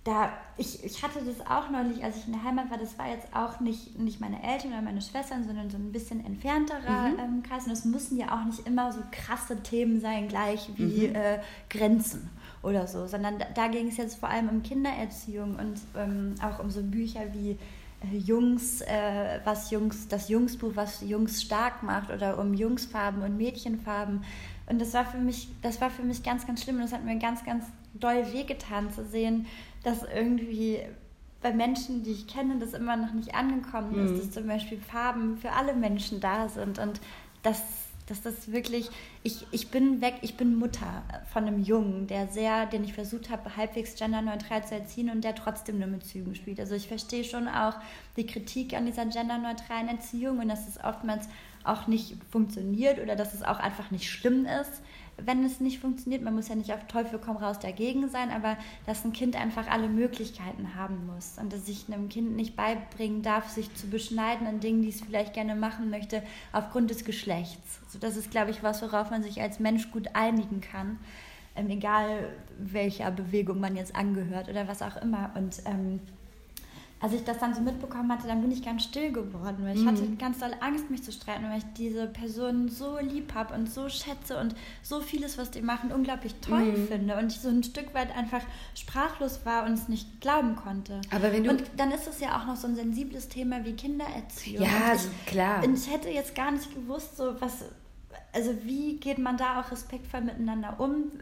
da, 0.04 0.30
ich, 0.56 0.84
ich 0.84 1.02
hatte 1.02 1.18
das 1.24 1.44
auch 1.44 1.70
neulich, 1.70 2.04
als 2.04 2.18
ich 2.18 2.26
in 2.26 2.32
der 2.34 2.44
Heimat 2.44 2.70
war, 2.70 2.78
das 2.78 2.96
war 2.96 3.08
jetzt 3.08 3.26
auch 3.34 3.58
nicht, 3.58 3.98
nicht 3.98 4.20
meine 4.20 4.40
Eltern 4.44 4.72
oder 4.72 4.82
meine 4.82 5.02
Schwestern, 5.02 5.44
sondern 5.44 5.68
so 5.70 5.76
ein 5.76 5.90
bisschen 5.90 6.24
entfernterer 6.24 7.08
mhm. 7.08 7.18
ähm, 7.18 7.42
Kreis. 7.42 7.66
Und 7.66 7.72
es 7.72 7.84
müssen 7.84 8.16
ja 8.16 8.26
auch 8.32 8.44
nicht 8.44 8.64
immer 8.64 8.92
so 8.92 9.00
krasse 9.10 9.60
Themen 9.60 10.00
sein, 10.00 10.28
gleich 10.28 10.70
wie 10.76 11.08
mhm. 11.08 11.16
äh, 11.16 11.40
Grenzen 11.68 12.30
oder 12.62 12.86
so, 12.86 13.08
sondern 13.08 13.40
da, 13.40 13.46
da 13.52 13.66
ging 13.66 13.88
es 13.88 13.96
jetzt 13.96 14.20
vor 14.20 14.28
allem 14.28 14.48
um 14.48 14.62
Kindererziehung 14.62 15.56
und 15.56 15.80
ähm, 15.96 16.36
auch 16.40 16.60
um 16.60 16.70
so 16.70 16.80
Bücher 16.80 17.22
wie 17.32 17.58
äh, 18.00 18.16
Jungs, 18.16 18.82
äh, 18.82 19.40
was 19.42 19.72
Jungs, 19.72 20.06
das 20.06 20.28
Jungsbuch, 20.28 20.72
was 20.76 21.00
Jungs 21.00 21.42
stark 21.42 21.82
macht 21.82 22.10
oder 22.10 22.38
um 22.38 22.54
Jungsfarben 22.54 23.22
und 23.22 23.36
Mädchenfarben. 23.36 24.22
Und 24.66 24.80
das 24.80 24.94
war 24.94 25.04
für 25.04 25.18
mich, 25.18 25.48
das 25.60 25.80
war 25.80 25.90
für 25.90 26.02
mich 26.02 26.22
ganz, 26.22 26.46
ganz 26.46 26.62
schlimm 26.62 26.76
und 26.76 26.82
das 26.82 26.92
hat 26.92 27.04
mir 27.04 27.18
ganz, 27.18 27.44
ganz 27.44 27.64
doll 28.00 28.32
wehgetan 28.32 28.90
zu 28.92 29.04
sehen, 29.04 29.46
dass 29.84 30.02
irgendwie 30.02 30.80
bei 31.40 31.52
Menschen, 31.52 32.02
die 32.02 32.12
ich 32.12 32.26
kenne, 32.26 32.58
das 32.58 32.72
immer 32.72 32.96
noch 32.96 33.12
nicht 33.12 33.34
angekommen 33.34 33.94
ist, 34.04 34.12
mhm. 34.12 34.18
dass 34.18 34.30
zum 34.30 34.46
Beispiel 34.46 34.78
Farben 34.78 35.36
für 35.38 35.52
alle 35.52 35.74
Menschen 35.74 36.20
da 36.20 36.48
sind 36.48 36.78
und 36.78 37.00
das 37.42 37.62
dass 38.08 38.22
das 38.22 38.50
wirklich, 38.52 38.88
ich, 39.22 39.46
ich 39.50 39.68
bin 39.68 40.00
weg, 40.00 40.14
ich 40.22 40.36
bin 40.36 40.56
Mutter 40.56 41.02
von 41.32 41.44
einem 41.44 41.62
Jungen, 41.62 42.06
der 42.06 42.28
sehr, 42.28 42.66
den 42.66 42.84
ich 42.84 42.94
versucht 42.94 43.30
habe, 43.30 43.56
halbwegs 43.56 43.96
genderneutral 43.96 44.66
zu 44.66 44.74
erziehen 44.74 45.10
und 45.10 45.22
der 45.24 45.34
trotzdem 45.34 45.78
nur 45.78 45.88
mit 45.88 46.06
Zügen 46.06 46.34
spielt. 46.34 46.58
Also 46.60 46.74
ich 46.74 46.88
verstehe 46.88 47.24
schon 47.24 47.48
auch 47.48 47.74
die 48.16 48.26
Kritik 48.26 48.74
an 48.74 48.86
dieser 48.86 49.06
genderneutralen 49.06 49.88
Erziehung 49.88 50.38
und 50.38 50.48
dass 50.48 50.68
es 50.68 50.82
oftmals 50.82 51.28
auch 51.68 51.86
nicht 51.86 52.16
funktioniert 52.30 52.98
oder 53.00 53.16
dass 53.16 53.34
es 53.34 53.42
auch 53.42 53.58
einfach 53.58 53.90
nicht 53.90 54.10
schlimm 54.10 54.46
ist 54.46 54.82
wenn 55.24 55.44
es 55.44 55.60
nicht 55.60 55.80
funktioniert, 55.80 56.22
man 56.22 56.34
muss 56.34 56.48
ja 56.48 56.54
nicht 56.54 56.72
auf 56.72 56.86
Teufel 56.86 57.18
komm 57.22 57.36
raus 57.36 57.58
dagegen 57.58 58.08
sein, 58.08 58.30
aber 58.30 58.56
dass 58.86 59.04
ein 59.04 59.12
Kind 59.12 59.36
einfach 59.36 59.68
alle 59.68 59.88
Möglichkeiten 59.88 60.74
haben 60.76 61.06
muss 61.06 61.38
und 61.38 61.52
dass 61.52 61.66
sich 61.66 61.86
einem 61.88 62.08
Kind 62.08 62.36
nicht 62.36 62.56
beibringen 62.56 63.22
darf, 63.22 63.48
sich 63.48 63.74
zu 63.74 63.88
beschneiden 63.88 64.46
an 64.46 64.60
Dingen, 64.60 64.82
die 64.82 64.90
es 64.90 65.00
vielleicht 65.00 65.34
gerne 65.34 65.56
machen 65.56 65.90
möchte, 65.90 66.22
aufgrund 66.52 66.90
des 66.90 67.04
Geschlechts. 67.04 67.80
So, 67.88 67.98
das 67.98 68.16
ist, 68.16 68.30
glaube 68.30 68.50
ich, 68.50 68.62
was, 68.62 68.80
worauf 68.82 69.10
man 69.10 69.22
sich 69.22 69.40
als 69.42 69.58
Mensch 69.58 69.90
gut 69.90 70.08
einigen 70.14 70.60
kann, 70.60 70.98
ähm, 71.56 71.68
egal 71.68 72.30
welcher 72.58 73.10
Bewegung 73.10 73.58
man 73.58 73.76
jetzt 73.76 73.96
angehört 73.96 74.48
oder 74.48 74.68
was 74.68 74.82
auch 74.82 74.96
immer. 74.98 75.32
Und 75.34 75.62
ähm, 75.64 76.00
als 77.00 77.12
ich 77.12 77.22
das 77.24 77.38
dann 77.38 77.54
so 77.54 77.60
mitbekommen 77.60 78.10
hatte, 78.12 78.26
dann 78.26 78.40
bin 78.40 78.50
ich 78.50 78.64
ganz 78.64 78.82
still 78.82 79.12
geworden, 79.12 79.58
weil 79.60 79.76
ich 79.76 79.82
mhm. 79.82 79.88
hatte 79.88 80.06
ganz 80.18 80.38
doll 80.40 80.50
Angst, 80.60 80.90
mich 80.90 81.04
zu 81.04 81.12
streiten, 81.12 81.44
weil 81.48 81.58
ich 81.58 81.64
diese 81.76 82.06
Person 82.06 82.68
so 82.68 82.98
lieb 82.98 83.34
habe 83.34 83.54
und 83.54 83.70
so 83.70 83.88
schätze 83.88 84.38
und 84.38 84.56
so 84.82 85.00
vieles, 85.00 85.38
was 85.38 85.50
die 85.50 85.62
machen, 85.62 85.92
unglaublich 85.92 86.34
toll 86.40 86.64
mhm. 86.64 86.88
finde 86.88 87.16
und 87.16 87.32
ich 87.32 87.38
so 87.38 87.48
ein 87.48 87.62
Stück 87.62 87.94
weit 87.94 88.16
einfach 88.16 88.42
sprachlos 88.74 89.40
war 89.44 89.64
und 89.64 89.74
es 89.74 89.88
nicht 89.88 90.20
glauben 90.20 90.56
konnte. 90.56 91.00
Aber 91.14 91.32
wenn 91.32 91.44
du 91.44 91.50
und 91.50 91.62
dann 91.76 91.92
ist 91.92 92.08
es 92.08 92.20
ja 92.20 92.36
auch 92.36 92.46
noch 92.46 92.56
so 92.56 92.66
ein 92.66 92.74
sensibles 92.74 93.28
Thema 93.28 93.64
wie 93.64 93.74
Kindererziehung. 93.74 94.64
Ja, 94.64 94.94
ich, 94.94 95.26
klar. 95.26 95.62
Und 95.64 95.78
ich 95.78 95.90
hätte 95.90 96.08
jetzt 96.08 96.34
gar 96.34 96.50
nicht 96.50 96.74
gewusst, 96.74 97.16
so 97.16 97.40
was, 97.40 97.64
also 98.32 98.52
wie 98.64 98.96
geht 98.96 99.18
man 99.18 99.36
da 99.36 99.60
auch 99.60 99.70
respektvoll 99.70 100.22
miteinander 100.22 100.80
um? 100.80 101.12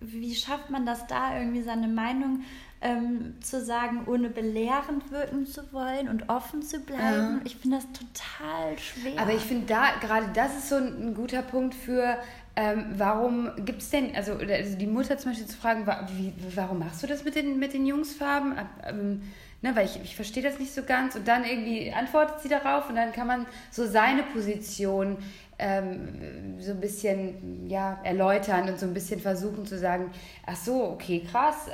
Wie 0.00 0.34
schafft 0.34 0.70
man 0.70 0.86
das 0.86 1.06
da 1.06 1.38
irgendwie 1.38 1.62
seine 1.62 1.86
Meinung 1.86 2.40
ähm, 2.82 3.34
zu 3.42 3.62
sagen, 3.62 4.04
ohne 4.06 4.30
belehrend 4.30 5.10
wirken 5.10 5.46
zu 5.46 5.72
wollen 5.72 6.08
und 6.08 6.28
offen 6.28 6.62
zu 6.62 6.80
bleiben. 6.80 7.36
Ja. 7.36 7.40
Ich 7.44 7.56
finde 7.56 7.76
das 7.76 7.86
total 7.92 8.78
schwer. 8.78 9.20
Aber 9.20 9.32
ich 9.32 9.42
finde 9.42 9.66
da, 9.66 9.84
gerade 10.00 10.26
das 10.34 10.56
ist 10.56 10.68
so 10.70 10.76
ein, 10.76 11.08
ein 11.08 11.14
guter 11.14 11.42
Punkt 11.42 11.74
für, 11.74 12.16
ähm, 12.56 12.86
warum 12.96 13.50
gibt 13.64 13.82
es 13.82 13.90
denn, 13.90 14.14
also, 14.16 14.32
also, 14.32 14.76
die 14.76 14.86
Mutter 14.86 15.18
zum 15.18 15.32
Beispiel 15.32 15.46
zu 15.46 15.58
fragen, 15.58 15.86
wie, 16.16 16.32
warum 16.54 16.78
machst 16.78 17.02
du 17.02 17.06
das 17.06 17.24
mit 17.24 17.34
den, 17.34 17.58
mit 17.58 17.74
den 17.74 17.86
Jungsfarben? 17.86 18.54
Ähm, 18.86 19.22
ne, 19.60 19.76
weil 19.76 19.84
ich, 19.84 20.00
ich 20.02 20.16
verstehe 20.16 20.42
das 20.42 20.58
nicht 20.58 20.74
so 20.74 20.82
ganz. 20.82 21.14
Und 21.16 21.28
dann 21.28 21.44
irgendwie 21.44 21.92
antwortet 21.92 22.40
sie 22.40 22.48
darauf 22.48 22.88
und 22.88 22.96
dann 22.96 23.12
kann 23.12 23.26
man 23.26 23.46
so 23.70 23.86
seine 23.86 24.22
Position 24.22 25.18
ähm, 25.58 26.58
so 26.58 26.72
ein 26.72 26.80
bisschen 26.80 27.68
ja, 27.68 28.00
erläutern 28.02 28.68
und 28.68 28.80
so 28.80 28.86
ein 28.86 28.94
bisschen 28.94 29.20
versuchen 29.20 29.66
zu 29.66 29.78
sagen, 29.78 30.10
ach 30.46 30.56
so, 30.56 30.84
okay, 30.84 31.22
krass. 31.30 31.66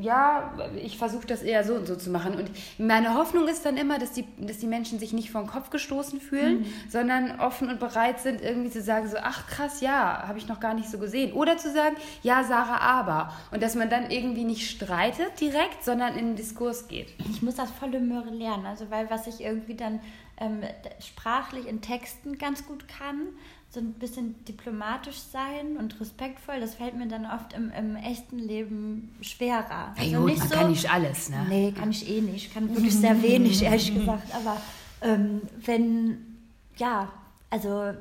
Ja, 0.00 0.54
ich 0.76 0.96
versuche 0.96 1.26
das 1.26 1.42
eher 1.42 1.64
so 1.64 1.74
und 1.74 1.86
so 1.86 1.96
zu 1.96 2.10
machen. 2.10 2.34
Und 2.34 2.50
meine 2.78 3.14
Hoffnung 3.14 3.48
ist 3.48 3.64
dann 3.64 3.76
immer, 3.76 3.98
dass 3.98 4.12
die, 4.12 4.24
dass 4.38 4.58
die 4.58 4.68
Menschen 4.68 4.98
sich 4.98 5.12
nicht 5.12 5.30
vom 5.30 5.46
Kopf 5.46 5.70
gestoßen 5.70 6.20
fühlen, 6.20 6.60
mhm. 6.60 6.66
sondern 6.88 7.40
offen 7.40 7.68
und 7.68 7.80
bereit 7.80 8.20
sind, 8.20 8.40
irgendwie 8.40 8.70
zu 8.70 8.80
sagen, 8.80 9.08
so, 9.08 9.16
ach 9.20 9.46
krass, 9.48 9.80
ja, 9.80 10.24
habe 10.28 10.38
ich 10.38 10.46
noch 10.46 10.60
gar 10.60 10.74
nicht 10.74 10.88
so 10.88 10.98
gesehen. 10.98 11.32
Oder 11.32 11.56
zu 11.56 11.72
sagen, 11.72 11.96
ja, 12.22 12.44
Sarah, 12.44 12.78
aber. 12.78 13.32
Und 13.50 13.62
dass 13.62 13.74
man 13.74 13.90
dann 13.90 14.10
irgendwie 14.10 14.44
nicht 14.44 14.70
streitet 14.70 15.40
direkt, 15.40 15.84
sondern 15.84 16.16
in 16.16 16.28
den 16.28 16.36
Diskurs 16.36 16.86
geht. 16.86 17.08
Ich 17.30 17.42
muss 17.42 17.56
das 17.56 17.70
volle 17.70 18.00
Möhre 18.00 18.30
lernen. 18.30 18.66
Also, 18.66 18.90
weil 18.90 19.10
was 19.10 19.26
ich 19.26 19.40
irgendwie 19.40 19.74
dann 19.74 20.00
ähm, 20.40 20.60
sprachlich 21.00 21.66
in 21.66 21.80
Texten 21.80 22.38
ganz 22.38 22.66
gut 22.66 22.86
kann, 22.86 23.28
so 23.70 23.80
ein 23.80 23.92
bisschen 23.92 24.34
diplomatisch 24.46 25.18
sein 25.18 25.76
und 25.76 26.00
respektvoll, 26.00 26.58
das 26.60 26.76
fällt 26.76 26.96
mir 26.96 27.06
dann 27.06 27.26
oft 27.26 27.52
im, 27.52 27.70
im 27.70 27.96
echten 27.96 28.38
Leben 28.38 29.14
schwerer. 29.20 29.94
Also 29.96 30.10
ja, 30.10 30.18
gut, 30.18 30.30
nicht 30.30 30.38
man 30.38 30.48
so, 30.48 30.54
kann 30.54 30.70
nicht 30.70 30.90
alles, 30.90 31.28
ne? 31.28 31.46
Nee, 31.48 31.72
kann 31.72 31.90
ich 31.90 32.08
eh 32.08 32.20
nicht. 32.22 32.46
Ich 32.46 32.54
kann 32.54 32.68
wirklich 32.74 32.94
sehr 32.94 33.22
wenig, 33.22 33.62
ehrlich 33.62 33.92
gesagt. 33.92 34.34
Aber 34.34 34.60
ähm, 35.02 35.42
wenn, 35.64 36.38
ja, 36.76 37.12
also 37.50 37.92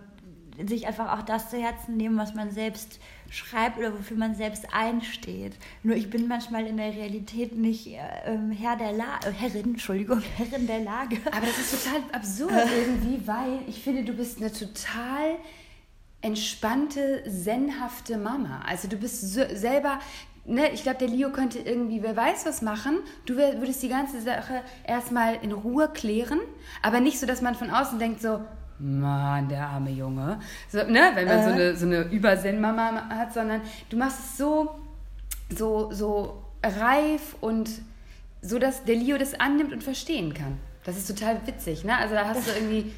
sich 0.65 0.88
einfach 0.88 1.19
auch 1.19 1.23
das 1.23 1.49
zu 1.49 1.58
Herzen 1.58 1.97
nehmen, 1.97 2.17
was 2.17 2.34
man 2.34 2.51
selbst 2.51 2.99
schreibt 3.29 3.77
oder 3.77 3.93
wofür 3.93 4.17
man 4.17 4.35
selbst 4.35 4.65
einsteht. 4.73 5.53
Nur 5.83 5.95
ich 5.95 6.09
bin 6.09 6.27
manchmal 6.27 6.65
in 6.65 6.77
der 6.77 6.93
Realität 6.93 7.55
nicht 7.55 7.87
äh, 7.87 7.99
ähm, 8.25 8.51
Herr 8.51 8.75
der 8.75 8.93
Lage, 8.93 9.27
äh, 9.27 9.31
Herrin, 9.31 9.73
Entschuldigung, 9.73 10.21
Herrin 10.37 10.67
der 10.67 10.79
Lage. 10.79 11.17
Aber 11.25 11.45
das 11.45 11.57
ist 11.57 11.83
total 11.83 12.01
absurd 12.11 12.51
irgendwie, 12.51 13.25
weil 13.27 13.59
ich 13.67 13.81
finde, 13.81 14.03
du 14.03 14.13
bist 14.13 14.39
eine 14.39 14.51
total 14.51 15.37
entspannte, 16.21 17.23
zenhafte 17.29 18.17
Mama. 18.17 18.61
Also 18.67 18.87
du 18.87 18.97
bist 18.97 19.33
so, 19.33 19.41
selber 19.53 19.99
Ne, 20.49 20.71
ich 20.71 20.83
glaube, 20.83 20.99
der 20.99 21.09
Leo 21.09 21.29
könnte 21.29 21.59
irgendwie, 21.59 22.01
wer 22.01 22.15
weiß 22.15 22.45
was 22.45 22.61
machen. 22.61 22.99
Du 23.25 23.35
würdest 23.35 23.83
die 23.83 23.89
ganze 23.89 24.21
Sache 24.21 24.61
erstmal 24.85 25.35
in 25.41 25.51
Ruhe 25.51 25.89
klären, 25.89 26.39
aber 26.81 27.01
nicht 27.01 27.19
so, 27.19 27.25
dass 27.25 27.41
man 27.41 27.53
von 27.53 27.69
außen 27.69 27.99
denkt 27.99 28.21
so, 28.21 28.39
Mann, 28.79 29.49
der 29.49 29.67
arme 29.67 29.91
Junge. 29.91 30.39
So, 30.69 30.77
ne? 30.79 31.11
Wenn 31.13 31.27
man 31.27 31.39
äh. 31.39 31.43
so 31.43 31.49
eine, 31.49 31.75
so 31.75 31.85
eine 31.85 32.01
Übersinn-Mama 32.03 33.09
hat, 33.09 33.33
sondern 33.33 33.61
du 33.89 33.97
machst 33.97 34.19
es 34.19 34.37
so, 34.37 34.79
so, 35.49 35.91
so 35.91 36.43
reif 36.63 37.35
und 37.41 37.69
so, 38.41 38.59
dass 38.59 38.83
der 38.83 38.95
Leo 38.95 39.17
das 39.17 39.39
annimmt 39.39 39.73
und 39.73 39.83
verstehen 39.83 40.33
kann. 40.33 40.57
Das 40.83 40.97
ist 40.97 41.07
total 41.07 41.45
witzig, 41.45 41.83
ne? 41.83 41.97
Also 41.97 42.15
da 42.15 42.27
hast 42.27 42.47
du 42.47 42.51
irgendwie. 42.51 42.93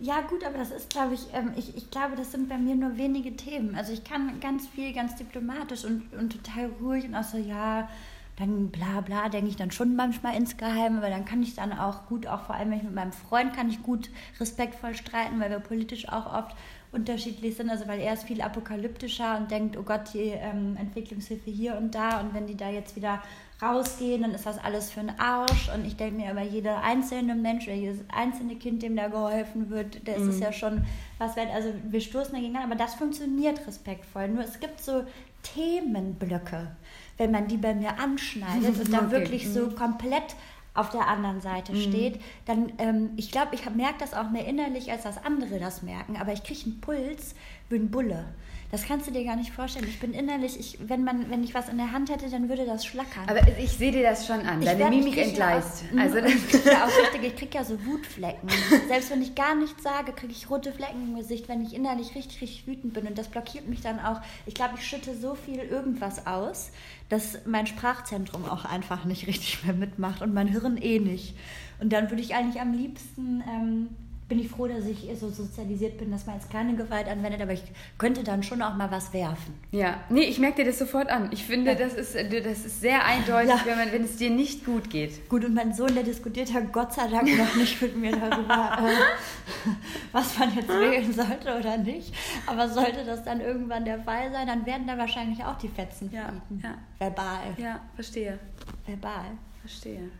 Ja, 0.00 0.22
gut, 0.22 0.44
aber 0.44 0.58
das 0.58 0.72
ist, 0.72 0.90
glaube 0.90 1.14
ich, 1.14 1.20
ähm, 1.32 1.52
ich, 1.54 1.76
ich 1.76 1.88
glaube, 1.90 2.16
das 2.16 2.32
sind 2.32 2.48
bei 2.48 2.58
mir 2.58 2.74
nur 2.74 2.96
wenige 2.96 3.36
Themen. 3.36 3.76
Also 3.76 3.92
ich 3.92 4.02
kann 4.02 4.40
ganz 4.40 4.66
viel, 4.66 4.92
ganz 4.92 5.14
diplomatisch 5.14 5.84
und, 5.84 6.12
und 6.14 6.32
total 6.32 6.70
ruhig 6.80 7.04
und 7.04 7.14
auch 7.14 7.22
so, 7.22 7.38
ja, 7.38 7.88
dann 8.36 8.68
bla 8.68 9.02
bla, 9.02 9.28
denke 9.28 9.50
ich 9.50 9.56
dann 9.56 9.70
schon 9.70 9.94
manchmal 9.94 10.36
insgeheim, 10.36 11.02
weil 11.02 11.10
dann 11.10 11.24
kann 11.24 11.42
ich 11.42 11.54
dann 11.54 11.72
auch 11.72 12.06
gut, 12.06 12.26
auch 12.26 12.42
vor 12.42 12.54
allem 12.54 12.70
wenn 12.70 12.78
ich 12.78 12.84
mit 12.84 12.94
meinem 12.94 13.12
Freund 13.12 13.54
kann 13.54 13.68
ich 13.68 13.82
gut 13.82 14.10
respektvoll 14.40 14.94
streiten, 14.94 15.38
weil 15.38 15.50
wir 15.50 15.58
politisch 15.58 16.08
auch 16.08 16.32
oft 16.32 16.56
unterschiedlich 16.92 17.56
sind, 17.56 17.70
also 17.70 17.88
weil 17.88 18.00
er 18.00 18.12
ist 18.12 18.24
viel 18.24 18.42
apokalyptischer 18.42 19.38
und 19.38 19.50
denkt, 19.50 19.76
oh 19.78 19.82
Gott, 19.82 20.12
die 20.12 20.28
ähm, 20.28 20.76
Entwicklungshilfe 20.78 21.50
hier 21.50 21.76
und 21.76 21.94
da 21.94 22.20
und 22.20 22.34
wenn 22.34 22.46
die 22.46 22.56
da 22.56 22.68
jetzt 22.68 22.96
wieder 22.96 23.22
rausgehen, 23.62 24.22
dann 24.22 24.32
ist 24.32 24.44
das 24.44 24.58
alles 24.58 24.90
für 24.90 25.00
einen 25.00 25.18
Arsch 25.18 25.70
und 25.74 25.86
ich 25.86 25.96
denke 25.96 26.16
mir 26.16 26.30
aber 26.30 26.42
jeder 26.42 26.82
einzelne 26.82 27.34
Mensch 27.34 27.66
oder 27.66 27.76
jedes 27.76 28.00
einzelne 28.08 28.56
Kind, 28.56 28.82
dem 28.82 28.96
da 28.96 29.08
geholfen 29.08 29.70
wird, 29.70 30.06
der 30.06 30.16
ist 30.16 30.26
es 30.26 30.36
mhm. 30.36 30.42
ja 30.42 30.52
schon 30.52 30.84
was 31.18 31.36
wert, 31.36 31.48
also 31.54 31.72
wir 31.84 32.00
stoßen 32.00 32.34
dagegen 32.34 32.56
an, 32.56 32.64
aber 32.64 32.74
das 32.74 32.94
funktioniert 32.94 33.66
respektvoll, 33.66 34.28
nur 34.28 34.44
es 34.44 34.60
gibt 34.60 34.80
so 34.80 35.04
Themenblöcke, 35.42 36.76
wenn 37.16 37.30
man 37.30 37.48
die 37.48 37.56
bei 37.56 37.74
mir 37.74 37.98
anschneidet 37.98 38.78
und 38.78 38.92
dann 38.92 39.06
okay. 39.06 39.12
wirklich 39.12 39.52
so 39.52 39.66
mhm. 39.66 39.74
komplett 39.74 40.36
auf 40.74 40.88
der 40.88 41.06
anderen 41.06 41.40
Seite 41.40 41.72
mhm. 41.72 41.80
steht, 41.82 42.20
dann, 42.46 42.72
ähm, 42.78 43.10
ich 43.16 43.30
glaube, 43.30 43.54
ich 43.54 43.68
merke 43.74 43.98
das 43.98 44.14
auch 44.14 44.30
mehr 44.30 44.46
innerlich, 44.46 44.90
als 44.90 45.02
dass 45.02 45.22
andere 45.22 45.58
das 45.58 45.82
merken, 45.82 46.16
aber 46.16 46.32
ich 46.32 46.42
kriege 46.42 46.60
einen 46.64 46.80
Puls 46.80 47.34
ein 47.76 47.90
Bulle. 47.90 48.26
Das 48.72 48.84
kannst 48.84 49.06
du 49.06 49.10
dir 49.10 49.22
gar 49.22 49.36
nicht 49.36 49.52
vorstellen. 49.52 49.86
Ich 49.86 50.00
bin 50.00 50.14
innerlich, 50.14 50.58
ich, 50.58 50.78
wenn, 50.88 51.04
man, 51.04 51.28
wenn 51.30 51.44
ich 51.44 51.52
was 51.52 51.68
in 51.68 51.76
der 51.76 51.92
Hand 51.92 52.08
hätte, 52.08 52.30
dann 52.30 52.48
würde 52.48 52.64
das 52.64 52.86
schlackern. 52.86 53.24
Aber 53.26 53.46
ich 53.58 53.72
sehe 53.72 53.92
dir 53.92 54.02
das 54.02 54.26
schon 54.26 54.40
an. 54.46 54.62
Deine 54.62 54.88
Mimik 54.88 55.18
entgleist. 55.18 55.84
Ja 55.94 56.00
also 56.00 56.22
das 56.22 56.32
ist 56.32 56.64
ja 56.64 56.86
auch 56.86 56.88
richtig. 56.88 57.22
Ich 57.22 57.36
kriege 57.36 57.58
ja 57.58 57.64
so 57.64 57.84
Wutflecken. 57.84 58.48
Selbst 58.88 59.10
wenn 59.10 59.20
ich 59.20 59.34
gar 59.34 59.54
nichts 59.54 59.82
sage, 59.82 60.12
kriege 60.12 60.32
ich 60.32 60.48
rote 60.48 60.72
Flecken 60.72 61.02
im 61.08 61.16
Gesicht, 61.16 61.50
wenn 61.50 61.62
ich 61.62 61.74
innerlich 61.74 62.14
richtig, 62.14 62.40
richtig 62.40 62.66
wütend 62.66 62.94
bin. 62.94 63.06
Und 63.06 63.18
das 63.18 63.28
blockiert 63.28 63.68
mich 63.68 63.82
dann 63.82 64.00
auch. 64.00 64.22
Ich 64.46 64.54
glaube, 64.54 64.76
ich 64.78 64.86
schütte 64.86 65.14
so 65.14 65.34
viel 65.34 65.58
irgendwas 65.58 66.26
aus, 66.26 66.70
dass 67.10 67.40
mein 67.44 67.66
Sprachzentrum 67.66 68.46
auch 68.46 68.64
einfach 68.64 69.04
nicht 69.04 69.26
richtig 69.26 69.66
mehr 69.66 69.74
mitmacht 69.74 70.22
und 70.22 70.32
mein 70.32 70.48
Hirn 70.48 70.78
eh 70.78 70.98
nicht. 70.98 71.36
Und 71.78 71.92
dann 71.92 72.08
würde 72.08 72.22
ich 72.22 72.34
eigentlich 72.34 72.62
am 72.62 72.72
liebsten 72.72 73.44
ähm, 73.46 73.88
bin 74.32 74.40
ich 74.40 74.48
froh, 74.48 74.66
dass 74.66 74.86
ich 74.86 75.06
so 75.20 75.28
sozialisiert 75.28 75.98
bin, 75.98 76.10
dass 76.10 76.24
man 76.24 76.36
jetzt 76.36 76.50
keine 76.50 76.74
Gewalt 76.74 77.06
anwendet, 77.06 77.42
aber 77.42 77.52
ich 77.52 77.62
könnte 77.98 78.24
dann 78.24 78.42
schon 78.42 78.62
auch 78.62 78.74
mal 78.76 78.90
was 78.90 79.12
werfen. 79.12 79.52
Ja, 79.72 80.00
nee, 80.08 80.22
ich 80.22 80.38
merke 80.38 80.62
dir 80.62 80.70
das 80.70 80.78
sofort 80.78 81.10
an. 81.10 81.28
Ich 81.32 81.44
finde, 81.44 81.72
ja. 81.72 81.76
das, 81.76 81.92
ist, 81.92 82.14
das 82.14 82.64
ist 82.64 82.80
sehr 82.80 83.04
eindeutig, 83.04 83.50
ja. 83.50 83.60
wenn, 83.66 83.76
man, 83.76 83.92
wenn 83.92 84.04
es 84.04 84.16
dir 84.16 84.30
nicht 84.30 84.64
gut 84.64 84.88
geht. 84.88 85.28
Gut, 85.28 85.44
und 85.44 85.52
mein 85.52 85.74
Sohn, 85.74 85.94
der 85.94 86.02
diskutiert 86.02 86.50
hat 86.54 86.72
Gott 86.72 86.94
sei 86.94 87.08
Dank 87.08 87.28
noch 87.36 87.56
nicht 87.56 87.82
mit 87.82 87.94
mir 87.94 88.12
darüber, 88.12 88.78
äh, 88.88 89.68
was 90.12 90.38
man 90.38 90.54
jetzt 90.54 90.70
wählen 90.70 91.12
sollte 91.12 91.54
oder 91.58 91.76
nicht. 91.76 92.14
Aber 92.46 92.70
sollte 92.70 93.04
das 93.04 93.22
dann 93.24 93.42
irgendwann 93.42 93.84
der 93.84 93.98
Fall 93.98 94.32
sein, 94.32 94.46
dann 94.46 94.64
werden 94.64 94.86
da 94.86 94.96
wahrscheinlich 94.96 95.44
auch 95.44 95.58
die 95.58 95.68
Fetzen 95.68 96.08
fliegen. 96.08 96.24
Ja, 96.62 96.70
ja. 96.70 96.78
Verbal. 96.98 97.54
Ja, 97.58 97.80
verstehe. 97.96 98.38
Verbal. 98.86 99.32
Verstehe. 99.60 100.10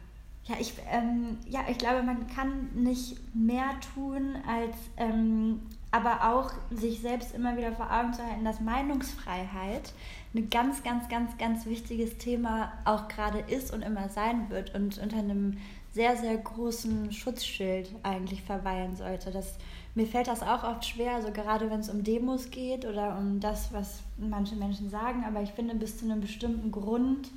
Ja, 0.44 0.56
ich, 0.58 0.74
ähm, 0.90 1.38
ja, 1.48 1.60
ich 1.68 1.78
glaube, 1.78 2.02
man 2.02 2.26
kann 2.26 2.70
nicht 2.74 3.16
mehr 3.34 3.70
tun, 3.94 4.36
als 4.46 4.74
ähm, 4.96 5.60
aber 5.92 6.32
auch 6.32 6.50
sich 6.70 7.00
selbst 7.00 7.34
immer 7.34 7.56
wieder 7.56 7.72
vor 7.72 7.92
Augen 7.92 8.12
zu 8.12 8.26
halten, 8.26 8.44
dass 8.44 8.60
Meinungsfreiheit 8.60 9.92
ein 10.34 10.48
ganz, 10.48 10.82
ganz, 10.82 11.08
ganz, 11.08 11.36
ganz 11.36 11.66
wichtiges 11.66 12.16
Thema 12.16 12.72
auch 12.84 13.08
gerade 13.08 13.38
ist 13.40 13.72
und 13.72 13.82
immer 13.82 14.08
sein 14.08 14.48
wird 14.48 14.74
und 14.74 14.98
unter 14.98 15.18
einem 15.18 15.58
sehr, 15.92 16.16
sehr 16.16 16.36
großen 16.38 17.12
Schutzschild 17.12 17.90
eigentlich 18.02 18.42
verweilen 18.42 18.96
sollte. 18.96 19.30
Das, 19.30 19.58
mir 19.94 20.06
fällt 20.06 20.26
das 20.26 20.42
auch 20.42 20.64
oft 20.64 20.86
schwer, 20.86 21.14
also 21.16 21.30
gerade 21.30 21.70
wenn 21.70 21.80
es 21.80 21.90
um 21.90 22.02
Demos 22.02 22.50
geht 22.50 22.86
oder 22.86 23.18
um 23.18 23.38
das, 23.40 23.72
was 23.74 24.00
manche 24.16 24.56
Menschen 24.56 24.88
sagen, 24.88 25.24
aber 25.26 25.42
ich 25.42 25.52
finde, 25.52 25.74
bis 25.74 25.98
zu 25.98 26.06
einem 26.06 26.22
bestimmten 26.22 26.72
Grund 26.72 27.30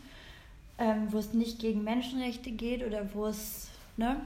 ähm, 0.78 1.08
wo 1.12 1.20
es 1.20 1.34
nicht 1.34 1.60
gegen 1.60 1.84
Menschenrechte 1.84 2.52
geht 2.52 2.86
oder 2.86 3.14
wo 3.14 3.28
es, 3.28 3.68
ne, 3.98 4.18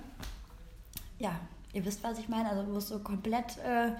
ja, 1.19 1.39
ihr 1.73 1.85
wisst, 1.85 2.03
was 2.03 2.19
ich 2.19 2.29
meine, 2.29 2.49
also 2.49 2.65
wo 2.71 2.77
es 2.77 2.87
so 2.87 2.99
komplett 2.99 3.57
äh, 3.59 3.91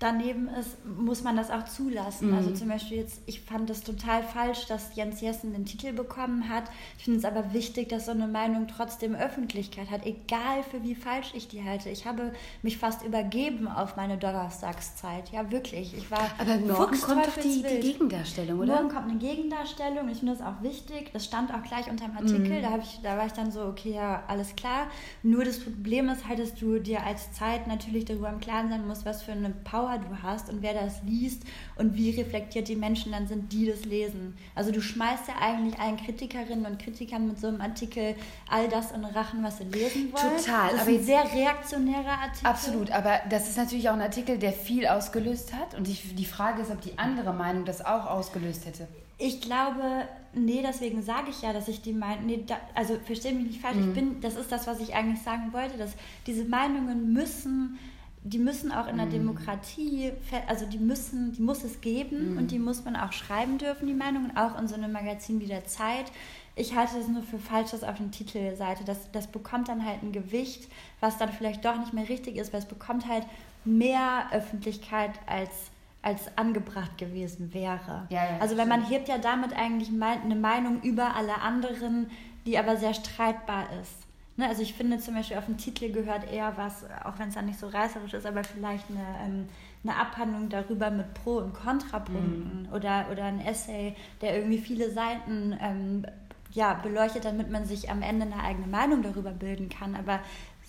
daneben 0.00 0.48
ist, 0.48 0.78
muss 0.84 1.22
man 1.22 1.36
das 1.36 1.50
auch 1.50 1.66
zulassen. 1.66 2.32
Also 2.34 2.48
mhm. 2.48 2.50
Also 2.50 2.52
zum 2.52 2.68
Beispiel 2.68 2.96
jetzt, 2.96 3.20
ich 3.26 3.42
fand 3.42 3.68
es 3.70 3.82
total 3.82 4.22
falsch, 4.22 4.66
dass 4.66 4.96
Jens 4.96 5.20
Jessen 5.20 5.52
den 5.52 5.66
Titel 5.66 5.92
bekommen 5.92 6.48
hat. 6.48 6.64
Ich 6.98 7.04
finde 7.04 7.18
es 7.18 7.24
aber 7.24 7.52
wichtig, 7.52 7.90
dass 7.90 8.06
so 8.06 8.12
eine 8.12 8.26
Meinung 8.26 8.66
trotzdem 8.66 9.14
Öffentlichkeit 9.14 9.90
hat, 9.90 10.06
egal 10.06 10.62
für 10.68 10.82
wie 10.82 10.94
falsch 10.94 11.32
ich 11.34 11.48
die 11.48 11.62
halte. 11.62 11.90
Ich 11.90 12.06
habe 12.06 12.32
mich 12.62 12.78
fast 12.78 13.04
übergeben 13.04 13.68
auf 13.68 13.96
meine 13.96 14.16
Donnerstagszeit. 14.16 15.30
Ja, 15.32 15.50
wirklich. 15.50 15.94
Ich 15.96 16.10
war 16.10 16.30
aber 16.38 16.56
morgen 16.56 16.98
kommt 17.00 17.26
doch 17.26 17.36
die, 17.42 17.62
die, 17.62 17.80
Gegendarstellung, 17.80 18.60
oder? 18.60 18.76
Morgen 18.76 18.88
kommt 18.88 19.10
eine 19.10 19.18
Gegendarstellung. 19.18 20.08
Ich 20.08 20.18
finde 20.18 20.34
das 20.34 20.46
auch 20.46 20.62
wichtig. 20.62 21.10
Das 21.12 21.26
stand 21.26 21.52
auch 21.52 21.62
gleich 21.62 21.90
unter 21.90 22.06
dem 22.06 22.16
Artikel. 22.16 22.58
Mhm. 22.58 22.62
Da, 22.62 22.78
ich, 22.78 23.00
da 23.02 23.18
war 23.18 23.26
ich 23.26 23.32
dann 23.32 23.52
so, 23.52 23.64
okay, 23.64 23.92
ja, 23.92 24.22
alles 24.28 24.56
klar. 24.56 24.86
Nur 25.22 25.44
das 25.44 25.60
Problem 25.60 26.08
ist 26.08 26.26
halt, 26.26 26.38
dass 26.38 26.54
du 26.54 26.78
dir 26.78 27.04
als 27.04 27.32
Zeit 27.32 27.66
natürlich 27.66 28.06
darüber 28.06 28.30
im 28.30 28.40
Klaren 28.40 28.70
sein 28.70 28.86
musst, 28.86 29.04
was 29.04 29.22
für 29.22 29.32
eine 29.32 29.50
Power 29.50 29.89
Power 29.90 29.98
du 29.98 30.22
hast 30.22 30.48
und 30.48 30.62
wer 30.62 30.74
das 30.74 31.02
liest 31.04 31.42
und 31.76 31.94
wie 31.96 32.10
reflektiert 32.10 32.68
die 32.68 32.76
Menschen 32.76 33.12
dann 33.12 33.26
sind, 33.26 33.52
die 33.52 33.66
das 33.66 33.84
lesen. 33.84 34.36
Also 34.54 34.72
du 34.72 34.80
schmeißt 34.80 35.28
ja 35.28 35.34
eigentlich 35.40 35.78
allen 35.78 35.96
Kritikerinnen 35.96 36.66
und 36.66 36.78
Kritikern 36.78 37.28
mit 37.28 37.38
so 37.38 37.48
einem 37.48 37.60
Artikel 37.60 38.14
all 38.48 38.68
das 38.68 38.92
in 38.92 39.04
Rachen, 39.04 39.42
was 39.42 39.58
sie 39.58 39.64
lesen 39.64 40.12
wollen. 40.12 40.36
Total. 40.36 40.72
Das 40.72 40.82
ist 40.82 40.88
ein 40.88 41.04
sehr 41.04 41.24
reaktionärer 41.32 42.18
Artikel. 42.22 42.46
Absolut, 42.46 42.90
aber 42.90 43.20
das 43.28 43.48
ist 43.48 43.56
natürlich 43.56 43.88
auch 43.88 43.94
ein 43.94 44.02
Artikel, 44.02 44.38
der 44.38 44.52
viel 44.52 44.86
ausgelöst 44.86 45.52
hat 45.52 45.76
und 45.76 45.86
die, 45.86 45.94
die 45.94 46.24
Frage 46.24 46.62
ist, 46.62 46.70
ob 46.70 46.80
die 46.80 46.98
andere 46.98 47.32
Meinung 47.32 47.64
das 47.64 47.84
auch 47.84 48.06
ausgelöst 48.06 48.66
hätte. 48.66 48.86
Ich 49.22 49.42
glaube, 49.42 50.08
nee, 50.32 50.62
deswegen 50.66 51.02
sage 51.02 51.28
ich 51.28 51.42
ja, 51.42 51.52
dass 51.52 51.68
ich 51.68 51.82
die 51.82 51.92
Meinung, 51.92 52.24
nee, 52.24 52.42
da, 52.46 52.56
also 52.74 52.96
verstehe 53.04 53.34
mich 53.34 53.46
nicht 53.46 53.60
falsch, 53.60 53.76
mhm. 53.76 53.88
ich 53.88 53.94
bin, 53.94 54.20
das 54.22 54.36
ist 54.36 54.50
das, 54.50 54.66
was 54.66 54.80
ich 54.80 54.94
eigentlich 54.94 55.20
sagen 55.20 55.52
wollte, 55.52 55.76
dass 55.76 55.90
diese 56.26 56.44
Meinungen 56.44 57.12
müssen 57.12 57.78
die 58.22 58.38
müssen 58.38 58.70
auch 58.70 58.86
in 58.86 58.98
der 58.98 59.06
mm. 59.06 59.12
Demokratie, 59.12 60.12
also 60.46 60.66
die 60.66 60.78
müssen, 60.78 61.32
die 61.32 61.40
muss 61.40 61.64
es 61.64 61.80
geben 61.80 62.34
mm. 62.34 62.38
und 62.38 62.50
die 62.50 62.58
muss 62.58 62.84
man 62.84 62.96
auch 62.96 63.12
schreiben 63.12 63.56
dürfen, 63.56 63.86
die 63.86 63.94
Meinungen, 63.94 64.36
auch 64.36 64.58
in 64.58 64.68
so 64.68 64.74
einem 64.74 64.92
Magazin 64.92 65.40
wie 65.40 65.46
der 65.46 65.64
Zeit. 65.64 66.12
Ich 66.54 66.76
halte 66.76 66.98
das 66.98 67.08
nur 67.08 67.22
für 67.22 67.38
falsch, 67.38 67.70
das 67.70 67.82
auf 67.82 67.96
der 67.96 68.10
Titelseite. 68.10 68.84
Das, 68.84 69.10
das 69.12 69.26
bekommt 69.26 69.68
dann 69.68 69.86
halt 69.86 70.02
ein 70.02 70.12
Gewicht, 70.12 70.70
was 71.00 71.16
dann 71.16 71.32
vielleicht 71.32 71.64
doch 71.64 71.78
nicht 71.78 71.94
mehr 71.94 72.08
richtig 72.08 72.36
ist, 72.36 72.52
weil 72.52 72.60
es 72.60 72.66
bekommt 72.66 73.08
halt 73.08 73.24
mehr 73.64 74.26
Öffentlichkeit 74.32 75.12
als 75.26 75.70
als 76.02 76.30
angebracht 76.36 76.96
gewesen 76.96 77.52
wäre. 77.52 78.06
Ja, 78.08 78.24
ja, 78.24 78.38
also 78.40 78.56
weil 78.56 78.66
man 78.66 78.88
hebt 78.88 79.08
ja 79.08 79.18
damit 79.18 79.52
eigentlich 79.52 79.90
eine 79.90 80.34
Meinung 80.34 80.80
über 80.80 81.14
alle 81.14 81.42
anderen, 81.42 82.10
die 82.46 82.56
aber 82.56 82.76
sehr 82.78 82.94
streitbar 82.94 83.66
ist. 83.82 83.92
Ne, 84.40 84.48
also 84.48 84.62
ich 84.62 84.72
finde 84.72 84.98
zum 84.98 85.16
Beispiel 85.16 85.36
auf 85.36 85.44
dem 85.44 85.58
Titel 85.58 85.92
gehört 85.92 86.32
eher 86.32 86.56
was, 86.56 86.86
auch 87.04 87.18
wenn 87.18 87.28
es 87.28 87.34
dann 87.34 87.44
nicht 87.44 87.58
so 87.58 87.68
reißerisch 87.68 88.14
ist, 88.14 88.24
aber 88.24 88.42
vielleicht 88.42 88.86
eine, 88.88 89.04
ähm, 89.22 89.48
eine 89.84 89.96
Abhandlung 89.96 90.48
darüber 90.48 90.90
mit 90.90 91.12
Pro- 91.12 91.40
und 91.40 91.52
Kontrapunkten 91.52 92.62
mhm. 92.62 92.72
oder, 92.72 93.08
oder 93.12 93.24
ein 93.24 93.44
Essay, 93.44 93.94
der 94.22 94.38
irgendwie 94.38 94.56
viele 94.56 94.90
Seiten 94.90 95.54
ähm, 95.60 96.06
ja, 96.52 96.72
beleuchtet, 96.72 97.26
damit 97.26 97.50
man 97.50 97.66
sich 97.66 97.90
am 97.90 98.00
Ende 98.00 98.24
eine 98.24 98.42
eigene 98.42 98.66
Meinung 98.66 99.02
darüber 99.02 99.32
bilden 99.32 99.68
kann. 99.68 99.94
Aber 99.94 100.20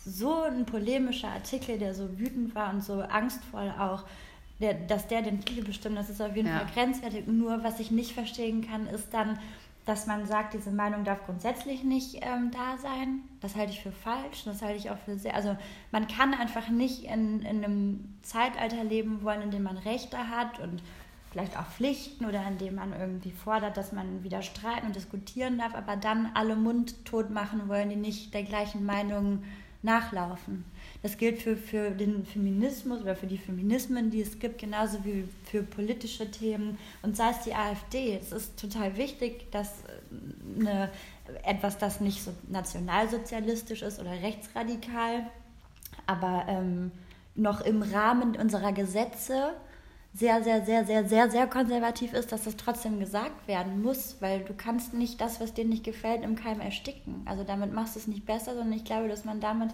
so 0.05 0.41
ein 0.41 0.65
polemischer 0.65 1.29
Artikel, 1.29 1.77
der 1.77 1.93
so 1.93 2.19
wütend 2.19 2.53
war 2.53 2.73
und 2.73 2.83
so 2.83 2.99
angstvoll 2.99 3.73
auch, 3.79 4.03
der, 4.59 4.73
dass 4.73 5.07
der 5.07 5.21
den 5.21 5.39
Titel 5.39 5.63
bestimmt, 5.63 5.97
das 5.97 6.09
ist 6.09 6.21
auf 6.21 6.35
jeden 6.35 6.49
ja. 6.49 6.59
Fall 6.59 6.67
grenzwertig. 6.73 7.25
Nur 7.25 7.63
was 7.63 7.79
ich 7.79 7.89
nicht 7.89 8.11
verstehen 8.11 8.67
kann, 8.67 8.85
ist 8.87 9.13
dann, 9.13 9.39
dass 9.85 10.05
man 10.05 10.25
sagt, 10.25 10.53
diese 10.53 10.71
Meinung 10.71 11.03
darf 11.03 11.25
grundsätzlich 11.25 11.83
nicht 11.83 12.19
ähm, 12.21 12.51
da 12.51 12.77
sein. 12.77 13.21
Das 13.39 13.55
halte 13.55 13.71
ich 13.71 13.81
für 13.81 13.91
falsch. 13.91 14.43
Das 14.45 14.61
halte 14.61 14.77
ich 14.77 14.91
auch 14.91 14.97
für 14.97 15.17
sehr. 15.17 15.35
Also 15.35 15.57
man 15.91 16.07
kann 16.07 16.33
einfach 16.33 16.69
nicht 16.69 17.05
in, 17.05 17.41
in 17.41 17.63
einem 17.63 18.13
Zeitalter 18.21 18.83
leben 18.83 19.23
wollen, 19.23 19.41
in 19.41 19.51
dem 19.51 19.63
man 19.63 19.77
Rechte 19.77 20.29
hat 20.29 20.59
und 20.59 20.83
vielleicht 21.31 21.57
auch 21.57 21.65
Pflichten 21.65 22.25
oder 22.25 22.45
in 22.45 22.57
dem 22.57 22.75
man 22.75 22.93
irgendwie 22.97 23.31
fordert, 23.31 23.77
dass 23.77 23.91
man 23.91 24.23
wieder 24.23 24.41
streiten 24.41 24.87
und 24.87 24.95
diskutieren 24.95 25.57
darf, 25.57 25.73
aber 25.73 25.95
dann 25.95 26.29
alle 26.33 26.55
mundtot 26.55 27.29
machen 27.29 27.67
wollen, 27.67 27.89
die 27.89 27.95
nicht 27.95 28.33
der 28.33 28.43
gleichen 28.43 28.85
Meinung 28.85 29.43
nachlaufen. 29.81 30.65
Das 31.03 31.17
gilt 31.17 31.41
für, 31.41 31.57
für 31.57 31.89
den 31.89 32.25
Feminismus 32.25 33.01
oder 33.01 33.15
für 33.15 33.25
die 33.25 33.39
Feminismen, 33.39 34.11
die 34.11 34.21
es 34.21 34.37
gibt, 34.37 34.59
genauso 34.59 35.03
wie 35.03 35.27
für 35.45 35.63
politische 35.63 36.29
Themen 36.29 36.77
und 37.01 37.17
sei 37.17 37.31
es 37.31 37.39
die 37.43 37.55
AfD. 37.55 38.19
Es 38.21 38.31
ist 38.31 38.59
total 38.59 38.95
wichtig, 38.97 39.51
dass 39.51 39.69
äh, 39.69 40.59
eine, 40.59 40.91
etwas, 41.43 41.79
das 41.79 42.01
nicht 42.01 42.23
so 42.23 42.31
nationalsozialistisch 42.49 43.81
ist 43.81 43.99
oder 43.99 44.11
rechtsradikal, 44.11 45.25
aber 46.05 46.45
ähm, 46.47 46.91
noch 47.33 47.61
im 47.61 47.81
Rahmen 47.81 48.35
unserer 48.35 48.71
Gesetze 48.71 49.53
sehr, 50.13 50.43
sehr, 50.43 50.65
sehr, 50.65 50.85
sehr, 50.85 51.07
sehr, 51.07 51.31
sehr 51.31 51.47
konservativ 51.47 52.13
ist, 52.13 52.31
dass 52.33 52.43
das 52.43 52.57
trotzdem 52.57 52.99
gesagt 52.99 53.47
werden 53.47 53.81
muss, 53.81 54.17
weil 54.19 54.41
du 54.41 54.53
kannst 54.53 54.93
nicht 54.93 55.21
das, 55.21 55.39
was 55.39 55.53
dir 55.53 55.63
nicht 55.63 55.85
gefällt, 55.85 56.23
im 56.23 56.35
Keim 56.35 56.59
ersticken. 56.59 57.21
Also 57.25 57.45
damit 57.45 57.71
machst 57.73 57.95
du 57.95 57.99
es 57.99 58.07
nicht 58.07 58.25
besser, 58.25 58.53
sondern 58.53 58.73
ich 58.73 58.83
glaube, 58.83 59.07
dass 59.07 59.23
man 59.23 59.39
damit 59.39 59.69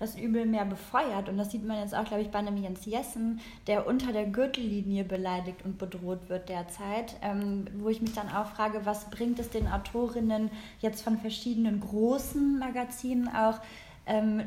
das 0.00 0.18
Übel 0.18 0.46
mehr 0.46 0.64
befeuert. 0.64 1.28
Und 1.28 1.36
das 1.38 1.52
sieht 1.52 1.64
man 1.64 1.78
jetzt 1.78 1.94
auch, 1.94 2.04
glaube 2.04 2.22
ich, 2.22 2.30
bei 2.30 2.38
einem 2.38 2.56
Jens 2.56 2.86
Jessen, 2.86 3.40
der 3.68 3.86
unter 3.86 4.12
der 4.12 4.24
Gürtellinie 4.24 5.04
beleidigt 5.04 5.64
und 5.64 5.78
bedroht 5.78 6.28
wird 6.28 6.48
derzeit, 6.48 7.14
ähm, 7.22 7.66
wo 7.78 7.90
ich 7.90 8.00
mich 8.00 8.14
dann 8.14 8.30
auch 8.30 8.46
frage, 8.46 8.80
was 8.84 9.10
bringt 9.10 9.38
es 9.38 9.50
den 9.50 9.68
Autorinnen 9.68 10.50
jetzt 10.80 11.02
von 11.02 11.18
verschiedenen 11.18 11.80
großen 11.80 12.58
Magazinen 12.58 13.28
auch, 13.28 13.60
ähm, 14.06 14.42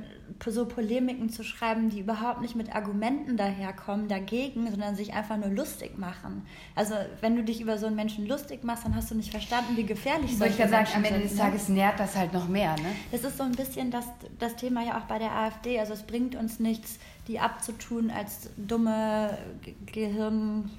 so 0.45 0.65
Polemiken 0.65 1.29
zu 1.29 1.43
schreiben, 1.43 1.89
die 1.89 1.99
überhaupt 1.99 2.41
nicht 2.41 2.55
mit 2.55 2.75
Argumenten 2.75 3.37
daherkommen 3.37 4.07
dagegen, 4.07 4.69
sondern 4.69 4.95
sich 4.95 5.13
einfach 5.13 5.37
nur 5.37 5.49
lustig 5.49 5.97
machen. 5.97 6.45
Also 6.75 6.95
wenn 7.21 7.35
du 7.35 7.43
dich 7.43 7.61
über 7.61 7.77
so 7.77 7.87
einen 7.87 7.95
Menschen 7.95 8.27
lustig 8.27 8.63
machst, 8.63 8.83
dann 8.83 8.95
hast 8.95 9.09
du 9.11 9.15
nicht 9.15 9.31
verstanden, 9.31 9.77
wie 9.77 9.85
gefährlich 9.85 10.37
solche 10.37 10.67
Menschen 10.67 10.69
sagen, 10.69 10.89
am 10.95 11.03
Ende 11.05 11.21
des 11.21 11.33
ne? 11.33 11.39
Tages 11.39 11.69
nährt 11.69 11.99
das 11.99 12.15
halt 12.15 12.33
noch 12.33 12.47
mehr. 12.47 12.73
Ne? 12.73 12.95
Das 13.11 13.23
ist 13.23 13.37
so 13.37 13.43
ein 13.43 13.53
bisschen 13.53 13.89
das, 13.89 14.05
das 14.39 14.55
Thema 14.55 14.83
ja 14.83 14.99
auch 14.99 15.05
bei 15.05 15.19
der 15.19 15.31
AfD. 15.31 15.79
Also 15.79 15.93
es 15.93 16.03
bringt 16.03 16.35
uns 16.35 16.59
nichts, 16.59 16.99
die 17.27 17.39
abzutun 17.39 18.11
als 18.11 18.49
dumme, 18.57 19.37
Gehirn 19.85 20.69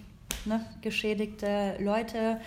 ne, 0.45 0.65
geschädigte 0.83 1.77
Leute 1.81 2.41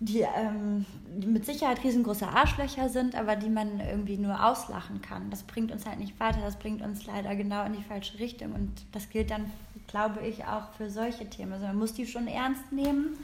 die, 0.00 0.20
ähm, 0.20 0.86
mit 1.22 1.44
Sicherheit 1.44 1.84
riesengroße 1.84 2.26
Arschlöcher 2.26 2.88
sind, 2.88 3.14
aber 3.14 3.36
die 3.36 3.50
man 3.50 3.80
irgendwie 3.80 4.16
nur 4.16 4.44
auslachen 4.44 5.02
kann. 5.02 5.30
Das 5.30 5.42
bringt 5.42 5.70
uns 5.70 5.84
halt 5.84 5.98
nicht 5.98 6.18
weiter, 6.18 6.40
das 6.40 6.56
bringt 6.56 6.80
uns 6.80 7.04
leider 7.06 7.36
genau 7.36 7.64
in 7.66 7.74
die 7.74 7.82
falsche 7.82 8.18
Richtung 8.18 8.52
und 8.52 8.70
das 8.92 9.10
gilt 9.10 9.30
dann, 9.30 9.52
glaube 9.88 10.26
ich, 10.26 10.46
auch 10.46 10.72
für 10.78 10.88
solche 10.88 11.28
Themen. 11.28 11.52
Also 11.52 11.66
man 11.66 11.76
muss 11.76 11.92
die 11.92 12.06
schon 12.06 12.28
ernst 12.28 12.72
nehmen 12.72 13.18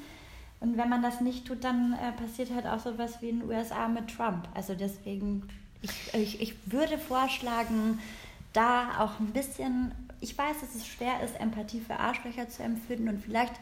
und 0.61 0.77
wenn 0.77 0.91
man 0.91 1.03
das 1.03 1.22
nicht 1.22 1.47
tut, 1.47 1.64
dann 1.64 1.95
äh, 1.95 2.12
passiert 2.12 2.51
halt 2.55 2.66
auch 2.66 2.79
sowas 2.79 3.22
wie 3.22 3.31
in 3.31 3.41
den 3.41 3.49
USA 3.49 3.89
mit 3.89 4.14
Trump. 4.14 4.47
Also 4.55 4.74
deswegen, 4.74 5.49
ich, 5.81 6.14
ich, 6.14 6.41
ich 6.43 6.55
würde 6.66 6.99
vorschlagen, 6.99 7.99
da 8.53 9.01
auch 9.01 9.18
ein 9.18 9.33
bisschen, 9.33 9.93
ich 10.20 10.37
weiß, 10.37 10.61
dass 10.61 10.74
es 10.74 10.87
schwer 10.87 11.22
ist, 11.22 11.39
Empathie 11.41 11.81
für 11.81 11.99
Arschlöcher 11.99 12.49
zu 12.49 12.62
empfinden 12.62 13.09
und 13.09 13.22
vielleicht 13.22 13.55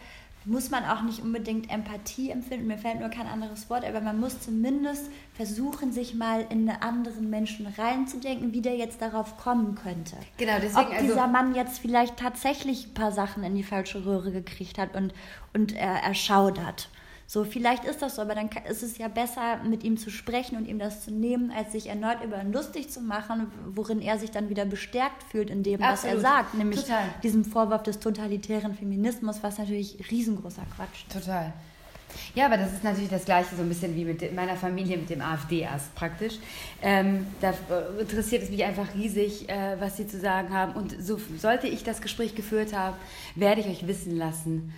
muss 0.45 0.70
man 0.70 0.84
auch 0.84 1.03
nicht 1.03 1.20
unbedingt 1.20 1.70
Empathie 1.70 2.30
empfinden, 2.30 2.66
mir 2.66 2.78
fällt 2.78 3.01
nur 3.01 3.09
kein 3.09 3.26
anderes 3.26 3.70
Wort, 3.70 3.84
aber 3.84 4.01
man 4.01 4.20
muss 4.20 4.40
zumindest 4.40 5.11
versuchen, 5.34 5.92
sich 5.92 6.14
mal 6.14 6.47
in 6.51 6.68
einen 6.68 6.82
anderen 6.82 7.30
Menschen 7.30 7.66
reinzudenken, 7.66 8.53
wie 8.53 8.61
der 8.61 8.76
jetzt 8.76 9.01
darauf 9.01 9.36
kommen 9.36 9.74
könnte. 9.74 10.16
Genau, 10.36 10.55
deswegen. 10.61 10.86
Ob 10.86 10.92
also 10.92 11.03
dieser 11.03 11.22
also, 11.22 11.32
Mann 11.32 11.55
jetzt 11.55 11.78
vielleicht 11.78 12.18
tatsächlich 12.18 12.88
ein 12.88 12.95
paar 12.95 13.12
Sachen 13.12 13.42
in 13.45 13.55
die 13.55 13.62
falsche 13.62 14.05
Röhre 14.05 14.32
gekriegt 14.32 14.78
hat 14.78 14.95
und, 14.95 15.14
und 15.55 15.74
er 15.74 16.03
erschaudert. 16.03 16.88
So, 17.27 17.45
vielleicht 17.45 17.85
ist 17.85 18.03
das 18.03 18.16
so, 18.16 18.22
aber 18.22 18.35
dann 18.35 18.51
ist 18.68 18.83
es 18.83 18.99
ja 18.99 19.09
besser, 19.09 19.62
mit 19.64 19.83
ihm 19.83 19.97
zu 19.97 20.11
sprechen 20.11 20.57
und 20.57 20.66
ihm 20.66 20.79
das 20.79 21.05
zu 21.05 21.11
nehmen, 21.11 21.51
als 21.51 21.72
sich 21.72 21.89
erneut 21.89 22.22
über 22.22 22.41
ihn 22.41 22.53
lustig 22.53 22.91
zu 22.91 23.01
machen, 23.01 23.51
worin 23.66 24.01
er 24.01 24.18
sich 24.18 24.31
dann 24.31 24.51
wieder 24.51 24.66
bestärkt 24.66 25.22
fühlt 25.31 25.51
in 25.51 25.62
dem, 25.62 25.83
Absolut. 25.83 26.16
was 26.16 26.22
er 26.25 26.29
sagt, 26.29 26.55
nämlich 26.55 26.83
Total. 26.83 27.05
diesem 27.22 27.45
Vorwurf 27.45 27.83
des 27.83 27.99
totalitären 27.99 28.75
Feminismus, 28.75 29.43
was 29.43 29.59
natürlich 29.59 30.11
riesengroßer 30.11 30.64
Quatsch 30.77 31.05
ist. 31.09 31.12
Total. 31.12 31.53
Ja, 32.35 32.47
aber 32.47 32.57
das 32.57 32.72
ist 32.72 32.85
natürlich 32.85 33.11
das 33.11 33.25
Gleiche, 33.25 33.57
so 33.57 33.62
ein 33.62 33.68
bisschen 33.68 33.95
wie 33.97 34.05
mit 34.05 34.35
meiner 34.35 34.57
Familie, 34.57 34.97
mit 34.97 35.11
dem 35.11 35.20
AfD-Ast 35.20 35.95
praktisch. 35.95 36.35
Ähm, 36.83 37.27
da 37.41 37.51
äh, 37.51 38.01
interessiert 38.01 38.43
es 38.43 38.51
mich 38.51 38.64
einfach 38.64 38.95
riesig, 38.95 39.49
äh, 39.49 39.77
was 39.81 39.97
Sie 39.97 40.07
zu 40.07 40.20
sagen 40.20 40.53
haben. 40.53 40.72
Und 40.75 40.95
so 41.01 41.18
sollte 41.39 41.66
ich 41.66 41.85
das 41.85 42.01
Gespräch 42.01 42.35
geführt 42.35 42.72
haben, 42.72 42.97
werde 43.35 43.61
ich 43.61 43.66
euch 43.66 43.87
wissen 43.87 44.16
lassen, 44.16 44.72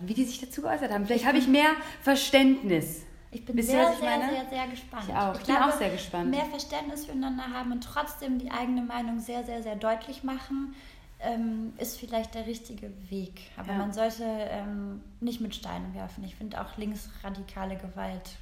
wie 0.00 0.14
die 0.14 0.24
sich 0.24 0.40
dazu 0.40 0.62
geäußert 0.62 0.90
haben. 0.92 1.06
Vielleicht 1.06 1.26
habe 1.26 1.38
ich 1.38 1.46
mehr 1.46 1.70
Verständnis. 2.02 3.02
Ich 3.30 3.44
bin 3.46 3.56
Wisst 3.56 3.70
sehr, 3.70 3.90
ihr, 3.90 3.96
sehr, 3.96 4.28
sehr, 4.28 4.46
sehr 4.50 4.66
gespannt. 4.66 5.04
Ich 5.08 5.14
auch. 5.14 5.34
Ich, 5.34 5.40
ich 5.40 5.46
bin 5.46 5.56
glaube, 5.56 5.72
auch 5.72 5.78
sehr 5.78 5.90
gespannt. 5.90 6.30
Mehr 6.30 6.44
Verständnis 6.44 7.06
füreinander 7.06 7.44
haben 7.44 7.72
und 7.72 7.82
trotzdem 7.82 8.38
die 8.38 8.50
eigene 8.50 8.82
Meinung 8.82 9.20
sehr, 9.20 9.42
sehr, 9.44 9.62
sehr 9.62 9.76
deutlich 9.76 10.22
machen, 10.22 10.74
ähm, 11.20 11.72
ist 11.78 11.98
vielleicht 11.98 12.34
der 12.34 12.46
richtige 12.46 12.92
Weg. 13.08 13.50
Aber 13.56 13.72
ja. 13.72 13.78
man 13.78 13.92
sollte 13.92 14.24
ähm, 14.24 15.00
nicht 15.20 15.40
mit 15.40 15.54
Steinen 15.54 15.94
werfen. 15.94 16.24
Ich 16.24 16.34
finde 16.34 16.60
auch 16.60 16.76
linksradikale 16.76 17.76
Gewalt 17.76 18.32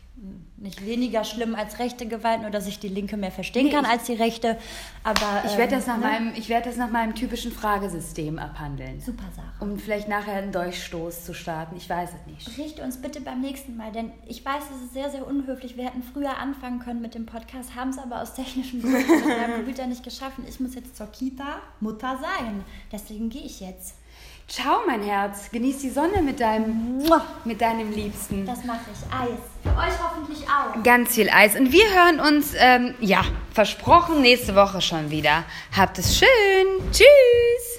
nicht 0.57 0.85
weniger 0.85 1.25
schlimm 1.25 1.55
als 1.55 1.79
rechte 1.79 2.07
Gewalt, 2.07 2.43
nur 2.43 2.51
dass 2.51 2.67
ich 2.67 2.79
die 2.79 2.89
Linke 2.89 3.17
mehr 3.17 3.31
verstehen 3.31 3.67
nee, 3.67 3.73
kann 3.73 3.87
als 3.87 4.05
die 4.05 4.13
Rechte. 4.13 4.59
Aber 5.03 5.43
ich 5.47 5.57
werde 5.57 5.77
das, 5.77 5.87
nach 5.87 5.97
ähm, 5.97 6.33
ne? 6.33 6.49
werd 6.49 6.67
das 6.67 6.77
nach 6.77 6.91
meinem 6.91 7.15
typischen 7.15 7.51
Fragesystem 7.51 8.39
abhandeln. 8.39 9.01
Super 9.01 9.25
Sache. 9.35 9.49
Um 9.61 9.79
vielleicht 9.79 10.09
nachher 10.09 10.35
einen 10.35 10.53
Durchstoß 10.53 11.25
zu 11.25 11.33
starten. 11.33 11.77
Ich 11.77 11.89
weiß 11.89 12.11
es 12.11 12.27
nicht. 12.31 12.59
Richte 12.59 12.83
uns 12.83 13.01
bitte 13.01 13.23
beim 13.23 13.41
nächsten 13.41 13.77
Mal, 13.77 13.93
denn 13.93 14.13
ich 14.27 14.45
weiß, 14.45 14.65
es 14.77 14.83
ist 14.85 14.93
sehr, 14.93 15.11
sehr 15.11 15.27
unhöflich. 15.27 15.79
Wir 15.79 15.87
hätten 15.87 16.03
früher 16.03 16.37
anfangen 16.37 16.81
können 16.81 17.01
mit 17.01 17.15
dem 17.15 17.25
Podcast, 17.25 17.75
haben 17.75 17.91
es 17.91 17.99
aber 17.99 18.21
aus 18.21 18.35
technischen 18.35 18.83
Gründen 18.83 19.27
mit 19.27 19.39
meinem 19.39 19.55
Computer 19.57 19.87
nicht 19.87 20.05
geschaffen. 20.05 20.45
Ich 20.47 20.61
muss 20.61 20.75
jetzt 20.75 20.97
zur 20.97 21.07
Kita 21.07 21.61
Mutter 21.81 22.19
sein. 22.21 22.65
Deswegen 22.93 23.31
gehe 23.31 23.43
ich 23.43 23.61
jetzt. 23.61 23.95
Ciao, 24.51 24.81
mein 24.85 25.01
Herz. 25.05 25.49
Genieß 25.53 25.79
die 25.79 25.91
Sonne 25.91 26.21
mit 26.23 26.41
deinem, 26.41 27.01
mit 27.45 27.61
deinem 27.61 27.93
Liebsten. 27.93 28.45
Das 28.45 28.65
mache 28.65 28.81
ich. 28.93 29.15
Eis. 29.15 29.39
Für 29.63 29.69
euch 29.79 29.95
hoffentlich 30.03 30.45
auch. 30.49 30.83
Ganz 30.83 31.15
viel 31.15 31.31
Eis. 31.31 31.55
Und 31.55 31.71
wir 31.71 31.85
hören 31.85 32.19
uns, 32.19 32.55
ähm, 32.59 32.97
ja, 32.99 33.23
versprochen, 33.55 34.23
nächste 34.23 34.57
Woche 34.57 34.81
schon 34.81 35.13
wieder. 35.13 35.45
Habt 35.77 36.01
es 36.01 36.19
schön. 36.19 36.27
Tschüss. 36.91 37.70